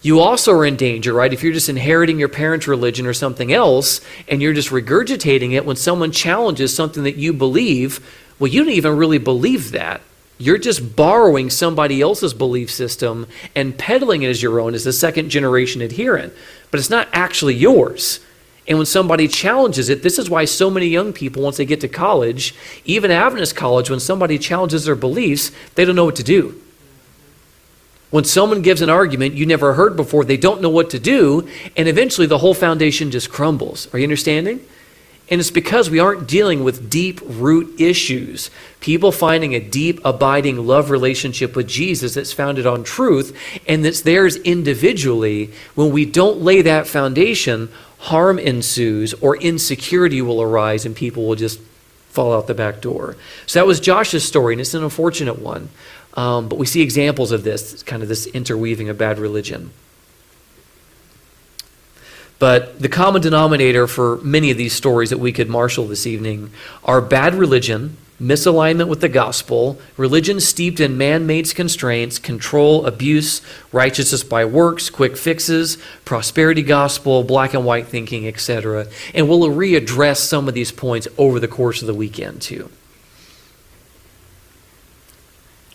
You 0.04 0.20
also 0.20 0.54
are 0.54 0.66
in 0.66 0.76
danger, 0.76 1.12
right? 1.12 1.34
If 1.34 1.42
you're 1.42 1.54
just 1.54 1.70
inheriting 1.70 2.20
your 2.20 2.30
parents' 2.30 2.68
religion 2.68 3.08
or 3.08 3.13
something 3.13 3.52
else 3.52 4.00
and 4.28 4.44
you're 4.44 4.54
just 4.54 4.70
regurgitating 4.70 5.54
it 5.54 5.66
when 5.66 5.76
someone 5.76 6.12
challenges 6.12 6.74
something 6.74 7.04
that 7.04 7.16
you 7.16 7.34
believe, 7.34 8.00
well, 8.38 8.50
you 8.50 8.63
don't 8.63 8.74
even 8.74 8.96
really 8.96 9.18
believe 9.18 9.72
that. 9.72 10.02
You're 10.38 10.60
just 10.60 10.95
borrowing 10.95 11.50
somebody 11.50 12.02
else's 12.02 12.34
belief 12.34 12.69
system 12.69 13.28
and 13.56 13.78
peddling 13.78 14.23
it 14.23 14.30
as 14.30 14.41
your 14.41 14.60
own 14.60 14.76
as 14.76 14.86
a 14.86 14.93
second 14.93 15.30
generation 15.30 15.82
adherent, 15.82 16.34
but 16.69 16.80
it's 16.80 16.89
not 16.89 17.08
actually 17.12 17.56
yours. 17.56 18.19
And 18.67 18.78
when 18.78 18.86
somebody 18.86 19.28
challenges 19.28 19.89
it, 19.89 20.04
this 20.04 20.19
is 20.19 20.30
why 20.30 20.45
so 20.45 20.69
many 20.69 20.88
young 20.88 21.13
people, 21.13 21.41
once 21.41 21.58
they 21.58 21.65
get 21.65 21.82
to 21.82 21.88
college, 21.88 22.54
even 22.86 23.12
Adventist 23.12 23.56
college, 23.56 23.89
when 23.89 24.00
somebody 24.00 24.38
challenges 24.38 24.86
their 24.86 24.95
beliefs, 24.95 25.52
they 25.76 25.86
don't 25.86 25.95
know 25.95 26.06
what 26.06 26.17
to 26.17 26.23
do. 26.23 26.62
When 28.10 28.23
someone 28.23 28.62
gives 28.62 28.82
an 28.82 28.89
argument 28.89 29.36
you 29.36 29.45
never 29.45 29.73
heard 29.73 29.95
before, 29.95 30.23
they 30.23 30.38
don't 30.38 30.62
know 30.62 30.69
what 30.69 30.89
to 30.91 31.00
do, 31.00 31.47
and 31.76 31.88
eventually 31.88 32.28
the 32.28 32.38
whole 32.38 32.54
foundation 32.54 33.10
just 33.10 33.30
crumbles. 33.30 33.93
Are 33.93 34.00
you 34.00 34.06
understanding? 34.06 34.65
And 35.30 35.42
it's 35.42 35.52
because 35.52 35.90
we 35.90 36.00
aren't 36.00 36.28
dealing 36.28 36.63
with 36.63 36.90
deep 36.90 37.20
root 37.24 37.82
issues. 37.82 38.50
People 38.80 39.12
finding 39.12 39.54
a 39.54 39.60
deep, 39.60 40.00
abiding 40.06 40.66
love 40.66 40.90
relationship 40.90 41.56
with 41.56 41.68
Jesus 41.68 42.13
that's 42.13 42.32
founded 42.32 42.66
on 42.66 42.84
truth 42.84 43.38
and 43.68 43.84
that's 43.84 44.02
theirs 44.02 44.38
individually. 44.38 45.52
When 45.76 45.92
we 45.92 46.06
don't 46.06 46.42
lay 46.42 46.62
that 46.62 46.88
foundation, 46.88 47.70
harm 48.00 48.40
ensues 48.40 49.13
or 49.16 49.36
insecurity 49.38 50.22
will 50.22 50.42
arise 50.42 50.86
and 50.86 50.96
people 50.96 51.28
will 51.28 51.36
just 51.36 51.60
fall 52.10 52.34
out 52.34 52.48
the 52.48 52.54
back 52.54 52.82
door. 52.82 53.16
So 53.46 53.60
that 53.60 53.68
was 53.68 53.80
Josh's 53.80 54.28
story, 54.28 54.54
and 54.54 54.62
it's 54.62 54.74
an 54.74 54.84
unfortunate 54.84 55.38
one. 55.40 55.70
Um, 56.16 56.50
but 56.50 56.58
we 56.58 56.66
see 56.66 56.82
examples 56.82 57.32
of 57.32 57.44
this, 57.44 57.84
kind 57.84 58.02
of 58.02 58.10
this 58.10 58.26
interweaving 58.26 58.90
of 58.90 58.98
bad 58.98 59.20
religion. 59.20 59.72
But 62.39 62.80
the 62.80 62.89
common 62.89 63.21
denominator 63.21 63.88
for 63.88 64.17
many 64.17 64.52
of 64.52 64.58
these 64.58 64.73
stories 64.73 65.10
that 65.10 65.17
we 65.17 65.32
could 65.32 65.50
marshal 65.50 65.88
this 65.88 66.06
evening 66.06 66.52
are 66.84 67.02
bad 67.02 67.34
religion, 67.34 67.97
misalignment 68.21 68.88
with 68.88 69.02
the 69.02 69.10
gospel, 69.10 69.80
religion 69.95 70.39
steeped 70.39 70.80
in 70.80 70.97
man 70.97 71.26
made 71.26 71.54
constraints, 71.56 72.19
control, 72.19 72.86
abuse, 72.86 73.41
righteousness 73.71 74.23
by 74.23 74.45
works, 74.45 74.89
quick 74.89 75.17
fixes, 75.17 75.78
prosperity 76.06 76.62
gospel, 76.62 77.23
black 77.23 77.54
and 77.54 77.65
white 77.65 77.88
thinking, 77.88 78.28
etc. 78.28 78.88
And 79.15 79.28
we'll 79.28 79.50
readdress 79.50 80.17
some 80.17 80.47
of 80.47 80.54
these 80.54 80.71
points 80.71 81.08
over 81.17 81.39
the 81.39 81.47
course 81.47 81.82
of 81.82 81.88
the 81.88 81.93
weekend, 81.93 82.41
too. 82.41 82.69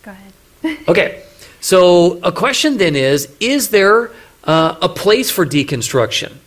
Go 0.01 0.11
ahead. 0.11 0.77
okay, 0.87 1.23
so 1.59 2.19
a 2.23 2.31
question 2.31 2.77
then 2.77 2.95
is 2.95 3.33
Is 3.41 3.69
there 3.69 4.11
uh, 4.45 4.77
a 4.81 4.89
place 4.89 5.29
for 5.29 5.45
deconstruction? 5.45 6.37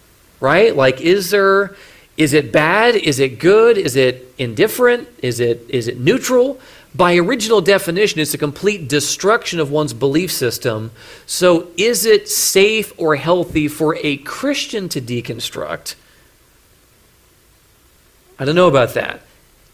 Right? 0.41 0.75
Like, 0.75 1.01
is 1.01 1.31
there 1.31 1.77
is 2.17 2.33
it 2.33 2.51
bad? 2.51 2.95
Is 2.97 3.21
it 3.21 3.39
good? 3.39 3.77
Is 3.77 3.95
it 3.95 4.33
indifferent? 4.39 5.09
Is 5.23 5.39
it, 5.39 5.67
is 5.69 5.87
it 5.87 6.01
neutral? 6.01 6.59
By 6.95 7.17
original 7.17 7.61
definition, 7.61 8.21
it's 8.21 8.33
a 8.33 8.39
complete 8.39 8.89
destruction 8.89 9.61
of 9.61 9.71
one's 9.71 9.93
belief 9.93 10.33
system. 10.33 10.93
So, 11.27 11.69
is 11.77 12.07
it 12.07 12.27
safe 12.27 12.93
or 12.97 13.17
healthy 13.17 13.69
for 13.69 13.97
a 13.97 14.17
Christian 14.19 14.89
to 14.91 15.01
deconstruct? 15.01 15.95
I 18.39 18.47
don't 18.47 18.55
know 18.55 18.69
about 18.69 18.95
that. 18.95 19.21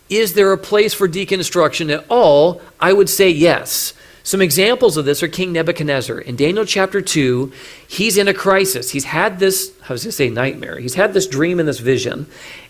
Is 0.09 0.35
there 0.35 0.53
a 0.53 0.59
place 0.59 0.95
for 0.95 1.09
deconstruction 1.09 1.97
at 1.97 2.05
all? 2.09 2.61
I 2.81 2.93
would 2.93 3.09
say 3.09 3.31
yes. 3.31 3.95
Some 4.25 4.41
examples 4.41 4.97
of 4.97 5.05
this 5.05 5.23
are 5.23 5.29
King 5.29 5.53
Nebuchadnezzar. 5.53 6.21
In 6.21 6.37
Daniel 6.37 6.65
chapter 6.65 7.01
2, 7.01 7.53
he's 7.89 8.17
in 8.17 8.29
a 8.29 8.35
crisis. 8.35 8.91
He's 8.91 9.05
had 9.05 9.41
this, 9.41 9.73
I 9.89 9.93
was 9.93 10.05
going 10.05 10.11
to 10.11 10.13
say 10.13 10.31
nightmare. 10.31 10.79
He's 10.79 10.95
had 10.95 11.13
this 11.13 11.27
dream 11.27 11.59
and 11.59 11.69
this 11.69 11.81
vision, 11.81 12.27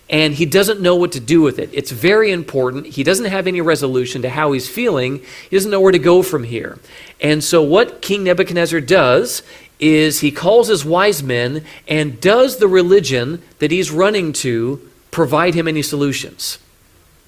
and 0.09 0.33
he 0.33 0.47
doesn't 0.47 0.81
know 0.81 0.95
what 0.95 1.11
to 1.11 1.19
do 1.19 1.41
with 1.41 1.59
it. 1.59 1.69
It's 1.71 1.91
very 1.91 2.31
important. 2.31 2.87
He 2.87 3.03
doesn't 3.03 3.25
have 3.25 3.45
any 3.45 3.61
resolution 3.61 4.23
to 4.23 4.29
how 4.29 4.51
he's 4.51 4.67
feeling, 4.67 5.19
he 5.49 5.55
doesn't 5.55 5.69
know 5.69 5.81
where 5.81 5.91
to 5.91 5.99
go 5.99 6.23
from 6.23 6.43
here. 6.43 6.79
And 7.21 7.43
so, 7.43 7.61
what 7.61 8.01
King 8.01 8.23
Nebuchadnezzar 8.23 8.81
does 8.81 9.43
is 9.79 10.21
he 10.21 10.31
calls 10.31 10.69
his 10.69 10.83
wise 10.83 11.21
men 11.21 11.63
and 11.87 12.19
does 12.19 12.57
the 12.57 12.67
religion 12.67 13.41
that 13.59 13.69
he's 13.69 13.91
running 13.91 14.33
to 14.33 14.89
provide 15.11 15.53
him 15.53 15.67
any 15.67 15.81
solutions? 15.81 16.57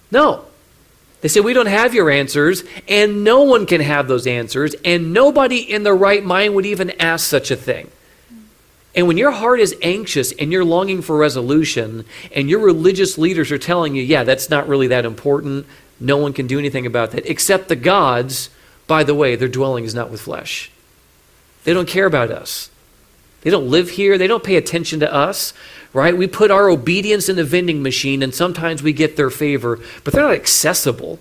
No. 0.10 0.46
They 1.26 1.30
say, 1.30 1.40
We 1.40 1.54
don't 1.54 1.66
have 1.66 1.96
your 1.96 2.12
answers, 2.12 2.64
and 2.88 3.24
no 3.24 3.42
one 3.42 3.66
can 3.66 3.82
have 3.82 4.08
those 4.08 4.28
answers, 4.28 4.76
and 4.86 5.12
nobody 5.12 5.58
in 5.58 5.82
their 5.82 5.96
right 5.96 6.24
mind 6.24 6.54
would 6.54 6.68
even 6.68 6.92
ask 7.02 7.26
such 7.26 7.50
a 7.50 7.56
thing. 7.56 7.90
And 8.94 9.08
when 9.08 9.18
your 9.18 9.32
heart 9.32 9.60
is 9.60 9.76
anxious 9.82 10.34
and 10.34 10.52
you're 10.52 10.64
longing 10.64 11.02
for 11.02 11.18
resolution, 11.18 12.06
and 12.32 12.48
your 12.48 12.60
religious 12.60 13.18
leaders 13.18 13.52
are 13.52 13.58
telling 13.58 13.96
you, 13.96 14.04
yeah, 14.04 14.24
that's 14.24 14.52
not 14.52 14.68
really 14.68 14.86
that 14.90 15.04
important, 15.04 15.66
no 16.00 16.18
one 16.18 16.32
can 16.32 16.46
do 16.46 16.60
anything 16.60 16.86
about 16.86 17.10
that, 17.10 17.28
except 17.28 17.70
the 17.70 17.76
gods, 17.76 18.52
by 18.86 19.04
the 19.04 19.16
way, 19.16 19.36
their 19.36 19.48
dwelling 19.48 19.84
is 19.84 19.96
not 19.96 20.12
with 20.12 20.22
flesh. 20.22 20.70
They 21.64 21.74
don't 21.74 21.88
care 21.88 22.06
about 22.06 22.30
us. 22.30 22.70
They 23.46 23.52
don't 23.52 23.70
live 23.70 23.92
here. 23.92 24.18
They 24.18 24.26
don't 24.26 24.44
pay 24.44 24.56
attention 24.56 25.00
to 25.02 25.14
us, 25.14 25.54
right? 25.94 26.18
We 26.18 26.26
put 26.26 26.50
our 26.50 26.68
obedience 26.68 27.30
in 27.30 27.36
the 27.36 27.44
vending 27.44 27.84
machine 27.84 28.24
and 28.24 28.34
sometimes 28.34 28.82
we 28.82 28.92
get 28.92 29.18
their 29.18 29.30
favor, 29.30 29.80
but 30.04 30.14
they're 30.14 30.24
not 30.24 30.34
accessible. 30.34 31.20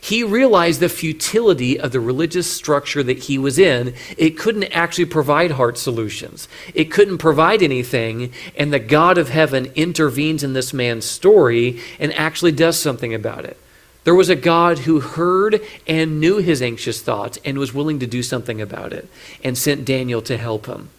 He 0.00 0.22
realized 0.22 0.78
the 0.78 0.88
futility 0.88 1.80
of 1.80 1.90
the 1.90 1.98
religious 1.98 2.48
structure 2.48 3.02
that 3.02 3.24
he 3.24 3.36
was 3.36 3.58
in. 3.58 3.94
It 4.16 4.38
couldn't 4.38 4.72
actually 4.72 5.06
provide 5.06 5.50
heart 5.50 5.76
solutions, 5.76 6.46
it 6.72 6.84
couldn't 6.84 7.18
provide 7.18 7.64
anything. 7.64 8.32
And 8.56 8.72
the 8.72 8.78
God 8.78 9.18
of 9.18 9.30
heaven 9.30 9.72
intervenes 9.74 10.44
in 10.44 10.52
this 10.52 10.72
man's 10.72 11.04
story 11.04 11.80
and 11.98 12.12
actually 12.14 12.52
does 12.52 12.78
something 12.78 13.12
about 13.12 13.44
it. 13.44 13.58
There 14.06 14.14
was 14.14 14.28
a 14.28 14.36
God 14.36 14.78
who 14.78 15.00
heard 15.00 15.60
and 15.84 16.20
knew 16.20 16.36
his 16.36 16.62
anxious 16.62 17.02
thoughts 17.02 17.40
and 17.44 17.58
was 17.58 17.74
willing 17.74 17.98
to 17.98 18.06
do 18.06 18.22
something 18.22 18.60
about 18.60 18.92
it 18.92 19.08
and 19.42 19.58
sent 19.58 19.84
Daniel 19.84 20.22
to 20.22 20.36
help 20.36 20.66
him. 20.66 20.90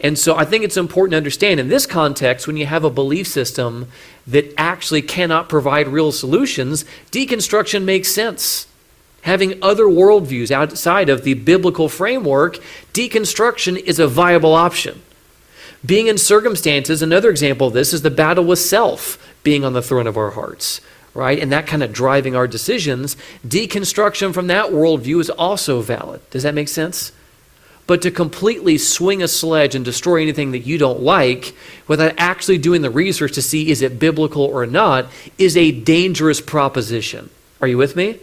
And 0.00 0.18
so 0.18 0.34
I 0.34 0.44
think 0.44 0.64
it's 0.64 0.76
important 0.76 1.12
to 1.12 1.18
understand 1.18 1.60
in 1.60 1.68
this 1.68 1.86
context, 1.86 2.48
when 2.48 2.56
you 2.56 2.66
have 2.66 2.82
a 2.82 2.90
belief 2.90 3.28
system 3.28 3.86
that 4.26 4.52
actually 4.58 5.02
cannot 5.02 5.48
provide 5.48 5.86
real 5.86 6.10
solutions, 6.10 6.84
deconstruction 7.12 7.84
makes 7.84 8.08
sense. 8.08 8.66
Having 9.22 9.62
other 9.62 9.84
worldviews 9.84 10.50
outside 10.50 11.08
of 11.08 11.22
the 11.22 11.34
biblical 11.34 11.88
framework, 11.88 12.58
deconstruction 12.92 13.76
is 13.76 14.00
a 14.00 14.08
viable 14.08 14.54
option. 14.54 15.00
Being 15.86 16.08
in 16.08 16.18
circumstances, 16.18 17.02
another 17.02 17.30
example 17.30 17.68
of 17.68 17.72
this 17.72 17.92
is 17.92 18.02
the 18.02 18.10
battle 18.10 18.42
with 18.42 18.58
self 18.58 19.16
being 19.44 19.64
on 19.64 19.74
the 19.74 19.82
throne 19.82 20.08
of 20.08 20.16
our 20.16 20.32
hearts 20.32 20.80
right? 21.14 21.38
And 21.38 21.52
that 21.52 21.66
kind 21.66 21.82
of 21.82 21.92
driving 21.92 22.36
our 22.36 22.46
decisions. 22.46 23.16
Deconstruction 23.46 24.32
from 24.32 24.46
that 24.48 24.66
worldview 24.66 25.20
is 25.20 25.30
also 25.30 25.80
valid. 25.80 26.20
Does 26.30 26.42
that 26.42 26.54
make 26.54 26.68
sense? 26.68 27.12
But 27.86 28.02
to 28.02 28.10
completely 28.10 28.76
swing 28.76 29.22
a 29.22 29.28
sledge 29.28 29.74
and 29.74 29.82
destroy 29.84 30.20
anything 30.20 30.52
that 30.52 30.60
you 30.60 30.76
don't 30.76 31.00
like 31.00 31.54
without 31.86 32.12
actually 32.18 32.58
doing 32.58 32.82
the 32.82 32.90
research 32.90 33.32
to 33.32 33.42
see 33.42 33.70
is 33.70 33.80
it 33.80 33.98
biblical 33.98 34.42
or 34.42 34.66
not 34.66 35.06
is 35.38 35.56
a 35.56 35.72
dangerous 35.72 36.40
proposition. 36.40 37.30
Are 37.62 37.66
you 37.66 37.78
with 37.78 37.96
me? 37.96 38.18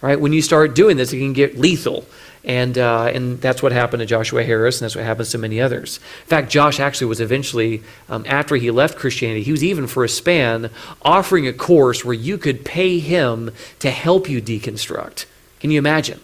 Right? 0.00 0.20
When 0.20 0.32
you 0.32 0.42
start 0.42 0.76
doing 0.76 0.96
this, 0.96 1.12
it 1.12 1.18
can 1.18 1.32
get 1.32 1.58
lethal. 1.58 2.06
And, 2.48 2.78
uh, 2.78 3.10
and 3.12 3.38
that's 3.42 3.62
what 3.62 3.72
happened 3.72 4.00
to 4.00 4.06
Joshua 4.06 4.42
Harris, 4.42 4.80
and 4.80 4.86
that's 4.86 4.96
what 4.96 5.04
happens 5.04 5.30
to 5.32 5.38
many 5.38 5.60
others. 5.60 6.00
In 6.22 6.28
fact, 6.28 6.50
Josh 6.50 6.80
actually 6.80 7.08
was 7.08 7.20
eventually, 7.20 7.82
um, 8.08 8.24
after 8.26 8.56
he 8.56 8.70
left 8.70 8.98
Christianity, 8.98 9.42
he 9.42 9.52
was 9.52 9.62
even 9.62 9.86
for 9.86 10.02
a 10.02 10.08
span 10.08 10.70
offering 11.02 11.46
a 11.46 11.52
course 11.52 12.06
where 12.06 12.14
you 12.14 12.38
could 12.38 12.64
pay 12.64 13.00
him 13.00 13.50
to 13.80 13.90
help 13.90 14.30
you 14.30 14.40
deconstruct. 14.40 15.26
Can 15.60 15.70
you 15.70 15.78
imagine? 15.78 16.20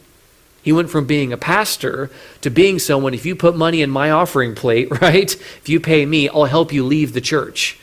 He 0.63 0.73
went 0.73 0.89
from 0.89 1.05
being 1.05 1.31
a 1.31 1.37
pastor 1.37 2.11
to 2.41 2.49
being 2.49 2.79
someone, 2.79 3.13
if 3.13 3.27
you 3.27 3.37
put 3.37 3.55
money 3.55 3.83
in 3.83 3.91
my 3.91 4.11
offering 4.11 4.55
plate, 4.55 4.91
right? 5.03 5.31
If 5.31 5.69
you 5.69 5.79
pay 5.79 6.07
me, 6.07 6.31
I'll 6.31 6.47
help 6.47 6.73
you 6.73 6.87
leave 6.87 7.13
the 7.13 7.21
church. 7.21 7.79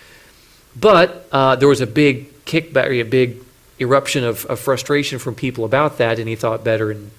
But 0.75 1.27
uh, 1.31 1.57
there 1.57 1.67
was 1.67 1.81
a 1.81 1.85
big 1.85 2.43
kickback, 2.45 2.99
a 2.99 3.03
big 3.03 3.37
eruption 3.79 4.23
of, 4.23 4.47
of 4.47 4.59
frustration 4.59 5.19
from 5.19 5.35
people 5.35 5.63
about 5.63 5.99
that, 5.99 6.17
and 6.17 6.27
he 6.27 6.35
thought 6.35 6.63
better 6.63 6.89
and 6.89 7.11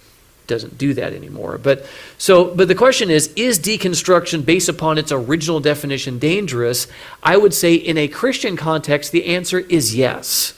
doesn't 0.46 0.78
do 0.78 0.94
that 0.94 1.12
anymore. 1.12 1.58
But 1.58 1.86
so, 2.18 2.54
but 2.54 2.68
the 2.68 2.74
question 2.74 3.10
is: 3.10 3.32
Is 3.34 3.58
deconstruction, 3.58 4.44
based 4.44 4.68
upon 4.68 4.98
its 4.98 5.12
original 5.12 5.60
definition, 5.60 6.18
dangerous? 6.18 6.86
I 7.22 7.36
would 7.36 7.54
say, 7.54 7.74
in 7.74 7.96
a 7.98 8.08
Christian 8.08 8.56
context, 8.56 9.12
the 9.12 9.26
answer 9.26 9.60
is 9.60 9.94
yes. 9.94 10.54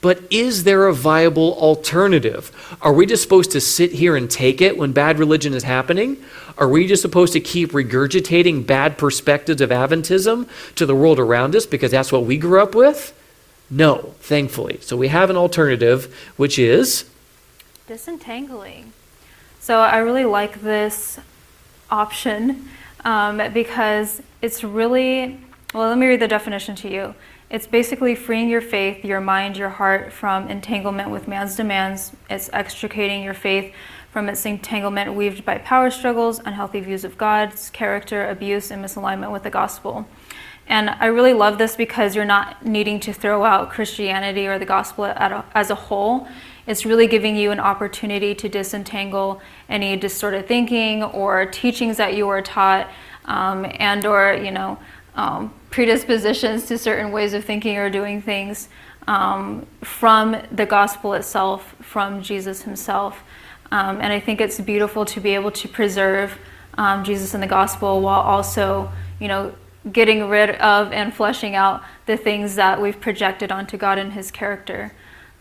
But 0.00 0.22
is 0.30 0.64
there 0.64 0.86
a 0.86 0.94
viable 0.94 1.54
alternative? 1.54 2.76
Are 2.80 2.92
we 2.92 3.06
just 3.06 3.22
supposed 3.22 3.50
to 3.52 3.60
sit 3.60 3.92
here 3.92 4.14
and 4.14 4.30
take 4.30 4.60
it 4.60 4.76
when 4.76 4.92
bad 4.92 5.18
religion 5.18 5.54
is 5.54 5.64
happening? 5.64 6.22
Are 6.58 6.68
we 6.68 6.86
just 6.86 7.02
supposed 7.02 7.32
to 7.32 7.40
keep 7.40 7.72
regurgitating 7.72 8.66
bad 8.66 8.98
perspectives 8.98 9.60
of 9.60 9.70
Adventism 9.70 10.48
to 10.76 10.86
the 10.86 10.94
world 10.94 11.18
around 11.18 11.56
us 11.56 11.66
because 11.66 11.90
that's 11.90 12.12
what 12.12 12.24
we 12.24 12.36
grew 12.36 12.60
up 12.60 12.74
with? 12.74 13.12
No, 13.68 14.14
thankfully. 14.20 14.78
So 14.80 14.96
we 14.96 15.08
have 15.08 15.28
an 15.28 15.36
alternative, 15.36 16.14
which 16.36 16.58
is 16.58 17.06
disentangling. 17.86 18.92
So 19.66 19.80
I 19.80 19.96
really 19.96 20.24
like 20.24 20.62
this 20.62 21.18
option 21.90 22.68
um, 23.04 23.52
because 23.52 24.22
it's 24.40 24.62
really, 24.62 25.40
well, 25.74 25.88
let 25.88 25.98
me 25.98 26.06
read 26.06 26.20
the 26.20 26.28
definition 26.28 26.76
to 26.76 26.88
you. 26.88 27.16
It's 27.50 27.66
basically 27.66 28.14
freeing 28.14 28.48
your 28.48 28.60
faith, 28.60 29.04
your 29.04 29.20
mind, 29.20 29.56
your 29.56 29.70
heart 29.70 30.12
from 30.12 30.46
entanglement 30.46 31.10
with 31.10 31.26
man's 31.26 31.56
demands. 31.56 32.12
It's 32.30 32.48
extricating 32.52 33.24
your 33.24 33.34
faith 33.34 33.74
from 34.12 34.28
its 34.28 34.46
entanglement 34.46 35.14
weaved 35.14 35.44
by 35.44 35.58
power 35.58 35.90
struggles, 35.90 36.38
unhealthy 36.44 36.78
views 36.78 37.02
of 37.02 37.18
God's 37.18 37.68
character, 37.70 38.28
abuse, 38.28 38.70
and 38.70 38.84
misalignment 38.84 39.32
with 39.32 39.42
the 39.42 39.50
gospel. 39.50 40.06
And 40.68 40.90
I 40.90 41.06
really 41.06 41.32
love 41.32 41.58
this 41.58 41.74
because 41.74 42.14
you're 42.14 42.24
not 42.24 42.64
needing 42.64 43.00
to 43.00 43.12
throw 43.12 43.44
out 43.44 43.70
Christianity 43.70 44.46
or 44.46 44.60
the 44.60 44.64
gospel 44.64 45.06
as 45.06 45.70
a 45.70 45.74
whole. 45.74 46.28
It's 46.66 46.84
really 46.84 47.06
giving 47.06 47.36
you 47.36 47.50
an 47.50 47.60
opportunity 47.60 48.34
to 48.34 48.48
disentangle 48.48 49.40
any 49.68 49.96
distorted 49.96 50.48
thinking 50.48 51.02
or 51.02 51.46
teachings 51.46 51.96
that 51.98 52.14
you 52.14 52.26
were 52.26 52.42
taught, 52.42 52.90
um, 53.26 53.66
and 53.78 54.04
or 54.04 54.34
you 54.34 54.50
know 54.50 54.78
um, 55.14 55.52
predispositions 55.70 56.66
to 56.66 56.78
certain 56.78 57.12
ways 57.12 57.34
of 57.34 57.44
thinking 57.44 57.76
or 57.76 57.88
doing 57.90 58.20
things 58.20 58.68
um, 59.06 59.66
from 59.82 60.36
the 60.50 60.66
gospel 60.66 61.14
itself, 61.14 61.74
from 61.80 62.22
Jesus 62.22 62.62
Himself. 62.62 63.22
Um, 63.70 64.00
and 64.00 64.12
I 64.12 64.20
think 64.20 64.40
it's 64.40 64.60
beautiful 64.60 65.04
to 65.06 65.20
be 65.20 65.34
able 65.34 65.50
to 65.52 65.68
preserve 65.68 66.38
um, 66.78 67.04
Jesus 67.04 67.34
and 67.34 67.42
the 67.42 67.48
gospel 67.48 68.00
while 68.00 68.20
also, 68.20 68.90
you 69.20 69.28
know, 69.28 69.54
getting 69.92 70.28
rid 70.28 70.50
of 70.50 70.92
and 70.92 71.14
fleshing 71.14 71.54
out 71.54 71.82
the 72.06 72.16
things 72.16 72.56
that 72.56 72.80
we've 72.80 73.00
projected 73.00 73.52
onto 73.52 73.76
God 73.76 73.98
and 73.98 74.12
His 74.12 74.30
character. 74.30 74.92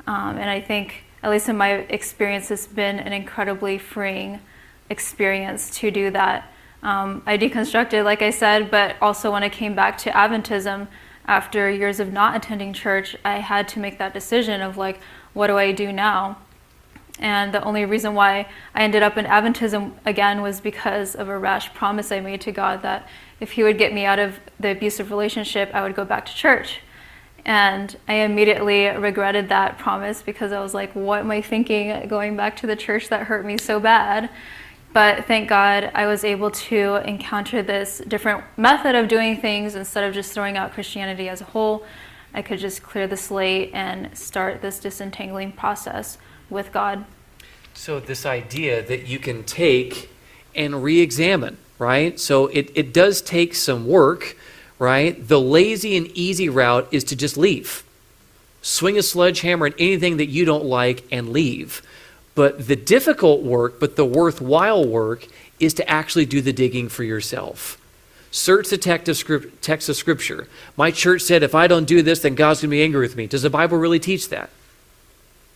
Um, 0.08 0.38
and 0.38 0.50
I 0.50 0.62
think 0.62 1.05
at 1.26 1.32
least 1.32 1.50
in 1.50 1.58
my 1.58 1.72
experience, 1.72 2.52
it's 2.52 2.68
been 2.68 3.00
an 3.00 3.12
incredibly 3.12 3.80
freeing 3.80 4.40
experience 4.92 5.76
to 5.80 5.90
do 5.90 6.12
that. 6.12 6.54
Um, 6.84 7.24
I 7.26 7.36
deconstructed, 7.36 8.06
like 8.06 8.22
I 8.22 8.30
said, 8.30 8.70
but 8.70 8.96
also 9.02 9.32
when 9.32 9.42
I 9.42 9.50
came 9.50 9.74
back 9.74 9.98
to 10.00 10.12
Adventism 10.12 10.88
after 11.26 11.68
years 11.68 12.00
of 12.00 12.14
not 12.14 12.36
attending 12.36 12.74
church, 12.74 13.16
I 13.26 13.40
had 13.40 13.68
to 13.70 13.80
make 13.80 13.98
that 13.98 14.14
decision 14.14 14.62
of 14.62 14.78
like, 14.78 15.00
what 15.34 15.48
do 15.48 15.58
I 15.58 15.72
do 15.72 15.92
now? 15.92 16.38
And 17.18 17.52
the 17.52 17.64
only 17.64 17.86
reason 17.86 18.14
why 18.14 18.48
I 18.76 18.84
ended 18.84 19.02
up 19.02 19.18
in 19.18 19.26
Adventism 19.26 19.94
again 20.06 20.44
was 20.44 20.62
because 20.62 21.16
of 21.16 21.28
a 21.28 21.40
rash 21.40 21.74
promise 21.74 22.12
I 22.12 22.20
made 22.20 22.42
to 22.42 22.52
God 22.52 22.84
that 22.84 23.10
if 23.40 23.54
He 23.54 23.64
would 23.64 23.80
get 23.80 23.96
me 23.96 24.06
out 24.06 24.20
of 24.20 24.40
the 24.60 24.70
abusive 24.70 25.10
relationship, 25.10 25.72
I 25.74 25.82
would 25.82 25.96
go 25.96 26.06
back 26.06 26.28
to 26.28 26.36
church. 26.36 26.82
And 27.46 27.96
I 28.08 28.16
immediately 28.16 28.88
regretted 28.88 29.50
that 29.50 29.78
promise 29.78 30.24
because 30.24 30.52
I 30.52 30.60
was 30.62 30.74
like, 30.74 30.94
what 30.94 31.20
am 31.20 31.30
I 31.30 31.42
thinking 31.42 32.08
going 32.08 32.36
back 32.36 32.58
to 32.58 32.68
the 32.68 32.76
church 32.76 33.10
that 33.10 33.28
hurt 33.28 33.46
me 33.46 33.58
so 33.60 33.80
bad? 33.80 34.32
But 34.94 35.26
thank 35.26 35.50
God 35.50 35.92
I 35.94 36.08
was 36.08 36.24
able 36.24 36.50
to 36.52 36.96
encounter 37.08 37.62
this 37.62 38.02
different 38.08 38.44
method 38.58 38.96
of 38.96 39.08
doing 39.08 39.40
things 39.42 39.76
instead 39.76 40.06
of 40.06 40.14
just 40.14 40.32
throwing 40.32 40.58
out 40.58 40.72
Christianity 40.72 41.30
as 41.30 41.42
a 41.42 41.44
whole. 41.44 41.86
I 42.34 42.42
could 42.42 42.60
just 42.60 42.82
clear 42.82 43.06
the 43.06 43.18
slate 43.18 43.72
and 43.74 44.18
start 44.18 44.62
this 44.62 44.80
disentangling 44.80 45.52
process 45.52 46.18
with 46.50 46.72
God. 46.72 47.06
So, 47.74 48.00
this 48.00 48.26
idea 48.26 48.82
that 48.82 49.06
you 49.06 49.20
can 49.20 49.44
take 49.44 50.10
and 50.56 50.82
re 50.82 51.02
examine, 51.02 51.58
right? 51.78 52.18
So, 52.20 52.48
it, 52.48 52.72
it 52.74 52.94
does 52.94 53.22
take 53.22 53.54
some 53.54 53.86
work 53.86 54.38
right? 54.80 55.28
The 55.28 55.40
lazy 55.40 55.96
and 55.98 56.08
easy 56.08 56.50
route 56.50 56.88
is 56.92 57.04
to 57.06 57.16
just 57.16 57.38
leave. 57.38 57.84
Swing 58.62 58.98
a 58.98 59.04
sledgehammer 59.04 59.68
at 59.68 59.76
anything 59.78 60.18
that 60.18 60.28
you 60.28 60.46
don't 60.46 60.66
like 60.66 61.06
and 61.12 61.30
leave. 61.30 61.82
But 62.34 62.68
the 62.68 62.76
difficult 62.76 63.44
work, 63.44 63.80
but 63.80 63.96
the 63.96 64.06
worthwhile 64.06 64.86
work, 64.86 65.28
is 65.60 65.74
to 65.76 65.90
actually 65.90 66.26
do 66.26 66.42
the 66.42 66.52
digging 66.52 66.90
for 66.90 67.04
yourself. 67.04 67.80
Search 68.32 68.68
the 68.68 68.78
text 68.78 69.88
of 69.88 69.96
Scripture. 69.96 70.48
My 70.76 70.92
church 70.92 71.22
said, 71.22 71.42
if 71.42 71.56
I 71.56 71.68
don't 71.68 71.86
do 71.86 72.02
this, 72.02 72.20
then 72.20 72.36
God's 72.36 72.60
going 72.60 72.70
to 72.70 72.76
be 72.76 72.84
angry 72.84 73.00
with 73.00 73.16
me. 73.16 73.28
Does 73.28 73.44
the 73.44 73.50
Bible 73.50 73.78
really 73.78 74.00
teach 74.00 74.28
that? 74.28 74.50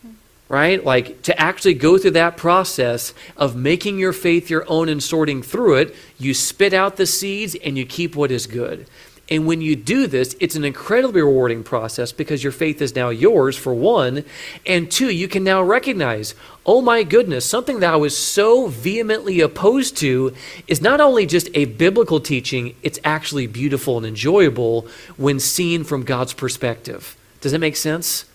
Hmm. 0.02 0.12
Right? 0.48 0.82
Like 0.82 1.22
to 1.24 1.38
actually 1.38 1.74
go 1.74 1.98
through 1.98 2.12
that 2.12 2.38
process 2.38 3.14
of 3.36 3.54
making 3.54 4.00
your 4.00 4.14
faith 4.14 4.50
your 4.50 4.64
own 4.70 4.88
and 4.88 5.04
sorting 5.04 5.44
through 5.44 5.76
it, 5.76 5.96
you 6.18 6.34
spit 6.34 6.74
out 6.74 6.96
the 6.96 7.06
seeds 7.06 7.54
and 7.56 7.78
you 7.78 7.86
keep 7.86 8.16
what 8.16 8.32
is 8.32 8.48
good. 8.48 8.88
And 9.30 9.46
when 9.46 9.62
you 9.62 9.76
do 9.76 10.08
this, 10.08 10.36
it's 10.40 10.56
an 10.56 10.66
incredibly 10.66 11.22
rewarding 11.22 11.64
process 11.64 12.12
because 12.12 12.44
your 12.44 12.52
faith 12.52 12.82
is 12.82 12.96
now 12.96 13.10
yours, 13.10 13.56
for 13.56 13.74
one. 13.74 14.24
And 14.66 14.90
two, 14.90 15.12
you 15.12 15.28
can 15.28 15.44
now 15.44 15.62
recognize, 15.62 16.34
oh 16.66 16.82
my 16.82 17.04
goodness, 17.04 17.46
something 17.46 17.80
that 17.82 17.94
I 17.94 17.98
was 17.98 18.18
so 18.18 18.68
vehemently 18.68 19.40
opposed 19.40 19.98
to 19.98 20.34
is 20.68 20.82
not 20.82 21.00
only 21.00 21.28
just 21.28 21.48
a 21.54 21.66
biblical 21.66 22.20
teaching, 22.20 22.76
it's 22.82 23.00
actually 23.04 23.46
beautiful 23.46 23.98
and 23.98 24.06
enjoyable 24.06 24.88
when 25.16 25.40
seen 25.40 25.84
from 25.84 26.04
God's 26.04 26.34
perspective. 26.34 27.16
Does 27.42 27.52
that 27.52 27.60
make 27.60 27.76
sense? 27.76 28.26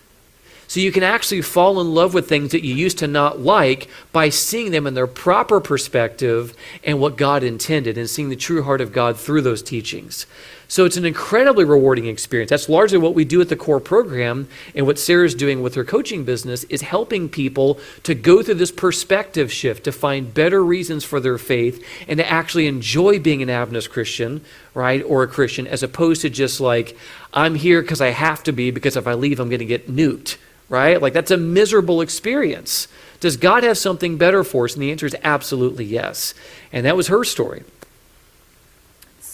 So 0.67 0.81
you 0.81 0.93
can 0.93 1.03
actually 1.03 1.43
fall 1.43 1.81
in 1.81 1.95
love 1.95 2.15
with 2.15 2.29
things 2.29 2.53
that 2.53 2.65
you 2.65 2.75
used 2.75 2.99
to 2.99 3.07
not 3.07 3.41
like 3.41 3.89
by 4.13 4.29
seeing 4.31 4.71
them 4.71 4.87
in 4.87 4.95
their 4.95 5.07
proper 5.07 5.61
perspective 5.61 6.57
and 6.83 6.99
what 6.99 7.17
God 7.17 7.43
intended 7.43 7.99
and 7.99 8.09
seeing 8.09 8.29
the 8.29 8.37
true 8.37 8.63
heart 8.63 8.81
of 8.81 8.93
God 8.93 9.19
through 9.19 9.43
those 9.43 9.63
teachings. 9.63 10.27
So 10.69 10.85
it's 10.85 10.97
an 10.97 11.05
incredibly 11.05 11.65
rewarding 11.65 12.07
experience. 12.07 12.51
That's 12.51 12.69
largely 12.69 12.99
what 12.99 13.15
we 13.15 13.25
do 13.25 13.41
at 13.41 13.49
the 13.49 13.57
core 13.57 13.81
program 13.81 14.49
and 14.75 14.87
what 14.87 14.99
Sarah's 14.99 15.35
doing 15.35 15.63
with 15.63 15.75
her 15.75 15.85
coaching 15.85 16.25
business 16.25 16.65
is 16.65 16.83
helping 16.83 17.29
people 17.29 17.79
to 18.03 18.15
go 18.15 18.43
through 18.43 18.55
this 18.55 18.73
perspective 18.73 19.53
shift 19.53 19.85
to 19.85 19.93
find 19.93 20.33
better 20.33 20.65
reasons 20.65 21.05
for 21.05 21.21
their 21.21 21.39
faith 21.39 21.85
and 22.09 22.19
to 22.19 22.29
actually 22.29 22.67
enjoy 22.67 23.19
being 23.19 23.43
an 23.43 23.51
Adventist 23.51 23.91
Christian, 23.91 24.43
right? 24.73 25.03
Or 25.03 25.23
a 25.23 25.29
Christian 25.29 25.67
as 25.67 25.83
opposed 25.83 26.23
to 26.23 26.31
just 26.31 26.61
like 26.61 26.97
I'm 27.33 27.55
here 27.55 27.83
because 27.83 28.01
I 28.01 28.11
have 28.11 28.43
to 28.45 28.53
be 28.53 28.71
because 28.71 28.97
if 28.97 29.07
I 29.07 29.15
leave 29.15 29.41
I'm 29.41 29.49
going 29.49 29.59
to 29.59 29.67
get 29.67 29.91
nuked, 29.91 30.39
right? 30.69 31.01
Like 31.01 31.13
that's 31.13 31.31
a 31.31 31.37
miserable 31.37 32.01
experience. 32.01 32.89
Does 33.21 33.37
God 33.37 33.65
have 33.65 33.79
something 33.79 34.19
better 34.19 34.45
for 34.45 34.65
us? 34.67 34.75
And 34.75 34.83
the 34.83 34.91
answer 34.91 35.07
is 35.07 35.17
absolutely 35.23 35.85
yes. 35.85 36.35
And 36.73 36.85
that 36.85 36.97
was 36.97 37.09
her 37.09 37.25
story. 37.25 37.63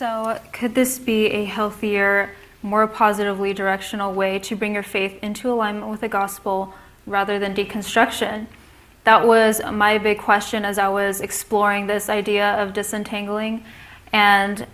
So, 0.01 0.41
could 0.55 0.75
this 0.75 0.99
be 0.99 1.27
a 1.27 1.45
healthier, 1.45 2.31
more 2.63 2.87
positively 2.87 3.53
directional 3.53 4.15
way 4.15 4.39
to 4.39 4.57
bring 4.57 4.73
your 4.73 4.83
faith 4.83 5.23
into 5.23 5.53
alignment 5.53 5.89
with 5.89 6.01
the 6.01 6.09
gospel 6.09 6.73
rather 7.05 7.39
than 7.39 7.55
deconstruction? 7.55 8.47
That 9.05 9.27
was 9.27 9.61
my 9.63 9.99
big 9.99 10.19
question 10.19 10.65
as 10.65 10.79
I 10.79 10.89
was 10.89 11.21
exploring 11.21 11.87
this 11.87 12.09
idea 12.09 12.55
of 12.63 12.73
disentangling. 12.73 13.63
And 14.11 14.67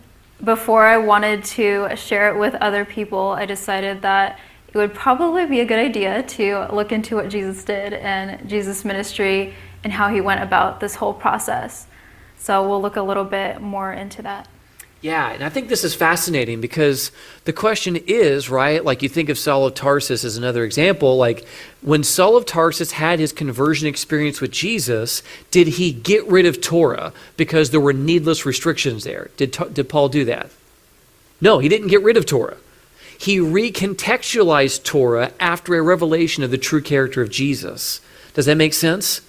before 0.45 0.87
I 0.87 0.97
wanted 0.97 1.43
to 1.57 1.97
share 1.97 2.33
it 2.33 2.39
with 2.39 2.55
other 2.61 2.85
people, 2.85 3.31
I 3.31 3.47
decided 3.47 4.03
that 4.03 4.39
it 4.69 4.79
would 4.79 4.95
probably 4.95 5.45
be 5.45 5.59
a 5.59 5.67
good 5.67 5.81
idea 5.81 6.23
to 6.23 6.69
look 6.73 6.93
into 6.93 7.17
what 7.17 7.31
Jesus 7.31 7.65
did 7.65 7.95
and 7.95 8.49
Jesus' 8.49 8.85
ministry 8.85 9.55
and 9.83 9.93
how 9.93 10.09
he 10.09 10.21
went 10.21 10.45
about 10.45 10.79
this 10.79 10.95
whole 10.95 11.15
process. 11.15 11.89
So 12.39 12.69
we'll 12.69 12.81
look 12.81 12.95
a 12.95 13.03
little 13.03 13.25
bit 13.25 13.61
more 13.61 13.93
into 13.93 14.23
that. 14.23 14.47
Yeah, 15.03 15.31
and 15.31 15.45
I 15.45 15.51
think 15.51 15.69
this 15.69 15.85
is 15.85 15.95
fascinating 15.95 16.61
because 16.61 17.13
the 17.45 17.53
question 17.53 17.97
is, 18.07 18.49
right, 18.49 18.85
like 18.85 19.03
you 19.03 19.09
think 19.09 19.29
of 19.29 19.39
Saul 19.39 19.67
of 19.67 19.75
Tarsus 19.75 20.25
as 20.25 20.37
another 20.37 20.65
example, 20.65 21.17
like 21.17 21.47
when 21.83 22.03
Saul 22.03 22.37
of 22.37 22.47
Tarsus 22.47 22.93
had 22.93 23.19
his 23.19 23.33
conversion 23.33 23.87
experience 23.89 24.41
with 24.41 24.51
Jesus, 24.51 25.23
did 25.51 25.69
he 25.69 25.93
get 25.93 26.27
rid 26.27 26.47
of 26.47 26.61
Torah 26.61 27.13
because 27.37 27.71
there 27.71 27.81
were 27.81 27.93
needless 27.93 28.47
restrictions 28.47 29.05
there? 29.05 29.31
Did, 29.37 29.53
did 29.73 29.89
Paul 29.89 30.09
do 30.09 30.25
that? 30.25 30.51
No, 31.41 31.59
he 31.59 31.69
didn't 31.69 31.89
get 31.89 32.03
rid 32.03 32.17
of 32.17 32.25
Torah. 32.25 32.57
He 33.19 33.39
recontextualized 33.39 34.83
Torah 34.83 35.33
after 35.39 35.75
a 35.75 35.83
revelation 35.83 36.43
of 36.43 36.51
the 36.51 36.59
true 36.59 36.83
character 36.83 37.23
of 37.23 37.31
Jesus. 37.31 38.01
Does 38.35 38.47
that 38.47 38.57
make 38.57 38.75
sense? 38.75 39.21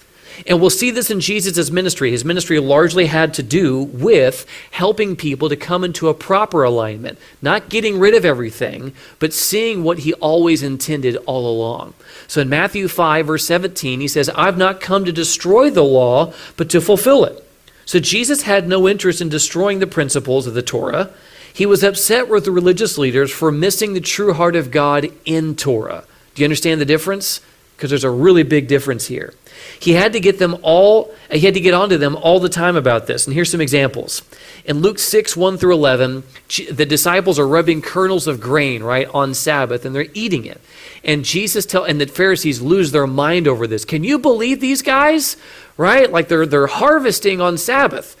And 0.46 0.60
we'll 0.60 0.70
see 0.70 0.90
this 0.90 1.10
in 1.10 1.20
Jesus' 1.20 1.70
ministry. 1.70 2.10
His 2.10 2.24
ministry 2.24 2.58
largely 2.58 3.06
had 3.06 3.34
to 3.34 3.42
do 3.42 3.82
with 3.82 4.46
helping 4.70 5.16
people 5.16 5.48
to 5.48 5.56
come 5.56 5.84
into 5.84 6.08
a 6.08 6.14
proper 6.14 6.62
alignment, 6.62 7.18
not 7.42 7.68
getting 7.68 7.98
rid 7.98 8.14
of 8.14 8.24
everything, 8.24 8.92
but 9.18 9.32
seeing 9.32 9.82
what 9.82 10.00
he 10.00 10.14
always 10.14 10.62
intended 10.62 11.16
all 11.26 11.50
along. 11.50 11.94
So 12.26 12.40
in 12.40 12.48
Matthew 12.48 12.88
5, 12.88 13.26
verse 13.26 13.46
17, 13.46 14.00
he 14.00 14.08
says, 14.08 14.28
I've 14.30 14.58
not 14.58 14.80
come 14.80 15.04
to 15.04 15.12
destroy 15.12 15.70
the 15.70 15.84
law, 15.84 16.32
but 16.56 16.70
to 16.70 16.80
fulfill 16.80 17.24
it. 17.24 17.44
So 17.84 17.98
Jesus 17.98 18.42
had 18.42 18.68
no 18.68 18.86
interest 18.86 19.20
in 19.20 19.30
destroying 19.30 19.78
the 19.78 19.86
principles 19.86 20.46
of 20.46 20.54
the 20.54 20.62
Torah. 20.62 21.10
He 21.52 21.66
was 21.66 21.82
upset 21.82 22.28
with 22.28 22.44
the 22.44 22.50
religious 22.50 22.98
leaders 22.98 23.32
for 23.32 23.50
missing 23.50 23.94
the 23.94 24.00
true 24.00 24.34
heart 24.34 24.54
of 24.54 24.70
God 24.70 25.10
in 25.24 25.56
Torah. 25.56 26.04
Do 26.34 26.42
you 26.42 26.46
understand 26.46 26.80
the 26.80 26.84
difference? 26.84 27.40
Because 27.74 27.90
there's 27.90 28.04
a 28.04 28.10
really 28.10 28.42
big 28.42 28.68
difference 28.68 29.06
here. 29.06 29.32
He 29.80 29.92
had 29.92 30.12
to 30.14 30.20
get 30.20 30.38
them 30.38 30.56
all, 30.62 31.14
he 31.30 31.40
had 31.40 31.54
to 31.54 31.60
get 31.60 31.74
onto 31.74 31.98
them 31.98 32.16
all 32.16 32.40
the 32.40 32.48
time 32.48 32.76
about 32.76 33.06
this. 33.06 33.26
And 33.26 33.34
here's 33.34 33.50
some 33.50 33.60
examples. 33.60 34.22
In 34.64 34.80
Luke 34.80 34.98
6, 34.98 35.36
1 35.36 35.56
through 35.56 35.74
11, 35.74 36.24
the 36.70 36.86
disciples 36.86 37.38
are 37.38 37.46
rubbing 37.46 37.80
kernels 37.80 38.26
of 38.26 38.40
grain, 38.40 38.82
right, 38.82 39.08
on 39.14 39.34
Sabbath, 39.34 39.84
and 39.84 39.94
they're 39.94 40.06
eating 40.14 40.44
it. 40.44 40.60
And 41.04 41.24
Jesus 41.24 41.64
tell 41.64 41.84
and 41.84 42.00
the 42.00 42.06
Pharisees 42.06 42.60
lose 42.60 42.90
their 42.90 43.06
mind 43.06 43.46
over 43.46 43.66
this. 43.66 43.84
Can 43.84 44.02
you 44.04 44.18
believe 44.18 44.60
these 44.60 44.82
guys? 44.82 45.36
Right? 45.76 46.10
Like 46.10 46.28
they're 46.28 46.46
they're 46.46 46.66
harvesting 46.66 47.40
on 47.40 47.56
Sabbath. 47.56 48.16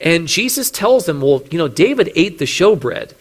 And 0.00 0.26
Jesus 0.26 0.70
tells 0.70 1.06
them, 1.06 1.20
well, 1.20 1.44
you 1.50 1.58
know, 1.58 1.68
David 1.68 2.10
ate 2.16 2.38
the 2.38 2.44
showbread 2.44 3.12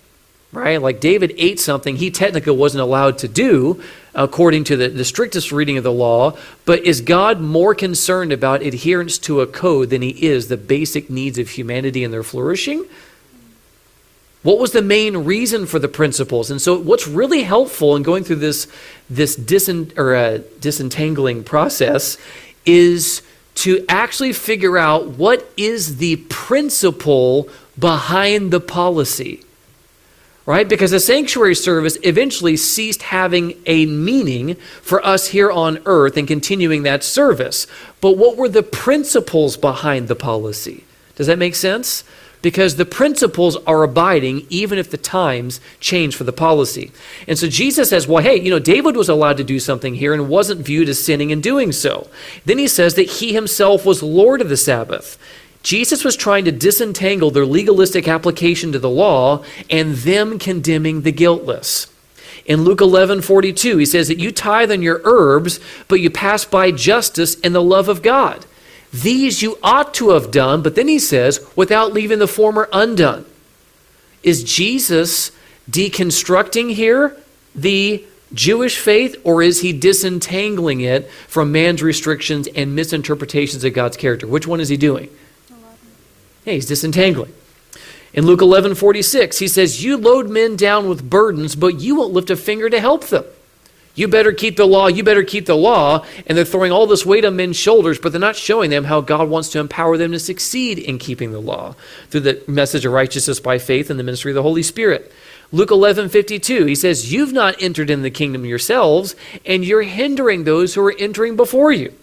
right? 0.52 0.82
Like 0.82 1.00
David 1.00 1.34
ate 1.38 1.60
something 1.60 1.96
he 1.96 2.12
technically 2.12 2.56
wasn't 2.56 2.82
allowed 2.82 3.18
to 3.20 3.28
do 3.28 3.82
according 4.14 4.66
to 4.66 4.76
the, 4.76 4.90
the 4.90 5.06
strictest 5.06 5.52
reading 5.52 5.78
of 5.78 5.84
the 5.84 5.92
law, 5.92 6.38
but 6.66 6.84
is 6.84 7.00
God 7.00 7.40
more 7.40 7.74
concerned 7.74 8.34
about 8.34 8.62
adherence 8.62 9.18
to 9.20 9.42
a 9.42 9.48
code 9.48 9.90
than 9.90 10.02
he 10.02 10.10
is 10.10 10.48
the 10.48 10.58
basic 10.58 11.10
needs 11.10 11.38
of 11.38 11.50
humanity 11.50 12.04
and 12.04 12.14
their 12.14 12.24
flourishing? 12.24 12.86
What 14.44 14.58
was 14.58 14.72
the 14.72 14.82
main 14.82 15.18
reason 15.18 15.68
for 15.68 15.80
the 15.80 15.88
principles? 15.88 16.50
And 16.50 16.60
so, 16.62 16.78
what's 16.78 17.08
really 17.08 17.44
helpful 17.44 17.96
in 17.96 18.02
going 18.02 18.24
through 18.24 18.38
this, 18.38 18.68
this 19.08 19.38
disen, 19.38 19.96
or, 19.98 20.16
uh, 20.16 20.40
disentangling 20.60 21.44
process 21.44 22.18
is 22.66 23.22
to 23.54 23.86
actually 23.88 24.34
figure 24.34 24.80
out 24.80 25.10
what 25.10 25.52
is 25.58 25.98
the 25.98 26.16
principle 26.28 27.48
behind 27.78 28.52
the 28.52 28.60
policy 28.60 29.44
right? 30.52 30.68
Because 30.68 30.92
the 30.92 31.00
sanctuary 31.00 31.56
service 31.56 31.98
eventually 32.04 32.58
ceased 32.58 33.04
having 33.04 33.54
a 33.66 33.86
meaning 33.86 34.56
for 34.82 35.04
us 35.06 35.28
here 35.28 35.50
on 35.50 35.80
earth 35.86 36.18
and 36.18 36.28
continuing 36.28 36.84
that 36.84 37.06
service. 37.06 37.68
But 38.02 38.18
what 38.18 38.36
were 38.36 38.50
the 38.50 38.62
principles 38.62 39.56
behind 39.56 40.10
the 40.10 40.16
policy? 40.16 40.84
Does 41.16 41.28
that 41.28 41.40
make 41.40 41.56
sense? 41.56 42.04
Because 42.42 42.76
the 42.76 42.86
principles 42.86 43.56
are 43.66 43.84
abiding 43.84 44.46
even 44.50 44.78
if 44.78 44.92
the 44.92 44.98
times 44.98 45.62
change 45.80 46.18
for 46.18 46.26
the 46.26 46.34
policy. 46.34 46.92
And 47.30 47.40
so 47.40 47.48
Jesus 47.48 47.90
says, 47.90 48.06
well, 48.06 48.22
hey, 48.22 48.38
you 48.38 48.50
know, 48.50 48.60
David 48.60 48.98
was 48.98 49.08
allowed 49.08 49.38
to 49.38 49.46
do 49.46 49.58
something 49.58 49.96
here 49.96 50.14
and 50.14 50.28
wasn't 50.28 50.66
viewed 50.66 50.90
as 50.90 51.02
sinning 51.02 51.30
in 51.30 51.40
doing 51.40 51.72
so. 51.72 52.10
Then 52.44 52.58
he 52.58 52.68
says 52.68 52.96
that 52.96 53.04
he 53.04 53.32
himself 53.32 53.86
was 53.86 54.04
Lord 54.04 54.42
of 54.42 54.50
the 54.50 54.58
Sabbath. 54.58 55.18
Jesus 55.64 56.04
was 56.04 56.16
trying 56.16 56.46
to 56.46 56.52
disentangle 56.52 57.32
their 57.32 57.46
legalistic 57.46 58.08
application 58.08 58.72
to 58.72 58.80
the 58.80 58.90
law 58.90 59.44
and 59.70 59.96
them 59.96 60.40
condemning 60.40 61.02
the 61.02 61.12
guiltless. 61.12 61.88
In 62.46 62.64
Luke 62.64 62.82
11 62.82 63.22
42, 63.22 63.78
he 63.78 63.86
says 63.86 64.08
that 64.08 64.20
you 64.20 64.32
tithe 64.32 64.72
on 64.72 64.82
your 64.82 65.02
herbs, 65.04 65.60
but 65.88 66.00
you 66.00 66.10
pass 66.10 66.44
by 66.44 66.72
justice 66.72 67.40
and 67.42 67.54
the 67.54 67.62
love 67.62 67.88
of 67.88 68.02
God. 68.02 68.46
These 68.92 69.42
you 69.42 69.58
ought 69.64 69.94
to 69.96 70.10
have 70.10 70.32
done, 70.32 70.62
but 70.62 70.76
then 70.76 70.88
he 70.88 71.00
says, 71.00 71.46
without 71.56 71.94
leaving 71.94 72.20
the 72.20 72.28
former 72.28 72.68
undone. 72.74 73.26
Is 74.24 74.44
Jesus 74.44 75.32
deconstructing 75.70 76.74
here 76.74 77.16
the 77.56 78.06
Jewish 78.34 78.78
faith, 78.78 79.16
or 79.24 79.42
is 79.42 79.62
he 79.62 79.74
disentangling 79.74 80.82
it 80.82 81.10
from 81.28 81.52
man's 81.52 81.84
restrictions 81.84 82.48
and 82.48 82.76
misinterpretations 82.76 83.64
of 83.64 83.74
God's 83.74 83.98
character? 83.98 84.28
Which 84.28 84.48
one 84.48 84.60
is 84.60 84.70
he 84.70 84.78
doing? 84.78 85.10
He's 86.46 86.66
disentangling. 86.66 87.34
In 88.14 88.26
Luke 88.26 88.42
11 88.42 88.76
46, 88.76 89.40
he 89.40 89.48
says, 89.48 89.84
You 89.84 89.98
load 89.98 90.30
men 90.30 90.56
down 90.56 90.90
with 90.90 91.10
burdens, 91.10 91.56
but 91.56 91.80
you 91.80 91.96
won't 91.96 92.14
lift 92.14 92.30
a 92.30 92.36
finger 92.36 92.70
to 92.70 92.80
help 92.80 93.06
them. 93.06 93.24
You 93.94 94.08
better 94.08 94.32
keep 94.32 94.56
the 94.56 94.66
law, 94.66 94.88
you 94.88 95.04
better 95.04 95.24
keep 95.24 95.46
the 95.46 95.56
law. 95.56 96.06
And 96.26 96.38
they're 96.38 96.46
throwing 96.46 96.72
all 96.72 96.88
this 96.88 97.06
weight 97.06 97.26
on 97.26 97.36
men's 97.36 97.58
shoulders, 97.58 98.00
but 98.00 98.12
they're 98.12 98.22
not 98.22 98.36
showing 98.36 98.70
them 98.70 98.86
how 98.86 99.02
God 99.02 99.30
wants 99.30 99.50
to 99.50 99.60
empower 99.60 99.98
them 99.98 100.12
to 100.12 100.20
succeed 100.20 100.80
in 100.80 100.98
keeping 100.98 101.32
the 101.32 101.42
law 101.42 101.76
through 102.10 102.22
the 102.22 102.44
message 102.48 102.86
of 102.86 102.94
righteousness 102.94 103.40
by 103.40 103.58
faith 103.58 103.90
and 103.90 104.00
the 104.00 104.04
ministry 104.04 104.32
of 104.32 104.36
the 104.36 104.44
Holy 104.44 104.64
Spirit. 104.64 105.12
Luke 105.54 105.72
11 105.72 106.10
52, 106.10 106.66
he 106.66 106.76
says, 106.76 107.12
You've 107.12 107.34
not 107.34 107.62
entered 107.62 107.90
in 107.90 108.02
the 108.02 108.10
kingdom 108.10 108.46
yourselves, 108.46 109.16
and 109.46 109.66
you're 109.66 109.82
hindering 109.84 110.44
those 110.44 110.74
who 110.74 110.82
are 110.82 110.96
entering 110.98 111.36
before 111.36 111.74
you. 111.74 111.94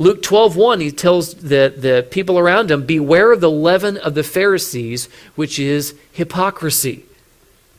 Luke 0.00 0.22
12, 0.22 0.54
1, 0.54 0.80
he 0.80 0.92
tells 0.92 1.34
the, 1.34 1.74
the 1.76 2.06
people 2.08 2.38
around 2.38 2.70
him, 2.70 2.86
Beware 2.86 3.32
of 3.32 3.40
the 3.40 3.50
leaven 3.50 3.96
of 3.96 4.14
the 4.14 4.22
Pharisees, 4.22 5.08
which 5.34 5.58
is 5.58 5.94
hypocrisy. 6.12 7.04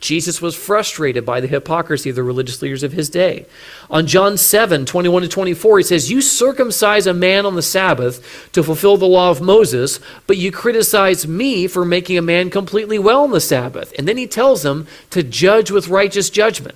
Jesus 0.01 0.41
was 0.41 0.55
frustrated 0.55 1.25
by 1.25 1.41
the 1.41 1.47
hypocrisy 1.47 2.09
of 2.09 2.15
the 2.15 2.23
religious 2.23 2.61
leaders 2.61 2.83
of 2.83 2.93
his 2.93 3.09
day. 3.09 3.45
On 3.89 4.05
John 4.05 4.37
7, 4.37 4.85
21 4.85 5.23
to 5.23 5.27
24, 5.27 5.77
he 5.77 5.83
says, 5.83 6.11
You 6.11 6.21
circumcise 6.21 7.07
a 7.07 7.13
man 7.13 7.45
on 7.45 7.55
the 7.55 7.61
Sabbath 7.61 8.49
to 8.53 8.63
fulfill 8.63 8.97
the 8.97 9.05
law 9.05 9.29
of 9.29 9.41
Moses, 9.41 9.99
but 10.27 10.37
you 10.37 10.51
criticize 10.51 11.27
me 11.27 11.67
for 11.67 11.83
making 11.83 12.17
a 12.17 12.21
man 12.21 12.49
completely 12.49 12.99
well 12.99 13.23
on 13.23 13.31
the 13.31 13.41
Sabbath. 13.41 13.93
And 13.97 14.07
then 14.07 14.17
he 14.17 14.27
tells 14.27 14.63
them 14.63 14.87
to 15.09 15.23
judge 15.23 15.71
with 15.71 15.89
righteous 15.89 16.29
judgment. 16.29 16.75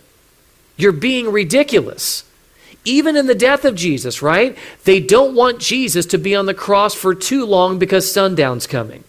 You're 0.75 0.91
being 0.91 1.31
ridiculous 1.31 2.23
even 2.85 3.15
in 3.15 3.27
the 3.27 3.35
death 3.35 3.65
of 3.65 3.75
Jesus, 3.75 4.21
right? 4.21 4.57
They 4.83 4.99
don't 4.99 5.35
want 5.35 5.59
Jesus 5.59 6.05
to 6.07 6.17
be 6.17 6.35
on 6.35 6.45
the 6.45 6.53
cross 6.53 6.93
for 6.93 7.15
too 7.15 7.45
long 7.45 7.79
because 7.79 8.11
sundown's 8.11 8.67
coming. 8.67 9.03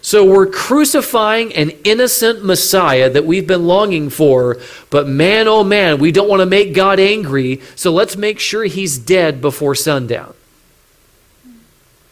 So 0.00 0.24
we're 0.24 0.46
crucifying 0.46 1.52
an 1.54 1.70
innocent 1.84 2.44
Messiah 2.44 3.10
that 3.10 3.26
we've 3.26 3.46
been 3.46 3.66
longing 3.66 4.10
for, 4.10 4.58
but 4.90 5.08
man, 5.08 5.48
oh 5.48 5.64
man, 5.64 5.98
we 5.98 6.12
don't 6.12 6.28
want 6.28 6.40
to 6.40 6.46
make 6.46 6.72
God 6.72 7.00
angry, 7.00 7.60
so 7.74 7.92
let's 7.92 8.16
make 8.16 8.38
sure 8.38 8.64
he's 8.64 8.98
dead 8.98 9.40
before 9.40 9.74
sundown. 9.74 10.34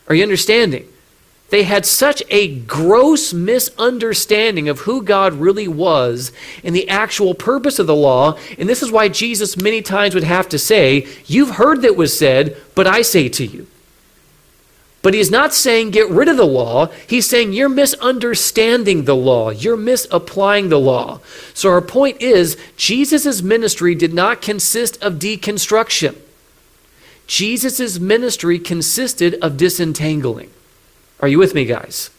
Are 0.09 0.15
you 0.15 0.23
understanding? 0.23 0.87
They 1.49 1.63
had 1.63 1.87
such 1.87 2.23
a 2.29 2.57
gross 2.61 3.33
misunderstanding 3.33 4.69
of 4.69 4.81
who 4.81 5.03
God 5.03 5.35
really 5.35 5.69
was 5.69 6.33
and 6.65 6.75
the 6.75 6.89
actual 6.89 7.35
purpose 7.35 7.79
of 7.79 7.87
the 7.87 7.95
law. 7.95 8.37
And 8.59 8.69
this 8.69 8.83
is 8.83 8.91
why 8.91 9.09
Jesus 9.09 9.57
many 9.57 9.81
times 9.81 10.15
would 10.15 10.25
have 10.25 10.49
to 10.49 10.59
say, 10.59 11.07
You've 11.27 11.51
heard 11.51 11.83
that 11.83 11.97
was 11.97 12.17
said, 12.19 12.57
but 12.75 12.89
I 12.89 13.03
say 13.03 13.29
to 13.29 13.47
you. 13.47 13.69
But 15.03 15.15
he's 15.15 15.31
not 15.31 15.55
saying 15.55 15.91
get 15.91 16.11
rid 16.11 16.27
of 16.27 16.37
the 16.37 16.45
law. 16.45 16.87
He's 17.07 17.29
saying 17.29 17.53
you're 17.53 17.69
misunderstanding 17.69 19.05
the 19.05 19.15
law. 19.15 19.51
You're 19.51 19.77
misapplying 19.77 20.69
the 20.69 20.81
law. 20.81 21.21
So 21.55 21.71
our 21.71 21.81
point 21.81 22.21
is 22.21 22.57
Jesus' 22.77 23.41
ministry 23.41 23.95
did 23.95 24.13
not 24.13 24.43
consist 24.43 25.01
of 25.01 25.21
deconstruction. 25.21 26.17
Jesus' 27.29 28.01
ministry 28.01 28.59
consisted 28.59 29.35
of 29.41 29.57
disentangling. 29.57 30.51
Are 31.21 31.29
you 31.29 31.39
with 31.39 31.55
me, 31.55 31.65
guys? 31.65 32.11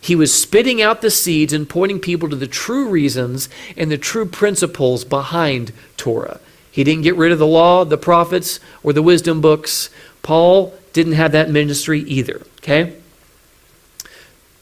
He 0.00 0.14
was 0.14 0.34
spitting 0.34 0.82
out 0.82 1.00
the 1.00 1.10
seeds 1.10 1.52
and 1.52 1.68
pointing 1.68 1.98
people 1.98 2.28
to 2.28 2.36
the 2.36 2.46
true 2.46 2.88
reasons 2.88 3.48
and 3.76 3.90
the 3.90 3.96
true 3.96 4.26
principles 4.26 5.02
behind 5.04 5.72
Torah. 5.96 6.40
He 6.70 6.84
didn't 6.84 7.04
get 7.04 7.16
rid 7.16 7.32
of 7.32 7.38
the 7.38 7.46
law, 7.46 7.84
the 7.84 7.96
prophets, 7.96 8.60
or 8.82 8.92
the 8.92 9.02
wisdom 9.02 9.40
books. 9.40 9.88
Paul 10.22 10.74
didn't 10.92 11.14
have 11.14 11.32
that 11.32 11.48
ministry 11.48 12.00
either, 12.00 12.42
okay? 12.58 12.96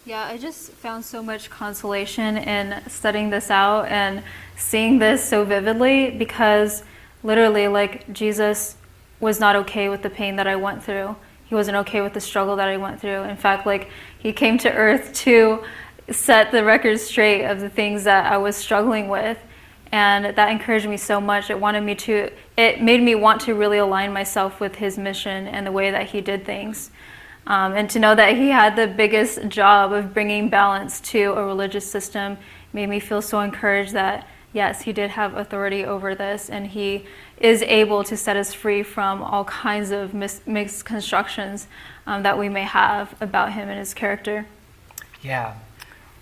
Yeah, 0.05 0.25
I 0.25 0.37
just 0.37 0.71
found 0.73 1.05
so 1.05 1.23
much 1.23 1.51
consolation 1.51 2.37
in 2.37 2.81
studying 2.89 3.31
this 3.31 3.51
out 3.51 3.87
and 3.89 4.23
seeing 4.57 5.01
this 5.01 5.29
so 5.29 5.45
vividly 5.45 6.11
because 6.11 6.85
literally, 7.25 7.67
like, 7.67 8.13
Jesus 8.13 8.77
was 9.21 9.41
not 9.41 9.57
okay 9.57 9.89
with 9.89 10.03
the 10.03 10.11
pain 10.11 10.37
that 10.37 10.47
I 10.47 10.57
went 10.57 10.85
through 10.85 11.17
he 11.53 11.55
wasn't 11.55 11.77
okay 11.77 12.01
with 12.01 12.15
the 12.15 12.21
struggle 12.21 12.57
that 12.57 12.67
I 12.67 12.79
went 12.79 12.99
through. 12.99 13.25
In 13.25 13.37
fact, 13.37 13.67
like 13.67 13.91
he 14.19 14.33
came 14.33 14.57
to 14.57 14.73
earth 14.73 15.13
to 15.27 15.63
set 16.11 16.51
the 16.51 16.65
record 16.65 16.99
straight 16.99 17.45
of 17.45 17.61
the 17.61 17.69
things 17.69 18.05
that 18.05 18.33
I 18.33 18.39
was 18.39 18.57
struggling 18.57 19.11
with. 19.11 19.37
And 19.93 20.35
that 20.35 20.51
encouraged 20.51 20.89
me 20.89 20.97
so 20.97 21.21
much. 21.21 21.51
It 21.51 21.61
wanted 21.61 21.83
me 21.83 21.95
to 21.97 22.33
it 22.57 22.81
made 22.81 23.03
me 23.03 23.15
want 23.15 23.43
to 23.43 23.55
really 23.55 23.77
align 23.77 24.15
myself 24.15 24.61
with 24.61 24.77
his 24.77 24.97
mission 24.97 25.47
and 25.47 25.67
the 25.67 25.73
way 25.73 25.91
that 25.91 26.09
he 26.09 26.23
did 26.23 26.47
things. 26.47 26.91
Um, 27.47 27.75
and 27.75 27.91
to 27.91 27.99
know 27.99 28.15
that 28.15 28.35
he 28.35 28.49
had 28.49 28.75
the 28.75 28.87
biggest 28.87 29.47
job 29.49 29.93
of 29.93 30.15
bringing 30.15 30.49
balance 30.49 31.01
to 31.01 31.35
a 31.35 31.45
religious 31.45 31.87
system 31.87 32.39
made 32.73 32.89
me 32.89 32.99
feel 32.99 33.21
so 33.21 33.41
encouraged 33.41 33.93
that 33.93 34.27
yes, 34.53 34.83
he 34.83 34.93
did 34.93 35.11
have 35.11 35.35
authority 35.37 35.85
over 35.85 36.15
this 36.15 36.51
and 36.51 36.69
he 36.69 37.05
is 37.39 37.63
able 37.63 38.05
to 38.05 38.17
set 38.17 38.37
us 38.37 38.53
free 38.55 38.83
from 38.83 39.23
all 39.23 39.45
kinds 39.45 39.91
of 39.91 40.15
mis- 40.15 40.41
misconstructions 40.47 41.67
um, 42.07 42.23
that 42.23 42.39
we 42.39 42.49
may 42.49 42.63
have 42.63 43.15
about 43.21 43.53
him 43.53 43.69
and 43.69 43.79
his 43.79 43.95
character. 43.95 44.47
Yeah. 45.23 45.55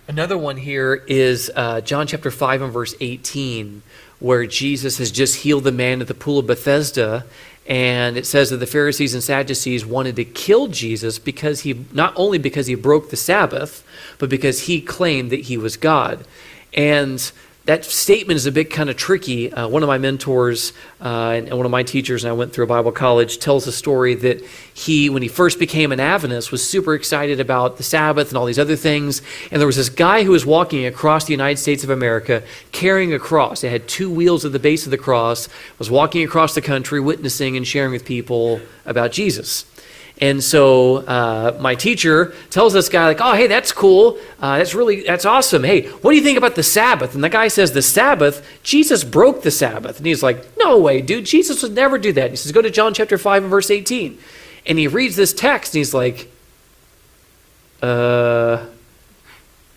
Another 0.09 0.37
one 0.37 0.57
here 0.57 1.05
is 1.07 1.51
uh, 1.55 1.81
John 1.81 2.07
chapter 2.07 2.31
5 2.31 2.63
and 2.63 2.73
verse 2.73 2.95
18, 3.01 3.83
where 4.19 4.45
Jesus 4.47 4.99
has 4.99 5.11
just 5.11 5.37
healed 5.37 5.65
the 5.65 5.73
man 5.73 6.01
at 6.01 6.09
the 6.09 6.15
pool 6.15 6.41
of 6.41 6.47
Bethesda. 6.47 7.25
And 7.67 8.17
it 8.17 8.27
says 8.27 8.51
that 8.51 8.57
the 8.57 8.67
Pharisees 8.67 9.15
and 9.15 9.23
Sadducees 9.23 9.87
wanted 9.87 10.17
to 10.17 10.25
kill 10.25 10.67
Jesus 10.67 11.19
because 11.19 11.61
he, 11.61 11.87
not 11.93 12.13
only 12.17 12.39
because 12.39 12.67
he 12.67 12.75
broke 12.75 13.11
the 13.11 13.17
Sabbath, 13.17 13.87
but 14.19 14.29
because 14.29 14.63
he 14.63 14.81
claimed 14.81 15.31
that 15.31 15.43
he 15.43 15.57
was 15.57 15.77
God. 15.77 16.27
And 16.75 17.31
that 17.67 17.85
statement 17.85 18.37
is 18.37 18.47
a 18.47 18.53
bit 18.53 18.71
kind 18.71 18.89
of 18.89 18.97
tricky. 18.97 19.53
Uh, 19.53 19.69
one 19.69 19.83
of 19.83 19.87
my 19.87 19.99
mentors 19.99 20.73
uh, 21.01 21.33
and, 21.35 21.51
one 21.51 21.67
of 21.67 21.71
my 21.71 21.83
teachers, 21.83 22.25
and 22.25 22.31
I 22.31 22.33
went 22.33 22.53
through 22.53 22.65
a 22.65 22.69
Bible 22.69 22.91
college, 22.91 23.39
tells 23.39 23.67
a 23.67 23.73
story 23.73 24.15
that 24.15 24.43
he, 24.73 25.11
when 25.11 25.23
he 25.23 25.29
first 25.29 25.59
became 25.59 25.93
an 25.93 26.01
Adventist, 26.01 26.51
was 26.51 26.67
super 26.67 26.95
excited 26.95 27.39
about 27.39 27.77
the 27.77 27.83
Sabbath 27.83 28.29
and 28.29 28.39
all 28.39 28.47
these 28.47 28.59
other 28.59 28.77
things. 28.77 29.21
And 29.51 29.61
there 29.61 29.67
was 29.67 29.77
this 29.77 29.91
guy 29.91 30.25
who 30.25 30.31
was 30.31 30.47
walking 30.47 30.87
across 30.87 31.27
the 31.27 31.33
United 31.33 31.59
States 31.59 31.85
of 31.85 31.91
America 31.91 32.43
carrying 32.73 33.13
a 33.13 33.19
cross. 33.19 33.63
It 33.63 33.71
had 33.71 33.87
two 33.87 34.11
wheels 34.11 34.45
at 34.45 34.53
the 34.53 34.59
base 34.59 34.87
of 34.87 34.91
the 34.91 34.99
cross, 34.99 35.49
was 35.79 35.91
walking 35.91 36.25
across 36.25 36.55
the 36.55 36.63
country, 36.63 36.99
witnessing 36.99 37.57
and 37.57 37.67
sharing 37.67 37.93
with 37.93 38.07
people 38.07 38.61
about 38.87 39.13
Jesus. 39.13 39.67
And 40.21 40.45
so 40.45 40.99
uh, 40.99 41.57
my 41.61 41.75
teacher 41.75 42.35
tells 42.51 42.75
this 42.75 42.91
guy, 42.91 43.07
like, 43.07 43.23
oh, 43.23 43.33
hey, 43.33 43.47
that's 43.47 43.73
cool. 43.73 44.19
Uh, 44.39 44.59
that's 44.59 44.75
really, 44.75 45.03
that's 45.03 45.25
awesome. 45.25 45.65
Hey, 45.65 45.89
what 45.89 46.11
do 46.11 46.17
you 46.17 46.23
think 46.23 46.37
about 46.37 46.57
the 46.57 46.63
Sabbath? 46.63 47.15
And 47.15 47.25
the 47.25 47.31
guy 47.31 47.49
says, 47.49 47.73
the 47.73 47.81
Sabbath? 47.81 48.47
Jesus 48.63 49.03
broke 49.03 49.43
the 49.43 49.51
Sabbath. 49.51 49.97
And 49.97 50.07
he's 50.07 50.23
like, 50.23 50.47
no 50.59 50.79
way, 50.79 51.01
dude. 51.01 51.25
Jesus 51.25 51.63
would 51.63 51.73
never 51.73 51.97
do 51.97 52.13
that. 52.13 52.25
And 52.25 52.31
he 52.33 52.37
says, 52.37 52.53
go 52.53 52.61
to 52.61 52.71
John 52.71 52.93
chapter 52.93 53.17
5 53.17 53.45
and 53.45 53.51
verse 53.51 53.71
18. 53.71 54.19
And 54.67 54.79
he 54.79 54.89
reads 54.89 55.17
this 55.17 55.33
text 55.33 55.75
and 55.75 55.79
he's 55.79 55.95
like, 55.95 56.31
uh, 57.81 58.67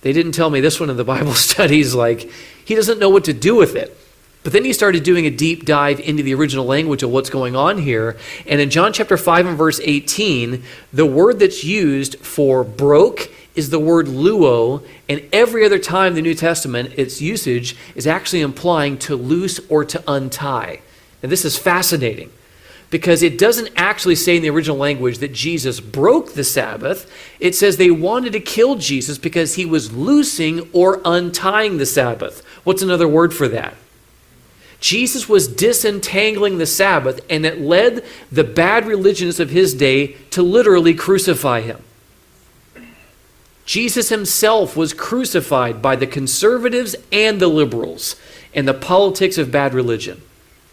they 0.02 0.12
didn't 0.12 0.34
tell 0.34 0.50
me 0.50 0.60
this 0.60 0.78
one 0.78 0.90
in 0.90 0.98
the 0.98 1.06
Bible 1.06 1.34
studies. 1.34 1.96
Like, 1.96 2.30
he 2.66 2.76
doesn't 2.76 3.00
know 3.00 3.10
what 3.10 3.24
to 3.26 3.34
do 3.34 3.56
with 3.56 3.78
it. 3.78 3.98
But 4.44 4.52
then 4.52 4.66
he 4.66 4.74
started 4.74 5.04
doing 5.04 5.26
a 5.26 5.32
deep 5.32 5.66
dive 5.66 6.02
into 6.02 6.22
the 6.22 6.34
original 6.34 6.66
language 6.66 7.02
of 7.02 7.10
what's 7.10 7.30
going 7.30 7.56
on 7.56 7.78
here. 7.78 8.18
And 8.46 8.60
in 8.60 8.70
John 8.70 8.92
chapter 8.92 9.16
5 9.16 9.48
and 9.48 9.58
verse 9.58 9.80
18, 9.82 10.64
the 10.92 11.06
word 11.06 11.40
that's 11.40 11.64
used 11.64 12.18
for 12.20 12.64
broke 12.66 13.32
is 13.56 13.70
the 13.70 13.80
word 13.80 14.08
luo. 14.08 14.86
And 15.08 15.28
every 15.32 15.66
other 15.66 15.80
time 15.80 16.14
the 16.14 16.22
New 16.22 16.36
Testament, 16.36 16.94
its 16.98 17.22
usage 17.22 17.78
is 17.96 18.06
actually 18.06 18.42
implying 18.42 18.98
to 19.00 19.16
loose 19.16 19.62
or 19.70 19.86
to 19.86 20.04
untie. 20.08 20.82
And 21.22 21.32
this 21.32 21.46
is 21.46 21.58
fascinating 21.58 22.30
because 22.90 23.24
it 23.24 23.40
doesn't 23.40 23.72
actually 23.78 24.16
say 24.16 24.36
in 24.36 24.44
the 24.44 24.50
original 24.50 24.78
language 24.78 25.20
that 25.20 25.34
Jesus 25.34 25.80
broke 25.80 26.34
the 26.34 26.44
Sabbath. 26.44 27.10
It 27.40 27.56
says 27.56 27.78
they 27.78 27.90
wanted 27.90 28.34
to 28.34 28.40
kill 28.42 28.76
Jesus 28.76 29.18
because 29.18 29.56
he 29.56 29.66
was 29.66 29.94
loosing 29.94 30.70
or 30.74 31.02
untying 31.06 31.78
the 31.78 31.86
Sabbath. 31.86 32.46
What's 32.66 32.84
another 32.84 33.08
word 33.08 33.34
for 33.34 33.48
that? 33.48 33.76
Jesus 34.84 35.30
was 35.30 35.48
disentangling 35.48 36.58
the 36.58 36.66
Sabbath, 36.66 37.22
and 37.30 37.46
it 37.46 37.62
led 37.62 38.04
the 38.30 38.44
bad 38.44 38.86
religions 38.86 39.40
of 39.40 39.50
his 39.50 39.74
day 39.74 40.18
to 40.32 40.44
literally 40.44 40.94
crucify 40.94 41.62
him. 41.62 41.82
Jesus 43.66 44.10
himself 44.10 44.76
was 44.76 44.94
crucified 44.94 45.82
by 45.82 45.96
the 45.96 46.06
conservatives 46.06 46.98
and 47.14 47.40
the 47.40 47.48
liberals 47.48 48.18
in 48.54 48.66
the 48.66 48.74
politics 48.74 49.38
of 49.38 49.54
bad 49.54 49.74
religion. 49.74 50.22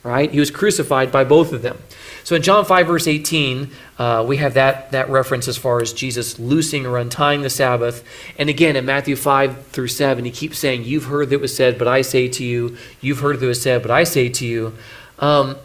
Right? 0.02 0.32
He 0.32 0.40
was 0.40 0.50
crucified 0.50 1.12
by 1.12 1.22
both 1.22 1.52
of 1.52 1.62
them. 1.62 1.78
So 2.24 2.36
in 2.36 2.42
John 2.42 2.64
5, 2.64 2.86
verse 2.86 3.06
18, 3.06 3.70
uh, 3.98 4.24
we 4.26 4.36
have 4.38 4.54
that, 4.54 4.92
that 4.92 5.08
reference 5.08 5.48
as 5.48 5.56
far 5.56 5.80
as 5.80 5.92
Jesus 5.92 6.38
loosing 6.38 6.86
or 6.86 6.98
untying 6.98 7.42
the 7.42 7.50
Sabbath. 7.50 8.04
And 8.38 8.48
again, 8.48 8.76
in 8.76 8.84
Matthew 8.84 9.16
5 9.16 9.66
through 9.66 9.88
7, 9.88 10.24
he 10.24 10.30
keeps 10.30 10.58
saying, 10.58 10.84
You've 10.84 11.04
heard 11.04 11.30
that 11.30 11.40
was 11.40 11.54
said, 11.54 11.78
but 11.78 11.88
I 11.88 12.02
say 12.02 12.28
to 12.28 12.44
you. 12.44 12.76
You've 13.00 13.20
heard 13.20 13.40
that 13.40 13.46
was 13.46 13.60
said, 13.60 13.82
but 13.82 13.90
I 13.90 14.04
say 14.04 14.28
to 14.28 14.46
you. 14.46 14.74
Um, 15.18 15.56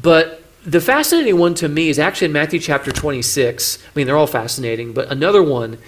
but 0.00 0.42
the 0.64 0.80
fascinating 0.80 1.38
one 1.38 1.54
to 1.54 1.68
me 1.68 1.88
is 1.88 1.98
actually 1.98 2.26
in 2.26 2.32
Matthew 2.32 2.58
chapter 2.58 2.90
26. 2.90 3.78
I 3.78 3.90
mean, 3.94 4.06
they're 4.06 4.16
all 4.16 4.26
fascinating, 4.26 4.92
but 4.92 5.10
another 5.10 5.42
one 5.42 5.78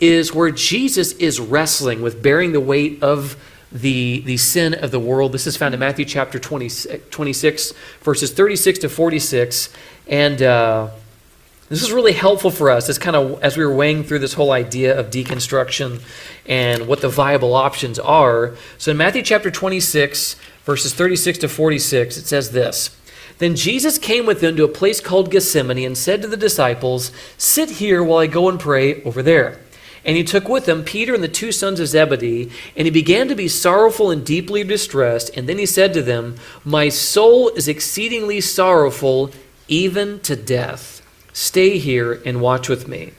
is 0.00 0.34
where 0.34 0.50
Jesus 0.50 1.12
is 1.12 1.38
wrestling 1.38 2.02
with 2.02 2.22
bearing 2.22 2.52
the 2.52 2.60
weight 2.60 3.02
of 3.02 3.36
the, 3.74 4.20
the 4.20 4.36
sin 4.36 4.72
of 4.72 4.92
the 4.92 5.00
world. 5.00 5.32
This 5.32 5.46
is 5.46 5.56
found 5.56 5.74
in 5.74 5.80
Matthew 5.80 6.04
chapter 6.04 6.38
20, 6.38 6.98
26, 7.10 7.72
verses 8.00 8.32
36 8.32 8.78
to 8.78 8.88
46. 8.88 9.68
And 10.06 10.40
uh, 10.40 10.90
this 11.68 11.82
is 11.82 11.90
really 11.90 12.12
helpful 12.12 12.52
for 12.52 12.70
us 12.70 12.88
as 12.88 12.98
kind 12.98 13.16
of 13.16 13.42
as 13.42 13.56
we 13.56 13.64
were 13.64 13.74
weighing 13.74 14.04
through 14.04 14.20
this 14.20 14.34
whole 14.34 14.52
idea 14.52 14.98
of 14.98 15.10
deconstruction 15.10 16.00
and 16.46 16.86
what 16.86 17.00
the 17.00 17.08
viable 17.08 17.54
options 17.54 17.98
are. 17.98 18.54
So 18.78 18.92
in 18.92 18.96
Matthew 18.96 19.22
chapter 19.22 19.50
26, 19.50 20.36
verses 20.64 20.94
36 20.94 21.38
to 21.38 21.48
46, 21.48 22.16
it 22.16 22.26
says 22.26 22.52
this. 22.52 22.96
Then 23.38 23.56
Jesus 23.56 23.98
came 23.98 24.26
with 24.26 24.40
them 24.40 24.54
to 24.56 24.64
a 24.64 24.68
place 24.68 25.00
called 25.00 25.32
Gethsemane 25.32 25.84
and 25.84 25.98
said 25.98 26.22
to 26.22 26.28
the 26.28 26.36
disciples, 26.36 27.10
Sit 27.36 27.70
here 27.70 28.04
while 28.04 28.18
I 28.18 28.28
go 28.28 28.48
and 28.48 28.60
pray 28.60 29.02
over 29.02 29.22
there. 29.22 29.58
And 30.04 30.16
he 30.16 30.24
took 30.24 30.48
with 30.48 30.68
him 30.68 30.84
Peter 30.84 31.14
and 31.14 31.22
the 31.22 31.28
two 31.28 31.50
sons 31.50 31.80
of 31.80 31.88
Zebedee, 31.88 32.50
and 32.76 32.86
he 32.86 32.90
began 32.90 33.28
to 33.28 33.34
be 33.34 33.48
sorrowful 33.48 34.10
and 34.10 34.24
deeply 34.24 34.62
distressed. 34.62 35.34
And 35.36 35.48
then 35.48 35.58
he 35.58 35.66
said 35.66 35.94
to 35.94 36.02
them, 36.02 36.36
My 36.64 36.88
soul 36.90 37.48
is 37.50 37.68
exceedingly 37.68 38.40
sorrowful, 38.40 39.30
even 39.66 40.20
to 40.20 40.36
death. 40.36 41.00
Stay 41.32 41.78
here 41.78 42.20
and 42.24 42.40
watch 42.40 42.68
with 42.68 42.86
me. 42.86 43.12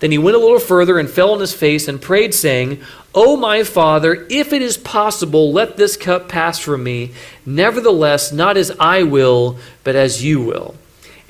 Then 0.00 0.10
he 0.10 0.18
went 0.18 0.36
a 0.36 0.40
little 0.40 0.58
further 0.58 0.98
and 0.98 1.08
fell 1.08 1.32
on 1.32 1.40
his 1.40 1.54
face 1.54 1.86
and 1.88 2.02
prayed, 2.02 2.34
saying, 2.34 2.82
O 3.14 3.36
my 3.36 3.62
Father, 3.62 4.26
if 4.28 4.52
it 4.52 4.60
is 4.60 4.76
possible, 4.76 5.52
let 5.52 5.76
this 5.76 5.96
cup 5.96 6.28
pass 6.28 6.58
from 6.58 6.82
me. 6.82 7.12
Nevertheless, 7.46 8.32
not 8.32 8.56
as 8.56 8.72
I 8.80 9.04
will, 9.04 9.56
but 9.84 9.94
as 9.94 10.24
you 10.24 10.42
will. 10.42 10.74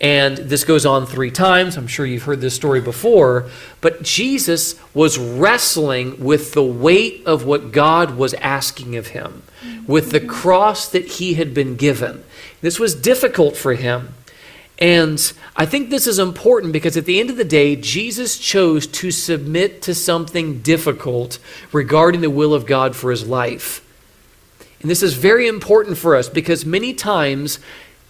And 0.05 0.37
this 0.37 0.65
goes 0.65 0.85
on 0.85 1.07
three 1.07 1.31
times. 1.31 1.79
I'm 1.79 1.87
sure 1.87 2.05
you've 2.05 2.25
heard 2.25 2.43
this 2.43 2.55
story 2.55 2.83
before. 2.83 3.49
But 3.81 4.03
Jesus 4.03 4.75
was 4.93 5.17
wrestling 5.17 6.23
with 6.23 6.53
the 6.53 6.63
weight 6.63 7.23
of 7.25 7.47
what 7.47 7.73
God 7.73 8.19
was 8.19 8.35
asking 8.35 8.97
of 8.97 9.09
him, 9.09 9.45
with 9.87 10.11
the 10.11 10.21
cross 10.21 10.91
that 10.91 11.07
he 11.07 11.35
had 11.35 11.55
been 11.55 11.77
given. 11.77 12.23
This 12.61 12.79
was 12.79 12.95
difficult 12.95 13.57
for 13.57 13.73
him. 13.73 14.13
And 14.79 15.33
I 15.57 15.65
think 15.65 15.89
this 15.89 16.07
is 16.07 16.19
important 16.19 16.75
because 16.75 16.99
at 16.99 17.07
the 17.07 17.19
end 17.19 17.31
of 17.31 17.39
the 17.39 17.43
day, 17.43 17.75
Jesus 17.75 18.39
chose 18.39 18.87
to 18.89 19.11
submit 19.11 19.81
to 19.83 19.95
something 19.95 20.61
difficult 20.61 21.39
regarding 21.73 22.21
the 22.21 22.29
will 22.29 22.53
of 22.53 22.67
God 22.67 22.95
for 22.95 23.11
his 23.11 23.27
life. 23.27 23.81
And 24.83 24.91
this 24.91 25.03
is 25.03 25.15
very 25.15 25.49
important 25.49 25.97
for 25.97 26.15
us 26.15 26.29
because 26.29 26.67
many 26.67 26.93
times 26.93 27.59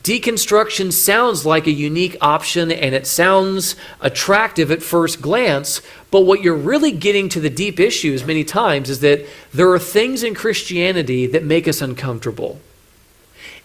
deconstruction 0.05 0.93
sounds 0.93 1.47
like 1.47 1.67
a 1.67 1.73
unique 1.73 2.17
option 2.21 2.71
and 2.71 2.95
it 2.95 3.07
sounds 3.07 3.75
attractive 4.03 4.71
at 4.71 4.83
first 4.83 5.23
glance, 5.23 5.81
but 6.11 6.21
what 6.21 6.43
you're 6.43 6.55
really 6.55 6.93
getting 6.93 7.31
to 7.31 7.41
the 7.41 7.49
deep 7.49 7.81
issues 7.81 8.23
many 8.23 8.45
times 8.45 8.91
is 8.91 9.01
that 9.01 9.27
there 9.53 9.71
are 9.71 9.79
things 9.79 10.23
in 10.23 10.35
Christianity 10.35 11.27
that 11.27 11.43
make 11.43 11.67
us 11.67 11.81
uncomfortable. 11.81 12.61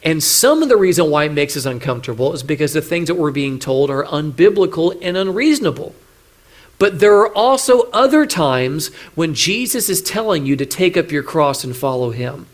And 0.01 0.23
some 0.23 0.63
of 0.63 0.69
the 0.69 0.77
reason 0.77 1.09
why 1.09 1.25
it 1.25 1.33
makes 1.33 1.57
us 1.57 1.65
uncomfortable 1.65 2.31
is 2.33 2.41
because 2.41 2.71
the 2.71 2.81
things 2.81 3.09
that 3.09 3.15
we're 3.15 3.31
being 3.31 3.59
told 3.59 3.89
are 3.89 4.05
unbiblical 4.05 4.97
and 5.01 5.17
unreasonable. 5.17 5.93
But 6.77 6.99
there 6.99 7.17
are 7.17 7.35
also 7.35 7.91
other 7.91 8.25
times 8.25 8.93
when 9.13 9.33
Jesus 9.33 9.89
is 9.89 10.01
telling 10.01 10.45
you 10.45 10.55
to 10.55 10.65
take 10.65 10.95
up 10.95 11.11
your 11.11 11.23
cross 11.23 11.65
and 11.65 11.75
follow 11.75 12.11
him. 12.11 12.47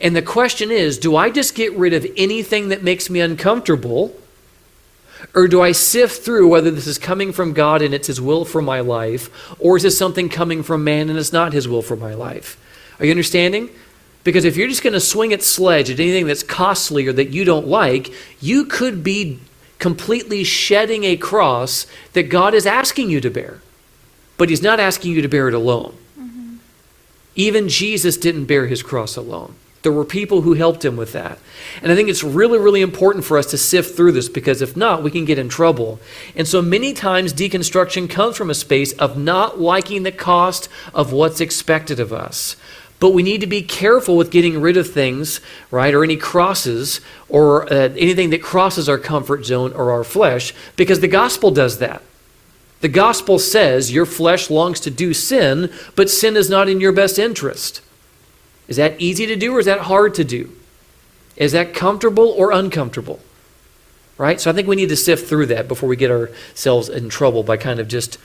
And 0.00 0.14
the 0.14 0.22
question 0.22 0.70
is 0.70 0.98
do 0.98 1.16
I 1.16 1.30
just 1.30 1.54
get 1.54 1.72
rid 1.74 1.92
of 1.92 2.06
anything 2.16 2.68
that 2.68 2.82
makes 2.82 3.10
me 3.10 3.20
uncomfortable? 3.20 4.14
Or 5.34 5.48
do 5.48 5.62
I 5.62 5.72
sift 5.72 6.22
through 6.22 6.48
whether 6.48 6.70
this 6.70 6.86
is 6.86 6.98
coming 6.98 7.32
from 7.32 7.52
God 7.52 7.82
and 7.82 7.94
it's 7.94 8.06
His 8.06 8.20
will 8.20 8.44
for 8.44 8.62
my 8.62 8.80
life, 8.80 9.30
or 9.58 9.76
is 9.76 9.82
this 9.82 9.96
something 9.96 10.28
coming 10.28 10.62
from 10.62 10.84
man 10.84 11.08
and 11.08 11.18
it's 11.18 11.32
not 11.32 11.52
His 11.52 11.66
will 11.66 11.82
for 11.82 11.96
my 11.96 12.14
life? 12.14 12.58
Are 12.98 13.04
you 13.06 13.10
understanding? 13.10 13.70
Because 14.24 14.44
if 14.44 14.56
you're 14.56 14.68
just 14.68 14.82
going 14.82 14.92
to 14.92 15.00
swing 15.00 15.32
at 15.32 15.42
sledge 15.42 15.90
at 15.90 16.00
anything 16.00 16.26
that's 16.26 16.42
costly 16.42 17.06
or 17.06 17.12
that 17.12 17.30
you 17.30 17.44
don't 17.44 17.66
like, 17.66 18.12
you 18.40 18.64
could 18.64 19.04
be 19.04 19.38
completely 19.78 20.42
shedding 20.42 21.04
a 21.04 21.16
cross 21.16 21.86
that 22.12 22.24
God 22.24 22.54
is 22.54 22.66
asking 22.66 23.10
you 23.10 23.20
to 23.20 23.30
bear. 23.30 23.60
But 24.36 24.48
He's 24.48 24.62
not 24.62 24.80
asking 24.80 25.12
you 25.12 25.22
to 25.22 25.28
bear 25.28 25.48
it 25.48 25.54
alone. 25.54 25.96
Mm-hmm. 26.18 26.56
Even 27.36 27.68
Jesus 27.68 28.16
didn't 28.16 28.46
bear 28.46 28.66
His 28.66 28.82
cross 28.82 29.16
alone. 29.16 29.54
There 29.86 29.92
were 29.92 30.04
people 30.04 30.40
who 30.40 30.54
helped 30.54 30.84
him 30.84 30.96
with 30.96 31.12
that. 31.12 31.38
And 31.80 31.92
I 31.92 31.94
think 31.94 32.08
it's 32.08 32.24
really, 32.24 32.58
really 32.58 32.82
important 32.82 33.24
for 33.24 33.38
us 33.38 33.46
to 33.52 33.56
sift 33.56 33.94
through 33.94 34.10
this 34.10 34.28
because 34.28 34.60
if 34.60 34.76
not, 34.76 35.04
we 35.04 35.12
can 35.12 35.24
get 35.24 35.38
in 35.38 35.48
trouble. 35.48 36.00
And 36.34 36.48
so 36.48 36.60
many 36.60 36.92
times, 36.92 37.32
deconstruction 37.32 38.10
comes 38.10 38.36
from 38.36 38.50
a 38.50 38.54
space 38.54 38.94
of 38.94 39.16
not 39.16 39.60
liking 39.60 40.02
the 40.02 40.10
cost 40.10 40.68
of 40.92 41.12
what's 41.12 41.40
expected 41.40 42.00
of 42.00 42.12
us. 42.12 42.56
But 42.98 43.12
we 43.12 43.22
need 43.22 43.40
to 43.42 43.46
be 43.46 43.62
careful 43.62 44.16
with 44.16 44.32
getting 44.32 44.60
rid 44.60 44.76
of 44.76 44.92
things, 44.92 45.40
right, 45.70 45.94
or 45.94 46.02
any 46.02 46.16
crosses 46.16 47.00
or 47.28 47.72
uh, 47.72 47.90
anything 47.96 48.30
that 48.30 48.42
crosses 48.42 48.88
our 48.88 48.98
comfort 48.98 49.44
zone 49.44 49.72
or 49.72 49.92
our 49.92 50.02
flesh, 50.02 50.52
because 50.74 50.98
the 50.98 51.06
gospel 51.06 51.52
does 51.52 51.78
that. 51.78 52.02
The 52.80 52.88
gospel 52.88 53.38
says 53.38 53.92
your 53.92 54.04
flesh 54.04 54.50
longs 54.50 54.80
to 54.80 54.90
do 54.90 55.14
sin, 55.14 55.72
but 55.94 56.10
sin 56.10 56.36
is 56.36 56.50
not 56.50 56.68
in 56.68 56.80
your 56.80 56.90
best 56.90 57.20
interest. 57.20 57.82
Is 58.68 58.76
that 58.76 59.00
easy 59.00 59.26
to 59.26 59.36
do 59.36 59.54
or 59.54 59.60
is 59.60 59.66
that 59.66 59.80
hard 59.80 60.14
to 60.14 60.24
do? 60.24 60.52
Is 61.36 61.52
that 61.52 61.74
comfortable 61.74 62.30
or 62.30 62.50
uncomfortable? 62.50 63.20
Right? 64.18 64.40
So 64.40 64.50
I 64.50 64.54
think 64.54 64.66
we 64.66 64.76
need 64.76 64.88
to 64.88 64.96
sift 64.96 65.28
through 65.28 65.46
that 65.46 65.68
before 65.68 65.88
we 65.88 65.96
get 65.96 66.10
ourselves 66.10 66.88
in 66.88 67.08
trouble 67.08 67.42
by 67.42 67.58
kind 67.58 67.78
of 67.78 67.86
just 67.86 68.18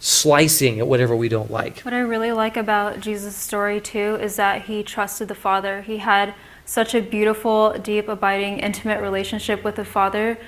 slicing 0.00 0.78
at 0.78 0.86
whatever 0.86 1.14
we 1.14 1.28
don't 1.28 1.50
like. 1.50 1.80
What 1.80 1.94
I 1.94 2.00
really 2.00 2.32
like 2.32 2.56
about 2.56 3.00
Jesus' 3.00 3.36
story 3.36 3.80
too 3.80 4.16
is 4.20 4.36
that 4.36 4.62
he 4.62 4.82
trusted 4.82 5.28
the 5.28 5.34
Father. 5.34 5.82
He 5.82 5.98
had 5.98 6.34
such 6.64 6.94
a 6.94 7.00
beautiful, 7.00 7.72
deep, 7.78 8.08
abiding, 8.08 8.58
intimate 8.58 9.00
relationship 9.00 9.64
with 9.64 9.76
the 9.76 9.84
Father. 9.84 10.38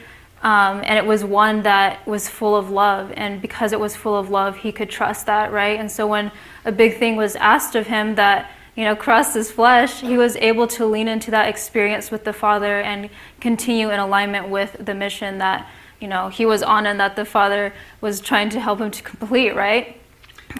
Um, 0.43 0.81
and 0.85 0.99
it 0.99 1.05
was 1.05 1.25
one 1.25 1.63
that 1.63 2.07
was 2.07 2.29
full 2.29 2.57
of 2.57 2.71
love. 2.71 3.13
And 3.17 3.41
because 3.41 3.73
it 3.73 3.81
was 3.81 3.95
full 3.95 4.17
of 4.17 4.31
love, 4.31 4.59
he 4.59 4.73
could 4.73 4.91
trust 4.91 5.27
that, 5.27 5.53
right? 5.53 5.79
And 5.79 5.91
so 5.91 6.07
when 6.07 6.33
a 6.65 6.73
big 6.73 6.99
thing 6.99 7.17
was 7.17 7.37
asked 7.37 7.75
of 7.75 7.87
him 7.87 8.15
that, 8.17 8.51
you 8.77 8.85
know, 8.85 8.97
crossed 8.97 9.35
his 9.35 9.51
flesh, 9.51 10.01
he 10.01 10.17
was 10.17 10.37
able 10.37 10.67
to 10.69 10.87
lean 10.87 11.09
into 11.09 11.31
that 11.31 11.49
experience 11.49 12.11
with 12.11 12.25
the 12.25 12.33
Father 12.33 12.81
and 12.81 13.11
continue 13.41 13.91
in 13.91 13.99
alignment 14.01 14.49
with 14.49 14.77
the 14.85 14.95
mission 14.95 15.39
that 15.39 15.69
you 16.01 16.09
know, 16.09 16.29
he 16.29 16.47
was 16.47 16.63
on 16.63 16.87
and 16.87 16.99
that 16.99 17.15
the 17.15 17.25
Father 17.25 17.73
was 18.01 18.21
trying 18.21 18.49
to 18.51 18.61
help 18.61 18.81
him 18.81 18.91
to 18.91 19.03
complete, 19.03 19.55
right? 19.55 20.01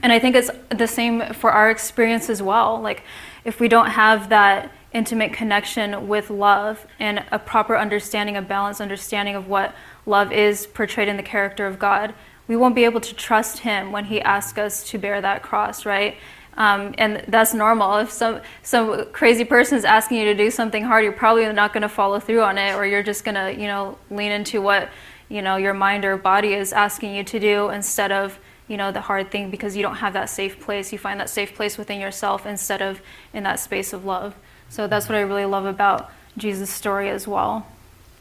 And 0.03 0.13
I 0.13 0.19
think 0.19 0.37
it's 0.37 0.51
the 0.69 0.87
same 0.87 1.33
for 1.33 1.51
our 1.51 1.71
experience 1.71 2.31
as 2.31 2.43
well. 2.43 2.81
Like, 2.81 3.03
if 3.45 3.59
we 3.59 3.67
don't 3.67 3.91
have 3.91 4.29
that 4.29 4.71
intimate 4.93 5.33
connection 5.33 6.09
with 6.09 6.31
love 6.31 6.87
and 6.99 7.25
a 7.33 7.39
proper 7.39 7.77
understanding, 7.77 8.37
a 8.37 8.43
balanced 8.43 8.81
understanding 8.81 9.35
of 9.35 9.49
what 9.49 9.75
love 10.05 10.31
is 10.31 10.67
portrayed 10.67 11.09
in 11.09 11.17
the 11.17 11.23
character 11.23 11.67
of 11.67 11.79
God, 11.79 12.15
we 12.47 12.57
won't 12.57 12.75
be 12.75 12.85
able 12.85 13.01
to 13.01 13.15
trust 13.15 13.61
Him 13.61 13.93
when 13.93 14.07
He 14.07 14.21
asks 14.21 14.59
us 14.59 14.85
to 14.91 14.99
bear 14.99 15.21
that 15.21 15.43
cross, 15.43 15.87
right? 15.87 16.17
Um, 16.61 16.95
and 16.99 17.25
that's 17.27 17.55
normal. 17.55 17.97
If 17.97 18.13
some 18.13 18.43
some 18.63 19.07
crazy 19.13 19.47
person 19.47 19.79
is 19.79 19.87
asking 19.87 20.19
you 20.19 20.25
to 20.27 20.35
do 20.35 20.51
something 20.51 20.85
hard, 20.85 21.05
you're 21.05 21.13
probably 21.15 21.51
not 21.55 21.73
going 21.73 21.81
to 21.81 21.89
follow 21.89 22.21
through 22.21 22.43
on 22.43 22.59
it, 22.59 22.75
or 22.75 22.85
you're 22.85 23.03
just 23.03 23.25
going 23.25 23.35
to, 23.35 23.59
you 23.59 23.67
know, 23.67 23.97
lean 24.11 24.31
into 24.31 24.61
what 24.61 24.91
you 25.31 25.41
know 25.41 25.57
your 25.57 25.73
mind 25.73 26.05
or 26.05 26.19
body 26.19 26.53
is 26.53 26.75
asking 26.75 27.15
you 27.15 27.25
to 27.25 27.41
do 27.41 27.71
instead 27.71 28.13
of 28.13 28.39
you 28.69 28.77
know 28.77 28.93
the 28.93 29.01
hard 29.01 29.31
thing 29.31 29.51
because 29.51 29.75
you 29.75 29.83
don't 29.83 29.97
have 29.97 30.13
that 30.13 30.29
safe 30.29 30.61
place. 30.61 30.93
You 30.93 30.99
find 30.99 31.19
that 31.19 31.31
safe 31.31 31.55
place 31.55 31.79
within 31.79 31.99
yourself 31.99 32.45
instead 32.45 32.83
of 32.83 33.01
in 33.33 33.43
that 33.45 33.59
space 33.59 33.95
of 33.95 34.05
love. 34.05 34.35
So 34.69 34.87
that's 34.87 35.09
what 35.09 35.17
i 35.17 35.23
really 35.23 35.47
love 35.47 35.65
about 35.65 36.13
jesus 36.37 36.69
story 36.69 37.09
as 37.09 37.27
well. 37.27 37.67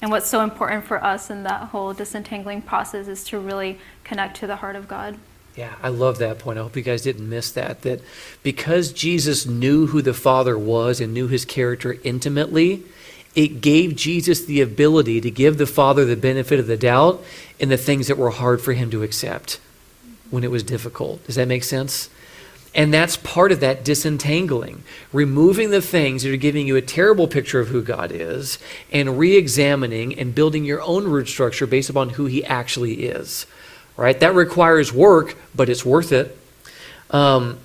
And 0.02 0.12
what's 0.12 0.30
so 0.30 0.42
important 0.42 0.86
for 0.86 1.04
us 1.04 1.30
in 1.30 1.44
that 1.44 1.70
whole 1.70 1.94
disentangling 1.94 2.62
process 2.62 3.10
is 3.10 3.26
to 3.26 3.38
really 3.38 3.80
connect 4.06 4.38
to 4.38 4.48
the 4.48 4.56
heart 4.56 4.78
of 4.78 4.88
god 4.88 5.18
yeah, 5.56 5.76
I 5.82 5.90
love 5.90 6.20
that 6.20 6.40
point. 6.40 6.58
I 6.58 6.62
hope 6.62 6.76
you 6.76 6.82
guys 6.82 7.02
didn't 7.02 7.28
miss 7.28 7.52
that. 7.52 7.82
That 7.82 8.02
because 8.44 8.94
Jesus 8.94 9.46
knew 9.46 9.88
who 9.88 10.02
the 10.02 10.14
Father 10.14 10.58
was 10.58 11.02
and 11.02 11.14
knew 11.14 11.28
his 11.28 11.46
character 11.46 11.98
intimately, 12.04 12.84
it 13.36 13.62
gave 13.62 13.96
Jesus 13.96 14.46
the 14.46 14.62
ability 14.62 15.22
to 15.22 15.32
give 15.32 15.58
the 15.58 15.66
Father 15.66 16.06
the 16.06 16.16
benefit 16.16 16.60
of 16.60 16.68
the 16.68 16.78
doubt 16.78 17.24
in 17.60 17.70
the 17.70 17.78
things 17.78 18.08
that 18.08 18.18
were 18.18 18.32
hard 18.32 18.62
for 18.62 18.74
him 18.74 18.90
to 18.92 19.04
accept 19.04 19.60
when 20.30 20.44
it 20.44 20.52
was 20.52 20.64
difficult. 20.64 21.26
Does 21.26 21.36
that 21.36 21.48
make 21.48 21.64
sense? 21.64 22.10
And 22.76 22.94
that's 22.94 23.18
part 23.18 23.52
of 23.52 23.62
that 23.62 23.84
disentangling, 23.84 24.84
removing 25.12 25.72
the 25.72 25.82
things 25.82 26.24
that 26.24 26.32
are 26.32 26.38
giving 26.38 26.68
you 26.68 26.76
a 26.76 26.82
terrible 26.82 27.28
picture 27.28 27.60
of 27.60 27.70
who 27.70 27.82
God 27.82 28.12
is 28.12 28.60
and 28.92 29.18
re 29.18 29.36
examining 29.36 30.18
and 30.18 30.36
building 30.36 30.66
your 30.66 30.82
own 30.82 31.06
root 31.06 31.28
structure 31.28 31.66
based 31.66 31.90
upon 31.90 32.12
who 32.12 32.28
He 32.28 32.46
actually 32.46 33.06
is. 33.06 33.48
Right? 34.00 34.20
That 34.20 34.34
requires 34.34 34.94
work, 34.94 35.36
but 35.54 35.68
it's 35.68 35.84
worth 35.84 36.14
it. 36.14 36.38
Um, 37.12 37.60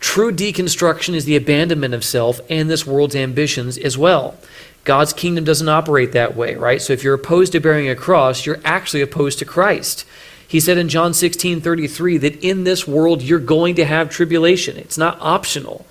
true 0.00 0.32
deconstruction 0.32 1.14
is 1.14 1.26
the 1.26 1.36
abandonment 1.36 1.92
of 1.92 2.04
self 2.04 2.40
and 2.48 2.70
this 2.70 2.86
world's 2.86 3.14
ambitions 3.14 3.76
as 3.76 3.98
well. 3.98 4.38
God's 4.84 5.12
kingdom 5.12 5.44
doesn't 5.44 5.68
operate 5.68 6.12
that 6.12 6.34
way, 6.34 6.54
right? 6.54 6.80
So 6.80 6.94
if 6.94 7.04
you're 7.04 7.12
opposed 7.12 7.52
to 7.52 7.60
bearing 7.60 7.88
a 7.88 7.94
cross, 7.94 8.46
you're 8.46 8.60
actually 8.64 9.02
opposed 9.02 9.38
to 9.40 9.44
Christ. 9.44 10.06
He 10.46 10.58
said 10.58 10.78
in 10.78 10.88
John 10.88 11.12
16 11.12 11.60
33 11.60 12.16
that 12.16 12.42
in 12.42 12.64
this 12.64 12.88
world 12.88 13.20
you're 13.20 13.38
going 13.38 13.74
to 13.74 13.84
have 13.84 14.08
tribulation. 14.08 14.78
It's 14.78 14.96
not 14.96 15.18
optional. 15.20 15.84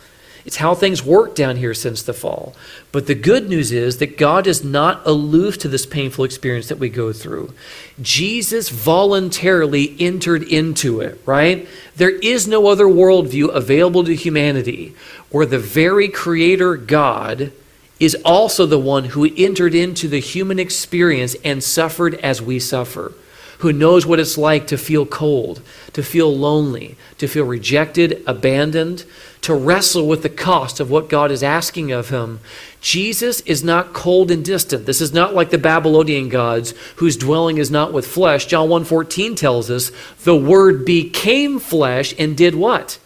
It's 0.47 0.55
how 0.55 0.75
things 0.75 1.03
work 1.03 1.35
down 1.35 1.57
here 1.57 1.73
since 1.73 2.01
the 2.01 2.13
fall. 2.13 2.55
But 2.93 3.05
the 3.05 3.15
good 3.15 3.49
news 3.49 3.73
is 3.73 3.97
that 3.97 4.17
God 4.17 4.47
is 4.47 4.63
not 4.63 5.05
aloof 5.05 5.57
to 5.57 5.67
this 5.67 5.85
painful 5.85 6.23
experience 6.23 6.69
that 6.69 6.79
we 6.79 6.87
go 6.87 7.11
through. 7.11 7.53
Jesus 8.01 8.69
voluntarily 8.69 9.93
entered 9.99 10.43
into 10.43 11.01
it, 11.01 11.21
right? 11.25 11.67
There 11.97 12.17
is 12.19 12.47
no 12.47 12.67
other 12.67 12.85
worldview 12.85 13.53
available 13.53 14.05
to 14.05 14.15
humanity 14.15 14.95
where 15.31 15.45
the 15.45 15.59
very 15.59 16.07
Creator 16.07 16.77
God 16.77 17.51
is 17.99 18.15
also 18.23 18.65
the 18.65 18.79
one 18.79 19.03
who 19.03 19.29
entered 19.35 19.75
into 19.75 20.07
the 20.07 20.21
human 20.21 20.59
experience 20.59 21.35
and 21.43 21.61
suffered 21.61 22.13
as 22.15 22.41
we 22.41 22.57
suffer, 22.57 23.11
who 23.59 23.73
knows 23.73 24.05
what 24.05 24.19
it's 24.19 24.37
like 24.37 24.67
to 24.67 24.77
feel 24.77 25.05
cold, 25.05 25.61
to 25.93 26.03
feel 26.03 26.35
lonely, 26.35 26.95
to 27.17 27.27
feel 27.27 27.45
rejected, 27.45 28.23
abandoned, 28.27 29.03
to 29.41 29.55
wrestle 29.55 30.07
with 30.07 30.23
the 30.23 30.29
cost 30.29 30.79
of 30.79 30.91
what 30.91 31.09
God 31.09 31.31
is 31.31 31.41
asking 31.41 31.91
of 31.91 32.09
him. 32.09 32.39
Jesus 32.81 33.41
is 33.41 33.63
not 33.63 33.93
cold 33.93 34.29
and 34.29 34.43
distant. 34.43 34.85
This 34.85 35.01
is 35.01 35.13
not 35.13 35.33
like 35.33 35.49
the 35.49 35.57
Babylonian 35.57 36.29
gods 36.29 36.73
whose 36.97 37.17
dwelling 37.17 37.57
is 37.57 37.71
not 37.71 37.93
with 37.93 38.05
flesh. 38.05 38.45
John 38.45 38.69
1:14 38.69 39.35
tells 39.35 39.71
us 39.71 39.91
the 40.23 40.35
word 40.35 40.85
became 40.85 41.59
flesh 41.59 42.13
and 42.19 42.37
did 42.37 42.55
what? 42.55 42.99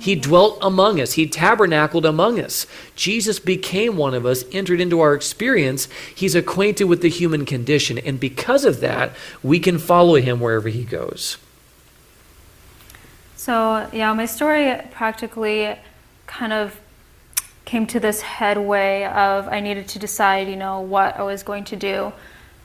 He 0.00 0.16
dwelt 0.16 0.58
among 0.60 1.00
us. 1.00 1.12
He 1.12 1.28
tabernacled 1.28 2.04
among 2.04 2.40
us. 2.40 2.66
Jesus 2.96 3.38
became 3.38 3.96
one 3.96 4.14
of 4.14 4.26
us, 4.26 4.44
entered 4.52 4.80
into 4.80 5.00
our 5.00 5.14
experience. 5.14 5.88
He's 6.14 6.34
acquainted 6.34 6.84
with 6.84 7.02
the 7.02 7.08
human 7.08 7.44
condition. 7.44 7.98
And 7.98 8.18
because 8.18 8.64
of 8.64 8.80
that, 8.80 9.12
we 9.42 9.60
can 9.60 9.78
follow 9.78 10.16
him 10.16 10.40
wherever 10.40 10.68
he 10.68 10.84
goes. 10.84 11.38
So, 13.36 13.88
yeah, 13.92 14.12
my 14.12 14.26
story 14.26 14.76
practically 14.90 15.76
kind 16.26 16.52
of 16.52 16.80
came 17.64 17.86
to 17.86 18.00
this 18.00 18.22
headway 18.22 19.04
of 19.04 19.46
I 19.48 19.60
needed 19.60 19.88
to 19.88 19.98
decide, 19.98 20.48
you 20.48 20.56
know, 20.56 20.80
what 20.80 21.16
I 21.16 21.22
was 21.22 21.42
going 21.42 21.64
to 21.64 21.76
do 21.76 22.12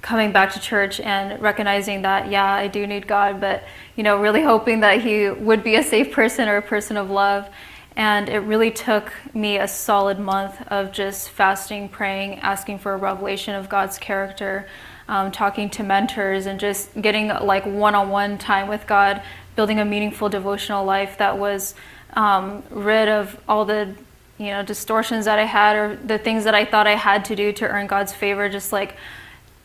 coming 0.01 0.31
back 0.31 0.53
to 0.53 0.59
church 0.59 0.99
and 0.99 1.41
recognizing 1.41 2.01
that, 2.01 2.29
yeah, 2.29 2.45
I 2.45 2.67
do 2.67 2.87
need 2.87 3.07
God, 3.07 3.39
but, 3.39 3.63
you 3.95 4.03
know, 4.03 4.19
really 4.19 4.41
hoping 4.41 4.79
that 4.79 5.01
He 5.01 5.29
would 5.29 5.63
be 5.63 5.75
a 5.75 5.83
safe 5.83 6.11
person 6.11 6.49
or 6.49 6.57
a 6.57 6.61
person 6.61 6.97
of 6.97 7.09
love. 7.09 7.47
And 7.95 8.29
it 8.29 8.39
really 8.39 8.71
took 8.71 9.13
me 9.33 9.57
a 9.57 9.67
solid 9.67 10.17
month 10.17 10.61
of 10.69 10.91
just 10.91 11.29
fasting, 11.29 11.89
praying, 11.89 12.39
asking 12.39 12.79
for 12.79 12.93
a 12.93 12.97
revelation 12.97 13.53
of 13.53 13.69
God's 13.69 13.97
character, 13.97 14.67
um, 15.07 15.31
talking 15.31 15.69
to 15.71 15.83
mentors, 15.83 16.45
and 16.45 16.59
just 16.59 16.99
getting 16.99 17.27
like 17.27 17.65
one 17.65 17.93
on 17.93 18.09
one 18.09 18.37
time 18.37 18.69
with 18.69 18.87
God, 18.87 19.21
building 19.55 19.79
a 19.79 19.85
meaningful 19.85 20.29
devotional 20.29 20.85
life 20.85 21.17
that 21.17 21.37
was 21.37 21.75
um, 22.13 22.63
rid 22.69 23.09
of 23.09 23.39
all 23.47 23.65
the 23.65 23.93
you 24.37 24.47
know 24.47 24.63
distortions 24.63 25.25
that 25.25 25.37
I 25.37 25.45
had 25.45 25.75
or 25.75 25.95
the 25.97 26.17
things 26.17 26.45
that 26.45 26.55
I 26.55 26.65
thought 26.65 26.87
I 26.87 26.95
had 26.95 27.25
to 27.25 27.35
do 27.35 27.51
to 27.53 27.67
earn 27.67 27.87
God's 27.87 28.13
favor, 28.13 28.47
just 28.49 28.71
like 28.71 28.95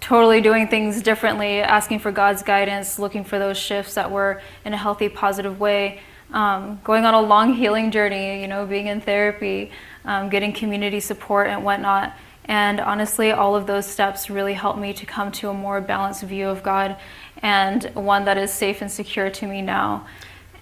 totally 0.07 0.41
doing 0.41 0.69
things 0.69 1.03
differently, 1.03 1.59
asking 1.59 1.99
for 1.99 2.13
God's 2.13 2.41
guidance, 2.41 2.97
looking 2.97 3.25
for 3.25 3.41
those 3.41 3.59
shifts 3.59 3.95
that 3.95 4.09
were 4.09 4.41
in 4.65 4.73
a 4.73 4.77
healthy, 4.77 5.09
positive 5.09 5.59
way, 5.59 5.99
um, 6.33 6.81
going 6.85 7.05
on 7.05 7.13
a 7.13 7.21
long 7.21 7.55
healing 7.61 7.91
journey, 7.91 8.41
you 8.41 8.47
know, 8.47 8.65
being 8.67 8.87
in 8.87 9.01
therapy, 9.01 9.73
um, 10.05 10.29
getting 10.29 10.53
community 10.53 11.01
support 11.01 11.49
and 11.49 11.65
whatnot. 11.65 12.17
And 12.45 12.79
honestly, 12.79 13.33
all 13.33 13.57
of 13.57 13.67
those 13.67 13.85
steps 13.85 14.31
really 14.31 14.55
helped 14.55 14.79
me 14.79 14.93
to 14.93 15.05
come 15.05 15.33
to 15.33 15.49
a 15.49 15.55
more 15.55 15.81
balanced 15.81 16.23
view 16.23 16.47
of 16.47 16.63
God 16.63 16.97
and 17.43 17.83
one 17.95 18.27
that 18.27 18.39
is 18.39 18.53
safe 18.53 18.83
and 18.83 18.93
secure 18.93 19.29
to 19.29 19.47
me 19.49 19.61
now. 19.61 20.07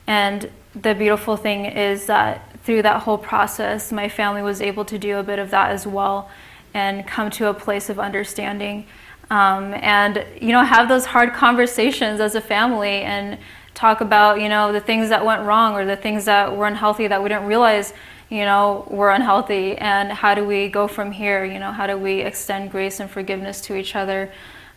And 0.07 0.51
the 0.75 0.95
beautiful 0.95 1.37
thing 1.37 1.67
is 1.67 2.07
that 2.07 2.59
through 2.61 2.81
that 2.81 3.03
whole 3.03 3.19
process, 3.19 3.93
my 3.93 4.09
family 4.09 4.41
was 4.41 4.63
able 4.63 4.87
to 4.87 4.99
do 4.99 5.19
a 5.19 5.23
bit 5.23 5.39
of 5.39 5.51
that 5.51 5.71
as 5.71 5.87
well 5.87 6.31
and 6.73 7.07
come 7.07 7.31
to 7.33 7.49
a 7.49 7.55
place 7.55 7.91
of 7.91 7.99
understanding. 7.99 8.87
Um, 9.31 9.75
and, 9.75 10.25
you 10.41 10.53
know, 10.53 10.63
have 10.63 10.89
those 10.89 11.07
hard 11.07 11.33
conversations 11.33 12.21
as 12.21 12.35
a 12.35 12.41
family 12.41 13.03
and 13.03 13.39
talk 13.75 14.01
about, 14.01 14.41
you 14.41 14.49
know, 14.49 14.73
the 14.73 14.81
things 14.81 15.09
that 15.09 15.25
went 15.25 15.43
wrong 15.43 15.75
or 15.75 15.85
the 15.85 15.97
things 15.97 16.25
that 16.27 16.57
were 16.57 16.67
unhealthy 16.67 17.09
that 17.09 17.23
we 17.23 17.29
didn't 17.29 17.47
realize, 17.47 17.93
you 18.29 18.45
know, 18.45 18.87
were 18.91 19.11
unhealthy. 19.11 19.77
And 19.79 20.13
how 20.13 20.35
do 20.35 20.45
we 20.45 20.69
go 20.69 20.87
from 20.87 21.11
here? 21.11 21.45
You 21.45 21.59
know, 21.59 21.73
how 21.73 21.87
do 21.87 21.97
we 21.97 22.21
extend 22.21 22.71
grace 22.71 23.01
and 23.01 23.11
forgiveness 23.11 23.61
to 23.63 23.77
each 23.77 23.97
other? 23.97 24.31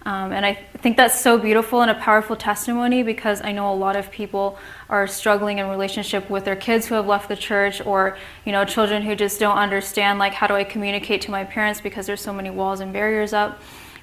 Um, 0.07 0.31
and 0.31 0.45
I 0.45 0.53
think 0.77 0.95
that's 0.95 1.19
so 1.19 1.37
beautiful 1.37 1.81
and 1.81 1.91
a 1.91 1.95
powerful 1.95 2.37
testimony 2.37 3.03
because 3.03 3.41
I 3.41 3.51
know 3.51 3.73
a 3.73 3.75
lot 3.75 3.97
of 3.97 4.09
people 4.09 4.57
are 4.87 5.05
struggling 5.05 5.57
in 5.57 5.67
relationship 5.67 6.29
with 6.29 6.45
their 6.45 6.55
kids 6.55 6.85
who 6.85 6.95
have 6.95 7.07
left 7.07 7.27
the 7.27 7.35
church 7.35 7.85
or, 7.85 8.17
you 8.45 8.53
know, 8.53 8.63
children 8.63 9.01
who 9.01 9.15
just 9.15 9.37
don't 9.37 9.57
understand, 9.57 10.17
like, 10.17 10.33
how 10.33 10.47
do 10.47 10.53
I 10.53 10.63
communicate 10.63 11.21
to 11.23 11.31
my 11.31 11.43
parents 11.43 11.81
because 11.81 12.05
there's 12.05 12.21
so 12.21 12.31
many 12.31 12.49
walls 12.49 12.79
and 12.79 12.93
barriers 12.93 13.33
up. 13.33 13.59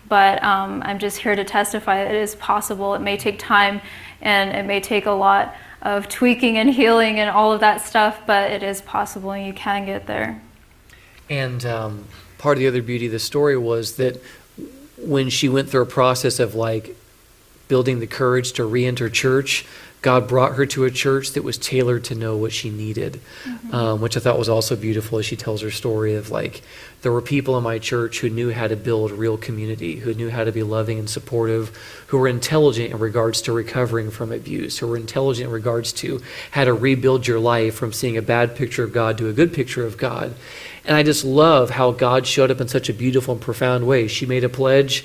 But 0.09 0.43
um, 0.43 0.83
I'm 0.85 0.99
just 0.99 1.19
here 1.19 1.35
to 1.35 1.45
testify 1.45 2.03
it 2.03 2.15
is 2.15 2.35
possible. 2.35 2.95
It 2.95 3.01
may 3.01 3.17
take 3.17 3.39
time 3.39 3.81
and 4.21 4.55
it 4.55 4.65
may 4.65 4.81
take 4.81 5.07
a 5.07 5.13
lot 5.13 5.55
of 5.83 6.09
tweaking 6.09 6.57
and 6.59 6.71
healing 6.71 7.21
and 7.21 7.31
all 7.31 7.53
of 7.53 7.61
that 7.61 7.81
stuff, 7.83 8.21
but 8.27 8.51
it 8.51 8.63
is 8.63 8.81
possible 8.83 9.33
and 9.33 9.47
you 9.47 9.53
can 9.53 9.85
get 9.85 10.07
there. 10.07 10.41
And 11.29 11.65
um, 11.65 12.05
part 12.39 12.57
of 12.57 12.61
the 12.61 12.69
other 12.69 12.83
beauty 12.83 13.07
of 13.07 13.13
the 13.13 13.19
story 13.19 13.57
was 13.57 13.97
that 13.97 14.23
when 14.99 15.29
she 15.29 15.49
went 15.49 15.69
through 15.69 15.83
a 15.83 15.87
process 15.87 16.41
of 16.41 16.55
like 16.55 16.97
building 17.69 18.01
the 18.01 18.07
courage 18.07 18.53
to 18.53 18.65
re-enter 18.65 19.09
church, 19.09 19.67
God 20.05 20.29
brought 20.29 20.57
her 20.57 20.67
to 20.67 20.85
a 20.85 20.91
church 20.91 21.33
that 21.33 21.43
was 21.43 21.57
tailored 21.57 22.05
to 22.05 22.15
know 22.15 22.37
what 22.37 22.53
she 22.53 22.69
needed, 22.69 23.21
Mm-hmm. 23.45 23.75
um, 23.75 24.01
which 24.03 24.19
I 24.19 24.21
thought 24.21 24.39
was 24.39 24.51
also 24.51 24.77
beautiful 24.77 25.19
as 25.19 25.25
she 25.25 25.35
tells 25.35 25.63
her 25.63 25.71
story 25.71 26.15
of 26.15 26.31
like, 26.31 26.61
there 27.01 27.11
were 27.11 27.23
people 27.23 27.57
in 27.57 27.65
my 27.65 27.79
church 27.79 28.21
who 28.21 28.29
knew 28.29 28.53
how 28.53 28.69
to 28.69 28.77
build 28.77 29.13
real 29.13 29.39
community, 29.39 29.97
who 29.97 30.13
knew 30.13 30.29
how 30.29 30.45
to 30.45 30.53
be 30.53 30.63
loving 30.63 30.99
and 30.99 31.09
supportive, 31.09 31.71
who 32.09 32.19
were 32.19 32.29
intelligent 32.29 32.93
in 32.93 32.99
regards 32.99 33.41
to 33.43 33.53
recovering 33.53 34.11
from 34.11 34.31
abuse, 34.31 34.79
who 34.79 34.87
were 34.87 34.99
intelligent 34.99 35.47
in 35.47 35.53
regards 35.53 35.91
to 35.95 36.21
how 36.51 36.65
to 36.65 36.75
rebuild 36.75 37.27
your 37.27 37.41
life 37.41 37.75
from 37.75 37.93
seeing 37.93 38.19
a 38.19 38.23
bad 38.23 38.55
picture 38.55 38.85
of 38.85 38.93
God 38.93 39.17
to 39.19 39.29
a 39.29 39.33
good 39.33 39.55
picture 39.55 39.87
of 39.87 39.97
God. 39.97 40.35
And 40.85 40.95
I 40.95 41.03
just 41.03 41.25
love 41.25 41.71
how 41.71 41.93
God 41.93 42.27
showed 42.27 42.51
up 42.51 42.61
in 42.61 42.69
such 42.69 42.91
a 42.91 42.95
beautiful 42.95 43.33
and 43.33 43.43
profound 43.43 43.87
way. 43.87 44.07
She 44.07 44.27
made 44.27 44.45
a 44.45 44.51
pledge, 44.51 45.05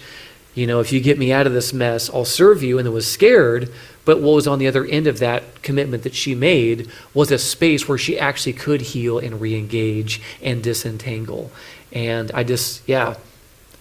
you 0.56 0.68
know, 0.68 0.82
if 0.82 0.92
you 0.92 1.00
get 1.00 1.18
me 1.18 1.32
out 1.32 1.48
of 1.48 1.54
this 1.54 1.72
mess, 1.72 2.10
I'll 2.10 2.26
serve 2.26 2.62
you, 2.64 2.78
and 2.78 2.86
then 2.86 2.94
was 2.94 3.10
scared. 3.10 3.72
But 4.10 4.22
what 4.22 4.34
was 4.34 4.48
on 4.48 4.58
the 4.58 4.66
other 4.66 4.86
end 4.86 5.06
of 5.06 5.20
that 5.20 5.62
commitment 5.62 6.02
that 6.02 6.16
she 6.16 6.34
made 6.34 6.90
was 7.14 7.30
a 7.30 7.38
space 7.38 7.88
where 7.88 8.00
she 8.00 8.18
actually 8.18 8.54
could 8.54 8.82
heal 8.82 9.20
and 9.20 9.40
re 9.40 9.56
engage 9.56 10.20
and 10.42 10.64
disentangle. 10.64 11.52
And 11.92 12.32
I 12.32 12.44
just, 12.44 12.82
yeah, 12.88 13.18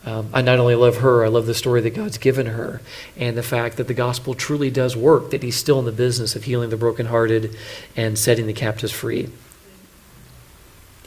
um, 0.05 0.29
I 0.35 0.43
not 0.43 0.59
only 0.59 0.75
love 0.75 0.99
her, 0.99 1.25
I 1.25 1.29
love 1.29 1.47
the 1.47 1.55
story 1.55 1.81
that 1.81 1.95
God's 1.95 2.19
given 2.19 2.45
her 2.45 2.83
and 3.17 3.39
the 3.39 3.43
fact 3.43 3.79
that 3.79 3.89
the 3.89 3.95
gospel 3.95 4.35
truly 4.35 4.71
does 4.71 4.95
work, 4.95 5.31
that 5.31 5.43
He's 5.43 5.57
still 5.57 5.79
in 5.79 5.87
the 5.87 5.93
business 5.93 6.37
of 6.37 6.45
healing 6.45 6.69
the 6.69 6.77
brokenhearted 6.77 7.57
and 7.97 8.19
setting 8.19 8.47
the 8.47 8.53
captives 8.53 8.93
free. 8.93 9.31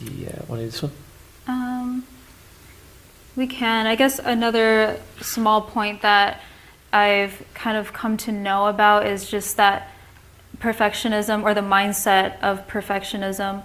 Yeah, 0.00 0.40
want 0.48 0.58
to 0.58 0.64
do 0.64 0.66
this 0.66 0.82
one? 0.82 0.92
Um, 1.46 2.04
we 3.36 3.46
can. 3.46 3.86
I 3.86 3.94
guess 3.94 4.18
another 4.18 4.98
small 5.20 5.62
point 5.62 6.02
that 6.02 6.40
I've 6.92 7.44
kind 7.54 7.76
of 7.76 7.92
come 7.92 8.16
to 8.18 8.32
know 8.32 8.66
about 8.66 9.06
is 9.06 9.28
just 9.28 9.56
that 9.56 9.90
perfectionism 10.58 11.42
or 11.42 11.54
the 11.54 11.60
mindset 11.60 12.40
of 12.40 12.66
perfectionism 12.68 13.62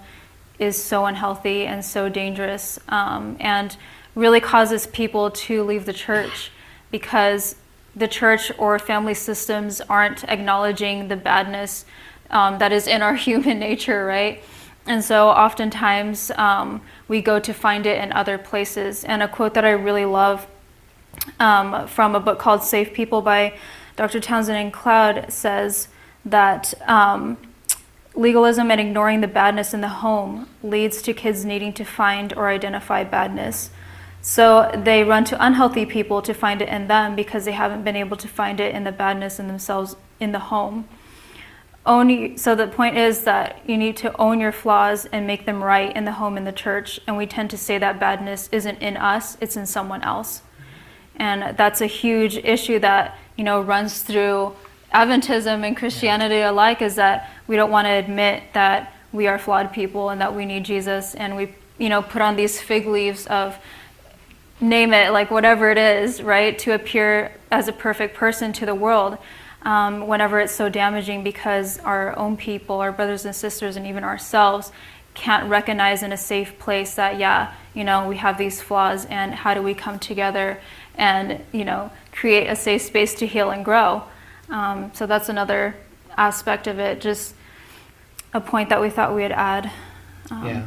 is 0.58 0.82
so 0.82 1.06
unhealthy 1.06 1.66
and 1.66 1.84
so 1.84 2.08
dangerous 2.08 2.78
um, 2.88 3.36
and 3.38 3.76
really 4.14 4.40
causes 4.40 4.86
people 4.86 5.30
to 5.30 5.62
leave 5.62 5.86
the 5.86 5.92
church 5.92 6.50
because 6.90 7.54
the 7.94 8.08
church 8.08 8.50
or 8.58 8.78
family 8.78 9.14
systems 9.14 9.80
aren't 9.82 10.24
acknowledging 10.24 11.08
the 11.08 11.16
badness 11.16 11.84
um, 12.30 12.58
that 12.58 12.72
is 12.72 12.86
in 12.86 13.02
our 13.02 13.14
human 13.28 13.58
nature, 13.58 14.04
right? 14.04 14.42
And 14.86 15.04
so 15.04 15.28
oftentimes 15.28 16.30
um, 16.32 16.80
we 17.08 17.20
go 17.20 17.38
to 17.38 17.52
find 17.52 17.86
it 17.86 18.02
in 18.02 18.12
other 18.12 18.38
places. 18.38 19.04
And 19.04 19.22
a 19.22 19.28
quote 19.28 19.54
that 19.54 19.64
I 19.64 19.70
really 19.70 20.06
love 20.06 20.46
um, 21.38 21.86
from 21.86 22.14
a 22.14 22.20
book 22.20 22.38
called 22.38 22.62
Safe 22.62 22.92
People 22.92 23.22
by 23.22 23.54
Dr. 23.96 24.20
Townsend 24.20 24.56
and 24.56 24.72
Cloud 24.72 25.32
says 25.32 25.88
that 26.24 26.74
um, 26.88 27.36
legalism 28.14 28.70
and 28.70 28.80
ignoring 28.80 29.20
the 29.20 29.28
badness 29.28 29.74
in 29.74 29.80
the 29.80 29.88
home 29.88 30.48
leads 30.62 31.02
to 31.02 31.12
kids 31.12 31.44
needing 31.44 31.72
to 31.72 31.84
find 31.84 32.32
or 32.32 32.48
identify 32.48 33.04
badness. 33.04 33.70
So 34.20 34.70
they 34.74 35.04
run 35.04 35.24
to 35.24 35.44
unhealthy 35.44 35.86
people 35.86 36.22
to 36.22 36.34
find 36.34 36.60
it 36.60 36.68
in 36.68 36.88
them 36.88 37.14
because 37.14 37.44
they 37.44 37.52
haven't 37.52 37.84
been 37.84 37.96
able 37.96 38.16
to 38.16 38.28
find 38.28 38.60
it 38.60 38.74
in 38.74 38.84
the 38.84 38.92
badness 38.92 39.38
in 39.38 39.46
themselves 39.46 39.96
in 40.20 40.32
the 40.32 40.38
home. 40.38 40.88
Own, 41.86 42.36
so 42.36 42.54
the 42.54 42.66
point 42.66 42.98
is 42.98 43.24
that 43.24 43.60
you 43.66 43.78
need 43.78 43.96
to 43.98 44.14
own 44.20 44.40
your 44.40 44.52
flaws 44.52 45.06
and 45.06 45.26
make 45.26 45.46
them 45.46 45.62
right 45.64 45.94
in 45.96 46.04
the 46.04 46.12
home 46.12 46.36
and 46.36 46.46
the 46.46 46.52
church. 46.52 47.00
And 47.06 47.16
we 47.16 47.26
tend 47.26 47.50
to 47.50 47.56
say 47.56 47.78
that 47.78 47.98
badness 47.98 48.48
isn't 48.52 48.82
in 48.82 48.96
us, 48.96 49.38
it's 49.40 49.56
in 49.56 49.64
someone 49.64 50.02
else. 50.02 50.42
And 51.18 51.56
that's 51.56 51.80
a 51.80 51.86
huge 51.86 52.36
issue 52.36 52.78
that, 52.78 53.18
you 53.36 53.44
know, 53.44 53.60
runs 53.60 54.02
through 54.02 54.54
Adventism 54.94 55.66
and 55.66 55.76
Christianity 55.76 56.40
alike 56.40 56.80
is 56.80 56.94
that 56.94 57.30
we 57.46 57.56
don't 57.56 57.70
want 57.70 57.86
to 57.86 57.90
admit 57.90 58.42
that 58.54 58.94
we 59.12 59.26
are 59.26 59.38
flawed 59.38 59.72
people 59.72 60.10
and 60.10 60.20
that 60.20 60.34
we 60.34 60.46
need 60.46 60.64
Jesus. 60.64 61.14
And 61.14 61.36
we, 61.36 61.54
you 61.76 61.88
know, 61.88 62.02
put 62.02 62.22
on 62.22 62.36
these 62.36 62.60
fig 62.60 62.86
leaves 62.86 63.26
of 63.26 63.58
name 64.60 64.92
it, 64.92 65.12
like 65.12 65.30
whatever 65.30 65.70
it 65.70 65.78
is, 65.78 66.22
right, 66.22 66.58
to 66.60 66.72
appear 66.72 67.32
as 67.50 67.68
a 67.68 67.72
perfect 67.72 68.16
person 68.16 68.52
to 68.54 68.66
the 68.66 68.74
world. 68.74 69.18
Um, 69.62 70.06
whenever 70.06 70.38
it's 70.38 70.54
so 70.54 70.68
damaging 70.68 71.24
because 71.24 71.80
our 71.80 72.16
own 72.16 72.36
people, 72.36 72.76
our 72.76 72.92
brothers 72.92 73.24
and 73.24 73.34
sisters, 73.34 73.76
and 73.76 73.86
even 73.86 74.04
ourselves 74.04 74.70
can't 75.14 75.50
recognize 75.50 76.04
in 76.04 76.12
a 76.12 76.16
safe 76.16 76.58
place 76.60 76.94
that, 76.94 77.18
yeah, 77.18 77.52
you 77.74 77.82
know, 77.82 78.08
we 78.08 78.18
have 78.18 78.38
these 78.38 78.62
flaws 78.62 79.04
and 79.06 79.34
how 79.34 79.54
do 79.54 79.62
we 79.62 79.74
come 79.74 79.98
together 79.98 80.60
and, 80.98 81.40
you 81.52 81.64
know, 81.64 81.90
create 82.12 82.48
a 82.48 82.56
safe 82.56 82.82
space 82.82 83.14
to 83.14 83.26
heal 83.26 83.50
and 83.50 83.64
grow. 83.64 84.02
Um, 84.50 84.90
so 84.94 85.06
that's 85.06 85.28
another 85.30 85.74
aspect 86.16 86.66
of 86.66 86.78
it, 86.78 87.00
just 87.00 87.34
a 88.34 88.40
point 88.40 88.68
that 88.68 88.80
we 88.80 88.90
thought 88.90 89.14
we'd 89.14 89.32
add 89.32 89.70
um, 90.30 90.44
Yeah. 90.44 90.66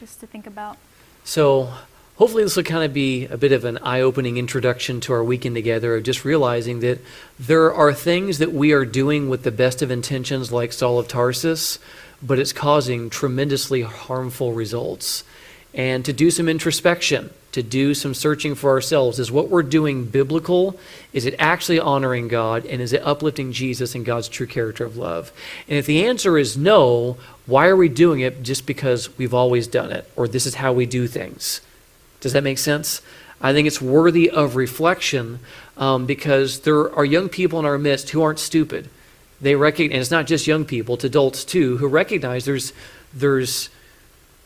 just 0.00 0.20
to 0.20 0.26
think 0.26 0.46
about. 0.46 0.78
So 1.24 1.70
hopefully 2.16 2.44
this 2.44 2.56
will 2.56 2.62
kind 2.62 2.84
of 2.84 2.94
be 2.94 3.26
a 3.26 3.36
bit 3.36 3.50
of 3.52 3.64
an 3.64 3.78
eye-opening 3.78 4.36
introduction 4.36 5.00
to 5.00 5.12
our 5.12 5.24
weekend 5.24 5.56
together 5.56 5.96
of 5.96 6.04
just 6.04 6.24
realizing 6.24 6.80
that 6.80 7.00
there 7.38 7.74
are 7.74 7.92
things 7.92 8.38
that 8.38 8.52
we 8.52 8.72
are 8.72 8.84
doing 8.84 9.28
with 9.28 9.42
the 9.42 9.50
best 9.50 9.82
of 9.82 9.90
intentions 9.90 10.52
like 10.52 10.72
Saul 10.72 10.98
of 10.98 11.08
Tarsus, 11.08 11.78
but 12.22 12.38
it's 12.38 12.52
causing 12.52 13.10
tremendously 13.10 13.82
harmful 13.82 14.52
results. 14.52 15.24
And 15.74 16.04
to 16.04 16.12
do 16.12 16.30
some 16.30 16.48
introspection, 16.48 17.30
to 17.54 17.62
do 17.62 17.94
some 17.94 18.14
searching 18.14 18.54
for 18.54 18.70
ourselves. 18.70 19.18
Is 19.18 19.32
what 19.32 19.48
we're 19.48 19.62
doing 19.62 20.04
biblical? 20.04 20.78
Is 21.12 21.24
it 21.24 21.34
actually 21.38 21.80
honoring 21.80 22.28
God? 22.28 22.66
And 22.66 22.82
is 22.82 22.92
it 22.92 23.02
uplifting 23.04 23.52
Jesus 23.52 23.94
and 23.94 24.04
God's 24.04 24.28
true 24.28 24.46
character 24.46 24.84
of 24.84 24.96
love? 24.96 25.32
And 25.68 25.78
if 25.78 25.86
the 25.86 26.04
answer 26.04 26.36
is 26.36 26.56
no, 26.56 27.16
why 27.46 27.68
are 27.68 27.76
we 27.76 27.88
doing 27.88 28.20
it 28.20 28.42
just 28.42 28.66
because 28.66 29.16
we've 29.18 29.34
always 29.34 29.66
done 29.66 29.92
it 29.92 30.10
or 30.16 30.28
this 30.28 30.46
is 30.46 30.56
how 30.56 30.72
we 30.72 30.84
do 30.84 31.06
things? 31.06 31.60
Does 32.20 32.32
that 32.32 32.44
make 32.44 32.58
sense? 32.58 33.00
I 33.40 33.52
think 33.52 33.66
it's 33.66 33.80
worthy 33.80 34.30
of 34.30 34.56
reflection 34.56 35.38
um, 35.76 36.06
because 36.06 36.60
there 36.60 36.92
are 36.94 37.04
young 37.04 37.28
people 37.28 37.58
in 37.58 37.66
our 37.66 37.78
midst 37.78 38.10
who 38.10 38.22
aren't 38.22 38.38
stupid. 38.38 38.88
They 39.40 39.54
recognize, 39.54 39.94
and 39.94 40.00
it's 40.00 40.10
not 40.10 40.26
just 40.26 40.46
young 40.46 40.64
people, 40.64 40.94
it's 40.94 41.04
adults 41.04 41.44
too, 41.44 41.76
who 41.76 41.86
recognize 41.86 42.46
there's 42.46 42.72
there's 43.12 43.68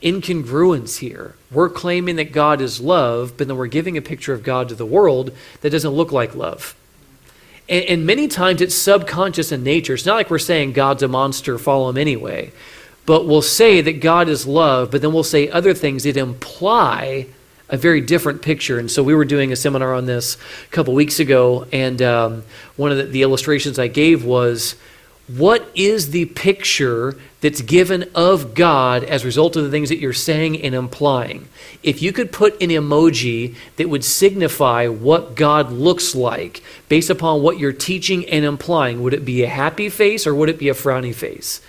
incongruence 0.03 0.99
here. 0.99 1.35
We're 1.51 1.69
claiming 1.69 2.17
that 2.17 2.33
God 2.33 2.61
is 2.61 2.81
love, 2.81 3.35
but 3.37 3.49
then 3.49 3.57
we're 3.57 3.67
giving 3.67 3.97
a 3.97 4.03
picture 4.03 4.33
of 4.33 4.43
God 4.43 4.69
to 4.69 4.75
the 4.75 4.87
world 4.87 5.33
that 5.61 5.71
doesn't 5.71 5.91
look 5.91 6.13
like 6.13 6.35
love. 6.35 6.75
And, 7.69 7.85
and 7.85 8.07
many 8.07 8.29
times 8.29 8.61
it's 8.61 8.75
subconscious 8.75 9.53
in 9.53 9.63
nature. 9.63 9.95
It's 9.95 10.07
not 10.07 10.15
like 10.15 10.31
we're 10.31 10.39
saying 10.39 10.73
God's 10.73 11.03
a 11.03 11.09
monster, 11.09 11.59
follow 11.59 11.89
him 11.89 11.99
anyway. 11.99 12.53
But 13.07 13.27
we'll 13.27 13.43
say 13.43 13.81
that 13.81 14.01
God 14.01 14.29
is 14.29 14.47
love, 14.47 14.91
but 14.91 15.01
then 15.01 15.13
we'll 15.13 15.25
say 15.25 15.49
other 15.49 15.75
things 15.75 16.05
that 16.05 16.17
imply 16.17 17.27
a 17.71 17.77
very 17.77 18.01
different 18.01 18.43
picture. 18.43 18.79
And 18.79 18.91
so 18.91 19.03
we 19.03 19.15
were 19.15 19.25
doing 19.25 19.53
a 19.53 19.57
seminar 19.57 19.95
on 19.95 20.07
this 20.07 20.37
a 20.67 20.71
couple 20.71 20.95
weeks 20.95 21.21
ago, 21.21 21.67
and 21.73 22.01
um, 22.01 22.45
one 22.77 22.93
of 22.93 22.99
the, 22.99 23.05
the 23.05 23.23
illustrations 23.23 23.79
I 23.79 23.89
gave 23.89 24.25
was 24.25 24.75
what 25.29 25.71
is 25.75 26.11
the 26.11 26.25
picture 26.25 27.17
that's 27.43 27.61
given 27.61 28.11
of 28.15 28.55
God 28.55 29.05
as 29.05 29.23
a 29.23 29.27
result 29.27 29.57
of 29.57 29.65
the 29.65 29.71
things 29.71 29.91
that 29.91 29.99
you're 29.99 30.15
saying 30.15 30.63
and 30.63 30.75
implying? 30.75 31.49
If 31.83 32.01
you 32.01 32.13
could 32.13 32.33
put 32.33 32.61
an 32.63 32.71
emoji 32.71 33.55
that 33.77 33.91
would 33.91 34.05
signify 34.05 34.89
what 34.89 35.35
God 35.35 35.71
looks 35.71 36.15
like 36.15 36.63
based 36.89 37.11
upon 37.11 37.43
what 37.43 37.59
you're 37.59 37.73
teaching 37.73 38.27
and 38.27 38.45
implying, 38.45 39.03
would 39.03 39.13
it 39.13 39.27
be 39.27 39.43
a 39.43 39.49
happy 39.49 39.91
face 39.91 40.27
or 40.27 40.35
would 40.35 40.49
it 40.49 40.59
be 40.59 40.71
a 40.71 40.75
frowny 40.75 41.15
face? 41.15 41.61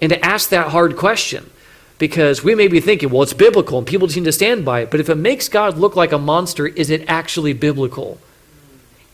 And 0.00 0.10
to 0.10 0.24
ask 0.24 0.48
that 0.48 0.70
hard 0.70 0.96
question, 0.96 1.50
because 1.98 2.42
we 2.42 2.54
may 2.54 2.66
be 2.66 2.80
thinking, 2.80 3.10
well, 3.10 3.22
it's 3.22 3.34
biblical 3.34 3.78
and 3.78 3.86
people 3.86 4.08
seem 4.08 4.24
to 4.24 4.32
stand 4.32 4.64
by 4.64 4.80
it, 4.80 4.90
but 4.90 5.00
if 5.00 5.10
it 5.10 5.16
makes 5.16 5.48
God 5.48 5.76
look 5.76 5.94
like 5.94 6.12
a 6.12 6.18
monster, 6.18 6.66
is 6.66 6.88
it 6.88 7.04
actually 7.08 7.52
biblical? 7.52 8.18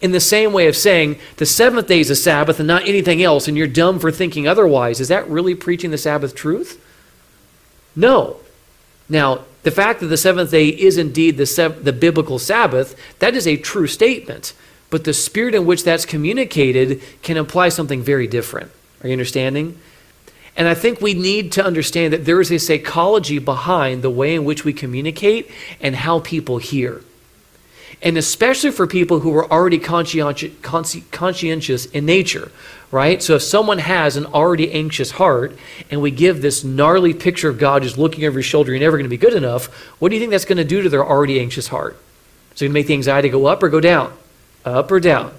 In 0.00 0.12
the 0.12 0.20
same 0.20 0.52
way 0.52 0.68
of 0.68 0.76
saying 0.76 1.18
the 1.36 1.46
seventh 1.46 1.88
day 1.88 2.00
is 2.00 2.10
a 2.10 2.16
Sabbath 2.16 2.60
and 2.60 2.68
not 2.68 2.86
anything 2.86 3.22
else, 3.22 3.48
and 3.48 3.56
you're 3.56 3.66
dumb 3.66 3.98
for 3.98 4.10
thinking 4.10 4.46
otherwise, 4.46 5.00
is 5.00 5.08
that 5.08 5.28
really 5.28 5.54
preaching 5.54 5.90
the 5.90 5.98
Sabbath 5.98 6.34
truth? 6.34 6.84
No. 7.96 8.36
Now, 9.08 9.44
the 9.64 9.70
fact 9.70 10.00
that 10.00 10.06
the 10.06 10.16
seventh 10.16 10.50
day 10.50 10.68
is 10.68 10.98
indeed 10.98 11.36
the, 11.36 11.74
the 11.82 11.92
biblical 11.92 12.38
Sabbath, 12.38 12.94
that 13.18 13.34
is 13.34 13.46
a 13.46 13.56
true 13.56 13.86
statement. 13.86 14.54
But 14.90 15.04
the 15.04 15.12
spirit 15.12 15.54
in 15.54 15.66
which 15.66 15.84
that's 15.84 16.06
communicated 16.06 17.02
can 17.22 17.36
imply 17.36 17.68
something 17.68 18.02
very 18.02 18.26
different. 18.26 18.70
Are 19.02 19.08
you 19.08 19.12
understanding? 19.12 19.78
And 20.56 20.66
I 20.66 20.74
think 20.74 21.00
we 21.00 21.14
need 21.14 21.52
to 21.52 21.64
understand 21.64 22.12
that 22.12 22.24
there 22.24 22.40
is 22.40 22.50
a 22.50 22.58
psychology 22.58 23.38
behind 23.38 24.02
the 24.02 24.10
way 24.10 24.34
in 24.34 24.44
which 24.44 24.64
we 24.64 24.72
communicate 24.72 25.50
and 25.80 25.94
how 25.94 26.20
people 26.20 26.58
hear 26.58 27.02
and 28.02 28.16
especially 28.16 28.70
for 28.70 28.86
people 28.86 29.20
who 29.20 29.34
are 29.36 29.50
already 29.50 29.78
conscientious, 29.78 30.52
conscientious 31.10 31.86
in 31.86 32.06
nature, 32.06 32.50
right? 32.90 33.22
So 33.22 33.34
if 33.34 33.42
someone 33.42 33.78
has 33.78 34.16
an 34.16 34.26
already 34.26 34.72
anxious 34.72 35.12
heart 35.12 35.56
and 35.90 36.00
we 36.00 36.10
give 36.10 36.40
this 36.40 36.62
gnarly 36.62 37.12
picture 37.12 37.48
of 37.48 37.58
God 37.58 37.82
just 37.82 37.98
looking 37.98 38.24
over 38.24 38.34
your 38.34 38.42
shoulder, 38.42 38.70
you're 38.70 38.80
never 38.80 38.96
going 38.96 39.04
to 39.04 39.10
be 39.10 39.16
good 39.16 39.34
enough, 39.34 39.66
what 40.00 40.10
do 40.10 40.14
you 40.14 40.20
think 40.20 40.30
that's 40.30 40.44
going 40.44 40.58
to 40.58 40.64
do 40.64 40.82
to 40.82 40.88
their 40.88 41.04
already 41.04 41.40
anxious 41.40 41.68
heart? 41.68 41.96
So 42.54 42.64
you 42.64 42.70
make 42.70 42.86
the 42.86 42.94
anxiety 42.94 43.28
go 43.28 43.46
up 43.46 43.62
or 43.62 43.68
go 43.68 43.80
down? 43.80 44.12
Up 44.64 44.90
or 44.90 45.00
down? 45.00 45.32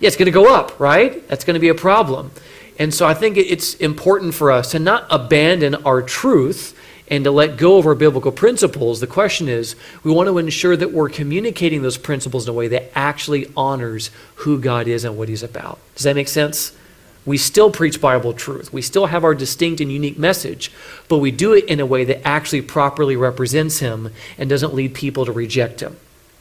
Yeah, 0.00 0.08
it's 0.08 0.16
going 0.16 0.26
to 0.26 0.32
go 0.32 0.54
up, 0.54 0.78
right? 0.78 1.26
That's 1.28 1.44
going 1.44 1.54
to 1.54 1.60
be 1.60 1.68
a 1.68 1.74
problem. 1.74 2.30
And 2.78 2.92
so 2.92 3.06
I 3.06 3.14
think 3.14 3.38
it's 3.38 3.74
important 3.74 4.34
for 4.34 4.50
us 4.50 4.72
to 4.72 4.78
not 4.78 5.06
abandon 5.08 5.74
our 5.86 6.02
truth 6.02 6.75
and 7.08 7.24
to 7.24 7.30
let 7.30 7.56
go 7.56 7.78
of 7.78 7.86
our 7.86 7.94
biblical 7.94 8.32
principles. 8.32 9.00
The 9.00 9.06
question 9.06 9.48
is, 9.48 9.76
we 10.02 10.12
want 10.12 10.28
to 10.28 10.38
ensure 10.38 10.76
that 10.76 10.92
we're 10.92 11.08
communicating 11.08 11.82
those 11.82 11.98
principles 11.98 12.44
in 12.44 12.50
a 12.50 12.52
way 12.52 12.68
that 12.68 12.90
actually 12.94 13.50
honors 13.56 14.10
who 14.36 14.60
God 14.60 14.88
is 14.88 15.04
and 15.04 15.16
what 15.16 15.28
He's 15.28 15.42
about. 15.42 15.78
Does 15.94 16.04
that 16.04 16.16
make 16.16 16.28
sense? 16.28 16.76
We 17.24 17.38
still 17.38 17.70
preach 17.70 18.00
Bible 18.00 18.32
truth. 18.32 18.72
We 18.72 18.82
still 18.82 19.06
have 19.06 19.24
our 19.24 19.34
distinct 19.34 19.80
and 19.80 19.90
unique 19.90 20.18
message, 20.18 20.70
but 21.08 21.18
we 21.18 21.32
do 21.32 21.52
it 21.54 21.64
in 21.64 21.80
a 21.80 21.86
way 21.86 22.04
that 22.04 22.26
actually 22.26 22.62
properly 22.62 23.16
represents 23.16 23.80
Him 23.80 24.10
and 24.38 24.48
doesn't 24.48 24.74
lead 24.74 24.94
people 24.94 25.24
to 25.26 25.32
reject 25.32 25.80
Him. 25.80 25.96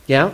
Yeah? 0.07 0.33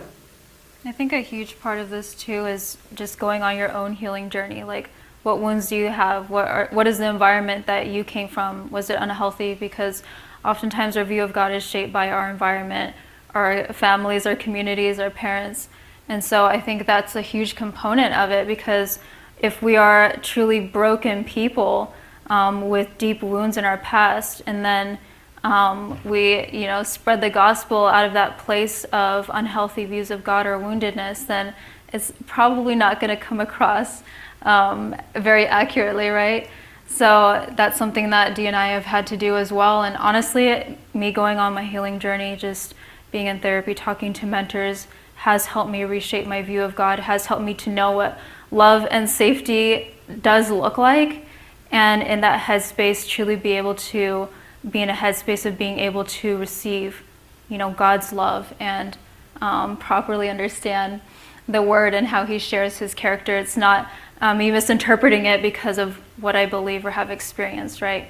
I 0.84 0.92
think 0.92 1.12
a 1.12 1.20
huge 1.20 1.58
part 1.60 1.78
of 1.78 1.90
this 1.90 2.14
too 2.14 2.46
is 2.46 2.76
just 2.94 3.18
going 3.18 3.42
on 3.42 3.56
your 3.56 3.72
own 3.72 3.94
healing 3.94 4.30
journey. 4.30 4.64
Like, 4.64 4.90
what 5.22 5.38
wounds 5.38 5.68
do 5.68 5.76
you 5.76 5.88
have? 5.88 6.30
What 6.30 6.48
are, 6.48 6.68
what 6.72 6.86
is 6.86 6.98
the 6.98 7.08
environment 7.08 7.66
that 7.66 7.86
you 7.86 8.04
came 8.04 8.28
from? 8.28 8.70
Was 8.70 8.90
it 8.90 8.96
unhealthy? 9.00 9.54
Because 9.54 10.02
oftentimes 10.44 10.96
our 10.96 11.04
view 11.04 11.22
of 11.22 11.32
God 11.32 11.52
is 11.52 11.62
shaped 11.62 11.92
by 11.92 12.10
our 12.10 12.28
environment, 12.28 12.96
our 13.34 13.72
families, 13.72 14.26
our 14.26 14.36
communities, 14.36 14.98
our 14.98 15.10
parents. 15.10 15.68
And 16.08 16.24
so 16.24 16.46
I 16.46 16.60
think 16.60 16.86
that's 16.86 17.14
a 17.14 17.22
huge 17.22 17.54
component 17.54 18.16
of 18.16 18.30
it 18.30 18.46
because 18.46 18.98
if 19.38 19.62
we 19.62 19.76
are 19.76 20.16
truly 20.22 20.60
broken 20.60 21.24
people 21.24 21.94
um, 22.26 22.68
with 22.68 22.96
deep 22.98 23.22
wounds 23.22 23.56
in 23.56 23.64
our 23.64 23.78
past, 23.78 24.42
and 24.46 24.64
then 24.64 24.98
um, 25.44 25.98
we, 26.04 26.48
you 26.48 26.66
know, 26.66 26.82
spread 26.82 27.20
the 27.20 27.30
gospel 27.30 27.86
out 27.86 28.04
of 28.04 28.12
that 28.12 28.38
place 28.38 28.84
of 28.84 29.30
unhealthy 29.34 29.84
views 29.84 30.10
of 30.10 30.22
God 30.22 30.46
or 30.46 30.58
woundedness, 30.58 31.26
then 31.26 31.54
it's 31.92 32.12
probably 32.26 32.74
not 32.74 33.00
going 33.00 33.10
to 33.10 33.16
come 33.16 33.40
across 33.40 34.02
um, 34.42 34.94
very 35.14 35.46
accurately, 35.46 36.08
right? 36.08 36.48
So 36.86 37.50
that's 37.56 37.78
something 37.78 38.10
that 38.10 38.34
Dee 38.34 38.46
and 38.46 38.56
I 38.56 38.68
have 38.68 38.84
had 38.84 39.06
to 39.08 39.16
do 39.16 39.36
as 39.36 39.50
well. 39.50 39.82
And 39.82 39.96
honestly, 39.96 40.78
me 40.92 41.10
going 41.10 41.38
on 41.38 41.54
my 41.54 41.64
healing 41.64 41.98
journey, 41.98 42.36
just 42.36 42.74
being 43.10 43.26
in 43.26 43.40
therapy, 43.40 43.74
talking 43.74 44.12
to 44.14 44.26
mentors, 44.26 44.86
has 45.16 45.46
helped 45.46 45.70
me 45.70 45.84
reshape 45.84 46.26
my 46.26 46.42
view 46.42 46.62
of 46.62 46.74
God, 46.74 46.98
has 47.00 47.26
helped 47.26 47.44
me 47.44 47.54
to 47.54 47.70
know 47.70 47.92
what 47.92 48.18
love 48.50 48.86
and 48.90 49.08
safety 49.08 49.94
does 50.20 50.50
look 50.50 50.76
like. 50.76 51.26
And 51.70 52.02
in 52.02 52.20
that 52.20 52.42
headspace, 52.42 53.08
truly 53.08 53.36
be 53.36 53.52
able 53.52 53.74
to 53.76 54.28
be 54.68 54.82
in 54.82 54.90
a 54.90 54.94
headspace 54.94 55.46
of 55.46 55.56
being 55.56 55.78
able 55.78 56.04
to 56.04 56.36
receive, 56.36 57.02
you 57.48 57.56
know, 57.56 57.70
God's 57.70 58.12
love 58.12 58.52
and 58.60 58.96
um, 59.40 59.76
properly 59.76 60.28
understand 60.28 61.00
the 61.48 61.62
word 61.62 61.94
and 61.94 62.08
how 62.08 62.26
he 62.26 62.38
shares 62.38 62.78
his 62.78 62.94
character. 62.94 63.36
It's 63.36 63.56
not 63.56 63.90
um, 64.22 64.38
me 64.38 64.50
misinterpreting 64.52 65.26
it 65.26 65.42
because 65.42 65.76
of 65.76 65.96
what 66.16 66.36
I 66.36 66.46
believe 66.46 66.86
or 66.86 66.92
have 66.92 67.10
experienced, 67.10 67.82
right? 67.82 68.08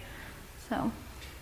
So. 0.69 0.93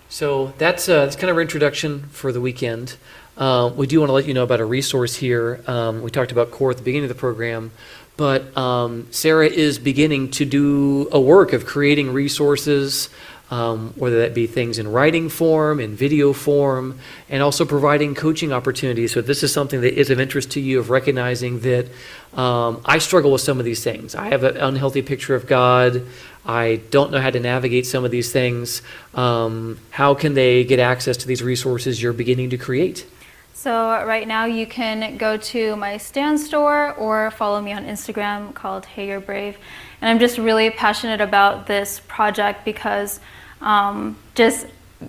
So 0.08 0.54
that's 0.58 0.88
uh, 0.88 1.04
that's 1.04 1.16
kind 1.16 1.28
of 1.28 1.36
our 1.36 1.42
introduction 1.42 2.04
for 2.10 2.32
the 2.32 2.40
weekend. 2.40 2.96
Uh, 3.36 3.70
we 3.74 3.86
do 3.86 4.00
want 4.00 4.08
to 4.08 4.12
let 4.12 4.26
you 4.26 4.34
know 4.34 4.44
about 4.44 4.60
a 4.60 4.64
resource 4.64 5.16
here. 5.16 5.62
Um, 5.66 6.02
we 6.02 6.10
talked 6.10 6.32
about 6.32 6.50
core 6.50 6.70
at 6.70 6.76
the 6.76 6.82
beginning 6.82 7.10
of 7.10 7.16
the 7.16 7.20
program, 7.20 7.72
but 8.16 8.56
um, 8.56 9.06
Sarah 9.10 9.46
is 9.46 9.78
beginning 9.78 10.30
to 10.32 10.44
do 10.44 11.08
a 11.10 11.20
work 11.20 11.52
of 11.52 11.66
creating 11.66 12.12
resources 12.12 13.08
um, 13.50 13.92
whether 13.96 14.20
that 14.20 14.32
be 14.32 14.46
things 14.46 14.78
in 14.78 14.90
writing 14.90 15.28
form, 15.28 15.80
in 15.80 15.96
video 15.96 16.32
form, 16.32 16.98
and 17.28 17.42
also 17.42 17.64
providing 17.64 18.14
coaching 18.14 18.52
opportunities. 18.52 19.12
So, 19.12 19.20
this 19.20 19.42
is 19.42 19.52
something 19.52 19.80
that 19.80 19.98
is 19.98 20.10
of 20.10 20.20
interest 20.20 20.52
to 20.52 20.60
you, 20.60 20.78
of 20.78 20.88
recognizing 20.88 21.60
that 21.60 21.86
um, 22.34 22.80
I 22.84 22.98
struggle 22.98 23.32
with 23.32 23.40
some 23.40 23.58
of 23.58 23.64
these 23.64 23.82
things, 23.82 24.14
I 24.14 24.28
have 24.28 24.44
an 24.44 24.56
unhealthy 24.56 25.02
picture 25.02 25.34
of 25.34 25.46
God, 25.46 26.06
I 26.46 26.80
don't 26.90 27.10
know 27.10 27.20
how 27.20 27.30
to 27.30 27.40
navigate 27.40 27.86
some 27.86 28.04
of 28.04 28.12
these 28.12 28.32
things, 28.32 28.82
um, 29.14 29.78
how 29.90 30.14
can 30.14 30.34
they 30.34 30.62
get 30.64 30.78
access 30.78 31.16
to 31.18 31.26
these 31.26 31.42
resources 31.42 32.00
you're 32.00 32.12
beginning 32.12 32.50
to 32.50 32.58
create? 32.58 33.04
So, 33.52 33.90
right 34.06 34.26
now 34.26 34.46
you 34.46 34.64
can 34.64 35.18
go 35.18 35.36
to 35.36 35.76
my 35.76 35.98
Stan 35.98 36.38
Store 36.38 36.94
or 36.94 37.30
follow 37.32 37.60
me 37.60 37.72
on 37.72 37.84
Instagram 37.84 38.54
called 38.54 38.86
Hey 38.86 39.08
You're 39.08 39.20
Brave. 39.20 39.58
And 40.00 40.08
I'm 40.08 40.18
just 40.18 40.38
really 40.38 40.70
passionate 40.70 41.20
about 41.20 41.66
this 41.66 42.00
project 42.08 42.64
because 42.64 43.20
um, 43.60 44.16
just 44.34 44.66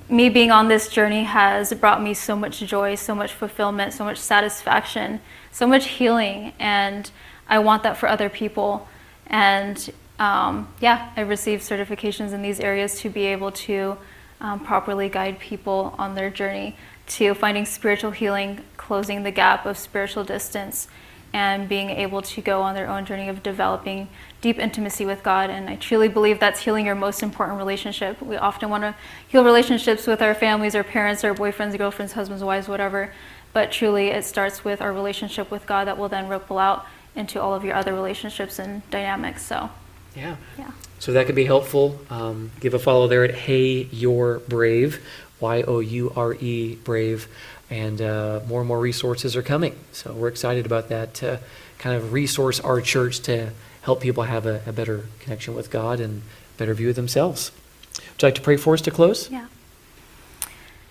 me 0.09 0.29
being 0.29 0.51
on 0.51 0.67
this 0.67 0.87
journey 0.87 1.23
has 1.23 1.73
brought 1.73 2.01
me 2.01 2.13
so 2.13 2.35
much 2.35 2.59
joy, 2.59 2.95
so 2.95 3.13
much 3.13 3.33
fulfillment, 3.33 3.93
so 3.93 4.03
much 4.03 4.17
satisfaction, 4.17 5.19
so 5.51 5.67
much 5.67 5.87
healing, 5.87 6.53
and 6.59 7.11
I 7.47 7.59
want 7.59 7.83
that 7.83 7.97
for 7.97 8.07
other 8.07 8.29
people. 8.29 8.87
And 9.27 9.91
um, 10.19 10.67
yeah, 10.79 11.11
I 11.17 11.21
received 11.21 11.63
certifications 11.63 12.31
in 12.31 12.41
these 12.41 12.59
areas 12.59 12.99
to 13.01 13.09
be 13.09 13.25
able 13.25 13.51
to 13.51 13.97
um, 14.39 14.59
properly 14.59 15.09
guide 15.09 15.39
people 15.39 15.95
on 15.97 16.15
their 16.15 16.29
journey 16.29 16.75
to 17.07 17.33
finding 17.33 17.65
spiritual 17.65 18.11
healing, 18.11 18.61
closing 18.77 19.23
the 19.23 19.31
gap 19.31 19.65
of 19.65 19.77
spiritual 19.77 20.23
distance, 20.23 20.87
and 21.33 21.69
being 21.69 21.89
able 21.89 22.21
to 22.21 22.41
go 22.41 22.61
on 22.61 22.75
their 22.75 22.89
own 22.89 23.05
journey 23.05 23.29
of 23.29 23.41
developing 23.41 24.09
deep 24.41 24.59
intimacy 24.59 25.05
with 25.05 25.23
God. 25.23 25.49
And 25.49 25.69
I 25.69 25.75
truly 25.77 26.07
believe 26.09 26.39
that's 26.39 26.61
healing 26.61 26.85
your 26.85 26.95
most 26.95 27.23
important 27.23 27.57
relationship. 27.57 28.21
We 28.21 28.35
often 28.35 28.69
want 28.69 28.83
to 28.83 28.95
heal 29.27 29.43
relationships 29.43 30.07
with 30.07 30.21
our 30.21 30.35
families, 30.35 30.75
our 30.75 30.83
parents, 30.83 31.23
our 31.23 31.33
boyfriends, 31.33 31.77
girlfriends, 31.77 32.13
husbands, 32.13 32.43
wives, 32.43 32.67
whatever. 32.67 33.13
But 33.53 33.71
truly, 33.71 34.07
it 34.07 34.25
starts 34.25 34.63
with 34.63 34.81
our 34.81 34.91
relationship 34.93 35.51
with 35.51 35.65
God 35.65 35.87
that 35.87 35.97
will 35.97 36.09
then 36.09 36.27
ripple 36.27 36.57
out 36.57 36.85
into 37.15 37.41
all 37.41 37.53
of 37.53 37.63
your 37.63 37.75
other 37.75 37.93
relationships 37.93 38.59
and 38.59 38.89
dynamics. 38.89 39.43
So, 39.43 39.69
Yeah. 40.15 40.35
yeah. 40.57 40.71
So 40.99 41.13
that 41.13 41.25
could 41.25 41.35
be 41.35 41.45
helpful. 41.45 41.99
Um, 42.09 42.51
give 42.59 42.73
a 42.73 42.79
follow 42.79 43.07
there 43.07 43.23
at 43.23 43.33
Hey 43.33 43.87
You're 43.91 44.39
Brave, 44.47 45.03
Y 45.39 45.63
O 45.63 45.79
U 45.79 46.13
R 46.15 46.33
E 46.35 46.75
Brave, 46.75 47.27
and 47.71 48.01
uh, 48.01 48.41
more 48.47 48.59
and 48.59 48.67
more 48.67 48.79
resources 48.79 49.35
are 49.35 49.41
coming. 49.41 49.75
So 49.93 50.13
we're 50.13 50.27
excited 50.27 50.65
about 50.65 50.89
that 50.89 51.13
to 51.15 51.39
kind 51.79 51.95
of 51.95 52.13
resource 52.13 52.59
our 52.59 52.81
church 52.81 53.21
to 53.21 53.51
help 53.81 54.01
people 54.01 54.23
have 54.23 54.45
a, 54.45 54.61
a 54.67 54.73
better 54.73 55.05
connection 55.21 55.55
with 55.55 55.71
God 55.71 55.99
and 55.99 56.21
better 56.57 56.73
view 56.73 56.89
of 56.89 56.95
themselves. 56.95 57.51
Would 57.95 58.21
you 58.21 58.27
like 58.27 58.35
to 58.35 58.41
pray 58.41 58.57
for 58.57 58.73
us 58.73 58.81
to 58.81 58.91
close? 58.91 59.31
Yeah. 59.31 59.47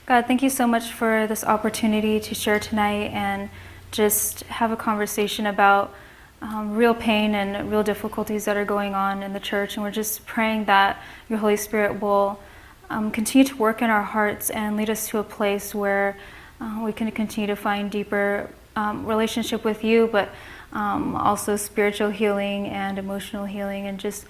God, 0.06 0.26
thank 0.26 0.42
you 0.42 0.50
so 0.50 0.66
much 0.66 0.90
for 0.90 1.26
this 1.28 1.44
opportunity 1.44 2.18
to 2.18 2.34
share 2.34 2.58
tonight 2.58 3.12
and 3.12 3.50
just 3.92 4.42
have 4.44 4.72
a 4.72 4.76
conversation 4.76 5.46
about 5.46 5.94
um, 6.42 6.74
real 6.74 6.94
pain 6.94 7.34
and 7.34 7.70
real 7.70 7.82
difficulties 7.82 8.46
that 8.46 8.56
are 8.56 8.64
going 8.64 8.94
on 8.94 9.22
in 9.22 9.34
the 9.34 9.40
church. 9.40 9.76
And 9.76 9.84
we're 9.84 9.90
just 9.90 10.26
praying 10.26 10.64
that 10.64 11.00
your 11.28 11.38
Holy 11.38 11.56
Spirit 11.56 12.00
will 12.00 12.40
um, 12.88 13.10
continue 13.10 13.46
to 13.46 13.56
work 13.56 13.82
in 13.82 13.90
our 13.90 14.02
hearts 14.02 14.48
and 14.50 14.76
lead 14.76 14.88
us 14.88 15.06
to 15.08 15.18
a 15.18 15.22
place 15.22 15.74
where 15.74 16.16
uh, 16.60 16.80
we 16.82 16.92
can 16.92 17.10
continue 17.10 17.46
to 17.46 17.56
find 17.56 17.90
deeper 17.90 18.50
um, 18.76 19.06
relationship 19.06 19.64
with 19.64 19.82
you, 19.82 20.08
but 20.10 20.28
um, 20.72 21.16
also 21.16 21.56
spiritual 21.56 22.10
healing 22.10 22.66
and 22.66 22.98
emotional 22.98 23.44
healing, 23.44 23.86
and 23.86 23.98
just 23.98 24.26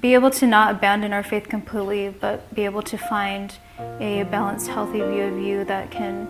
be 0.00 0.14
able 0.14 0.30
to 0.30 0.46
not 0.46 0.72
abandon 0.76 1.12
our 1.12 1.22
faith 1.22 1.48
completely, 1.48 2.08
but 2.08 2.54
be 2.54 2.64
able 2.64 2.82
to 2.82 2.96
find 2.96 3.56
a 4.00 4.22
balanced, 4.24 4.68
healthy 4.68 4.98
view 4.98 5.24
of 5.24 5.38
you 5.38 5.64
that 5.64 5.90
can 5.90 6.28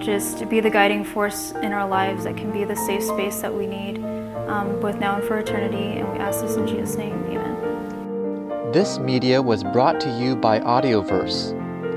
just 0.00 0.48
be 0.48 0.60
the 0.60 0.70
guiding 0.70 1.04
force 1.04 1.52
in 1.62 1.72
our 1.72 1.88
lives, 1.88 2.24
that 2.24 2.36
can 2.36 2.50
be 2.50 2.64
the 2.64 2.74
safe 2.74 3.02
space 3.02 3.40
that 3.40 3.52
we 3.52 3.66
need, 3.66 3.98
um, 4.48 4.80
both 4.80 4.96
now 4.96 5.16
and 5.16 5.24
for 5.24 5.38
eternity. 5.38 5.98
And 5.98 6.12
we 6.12 6.18
ask 6.18 6.40
this 6.40 6.56
in 6.56 6.66
Jesus' 6.66 6.96
name. 6.96 7.14
Amen. 7.26 8.72
This 8.72 8.98
media 8.98 9.40
was 9.40 9.62
brought 9.62 10.00
to 10.00 10.10
you 10.18 10.34
by 10.34 10.58
Audioverse, 10.58 11.52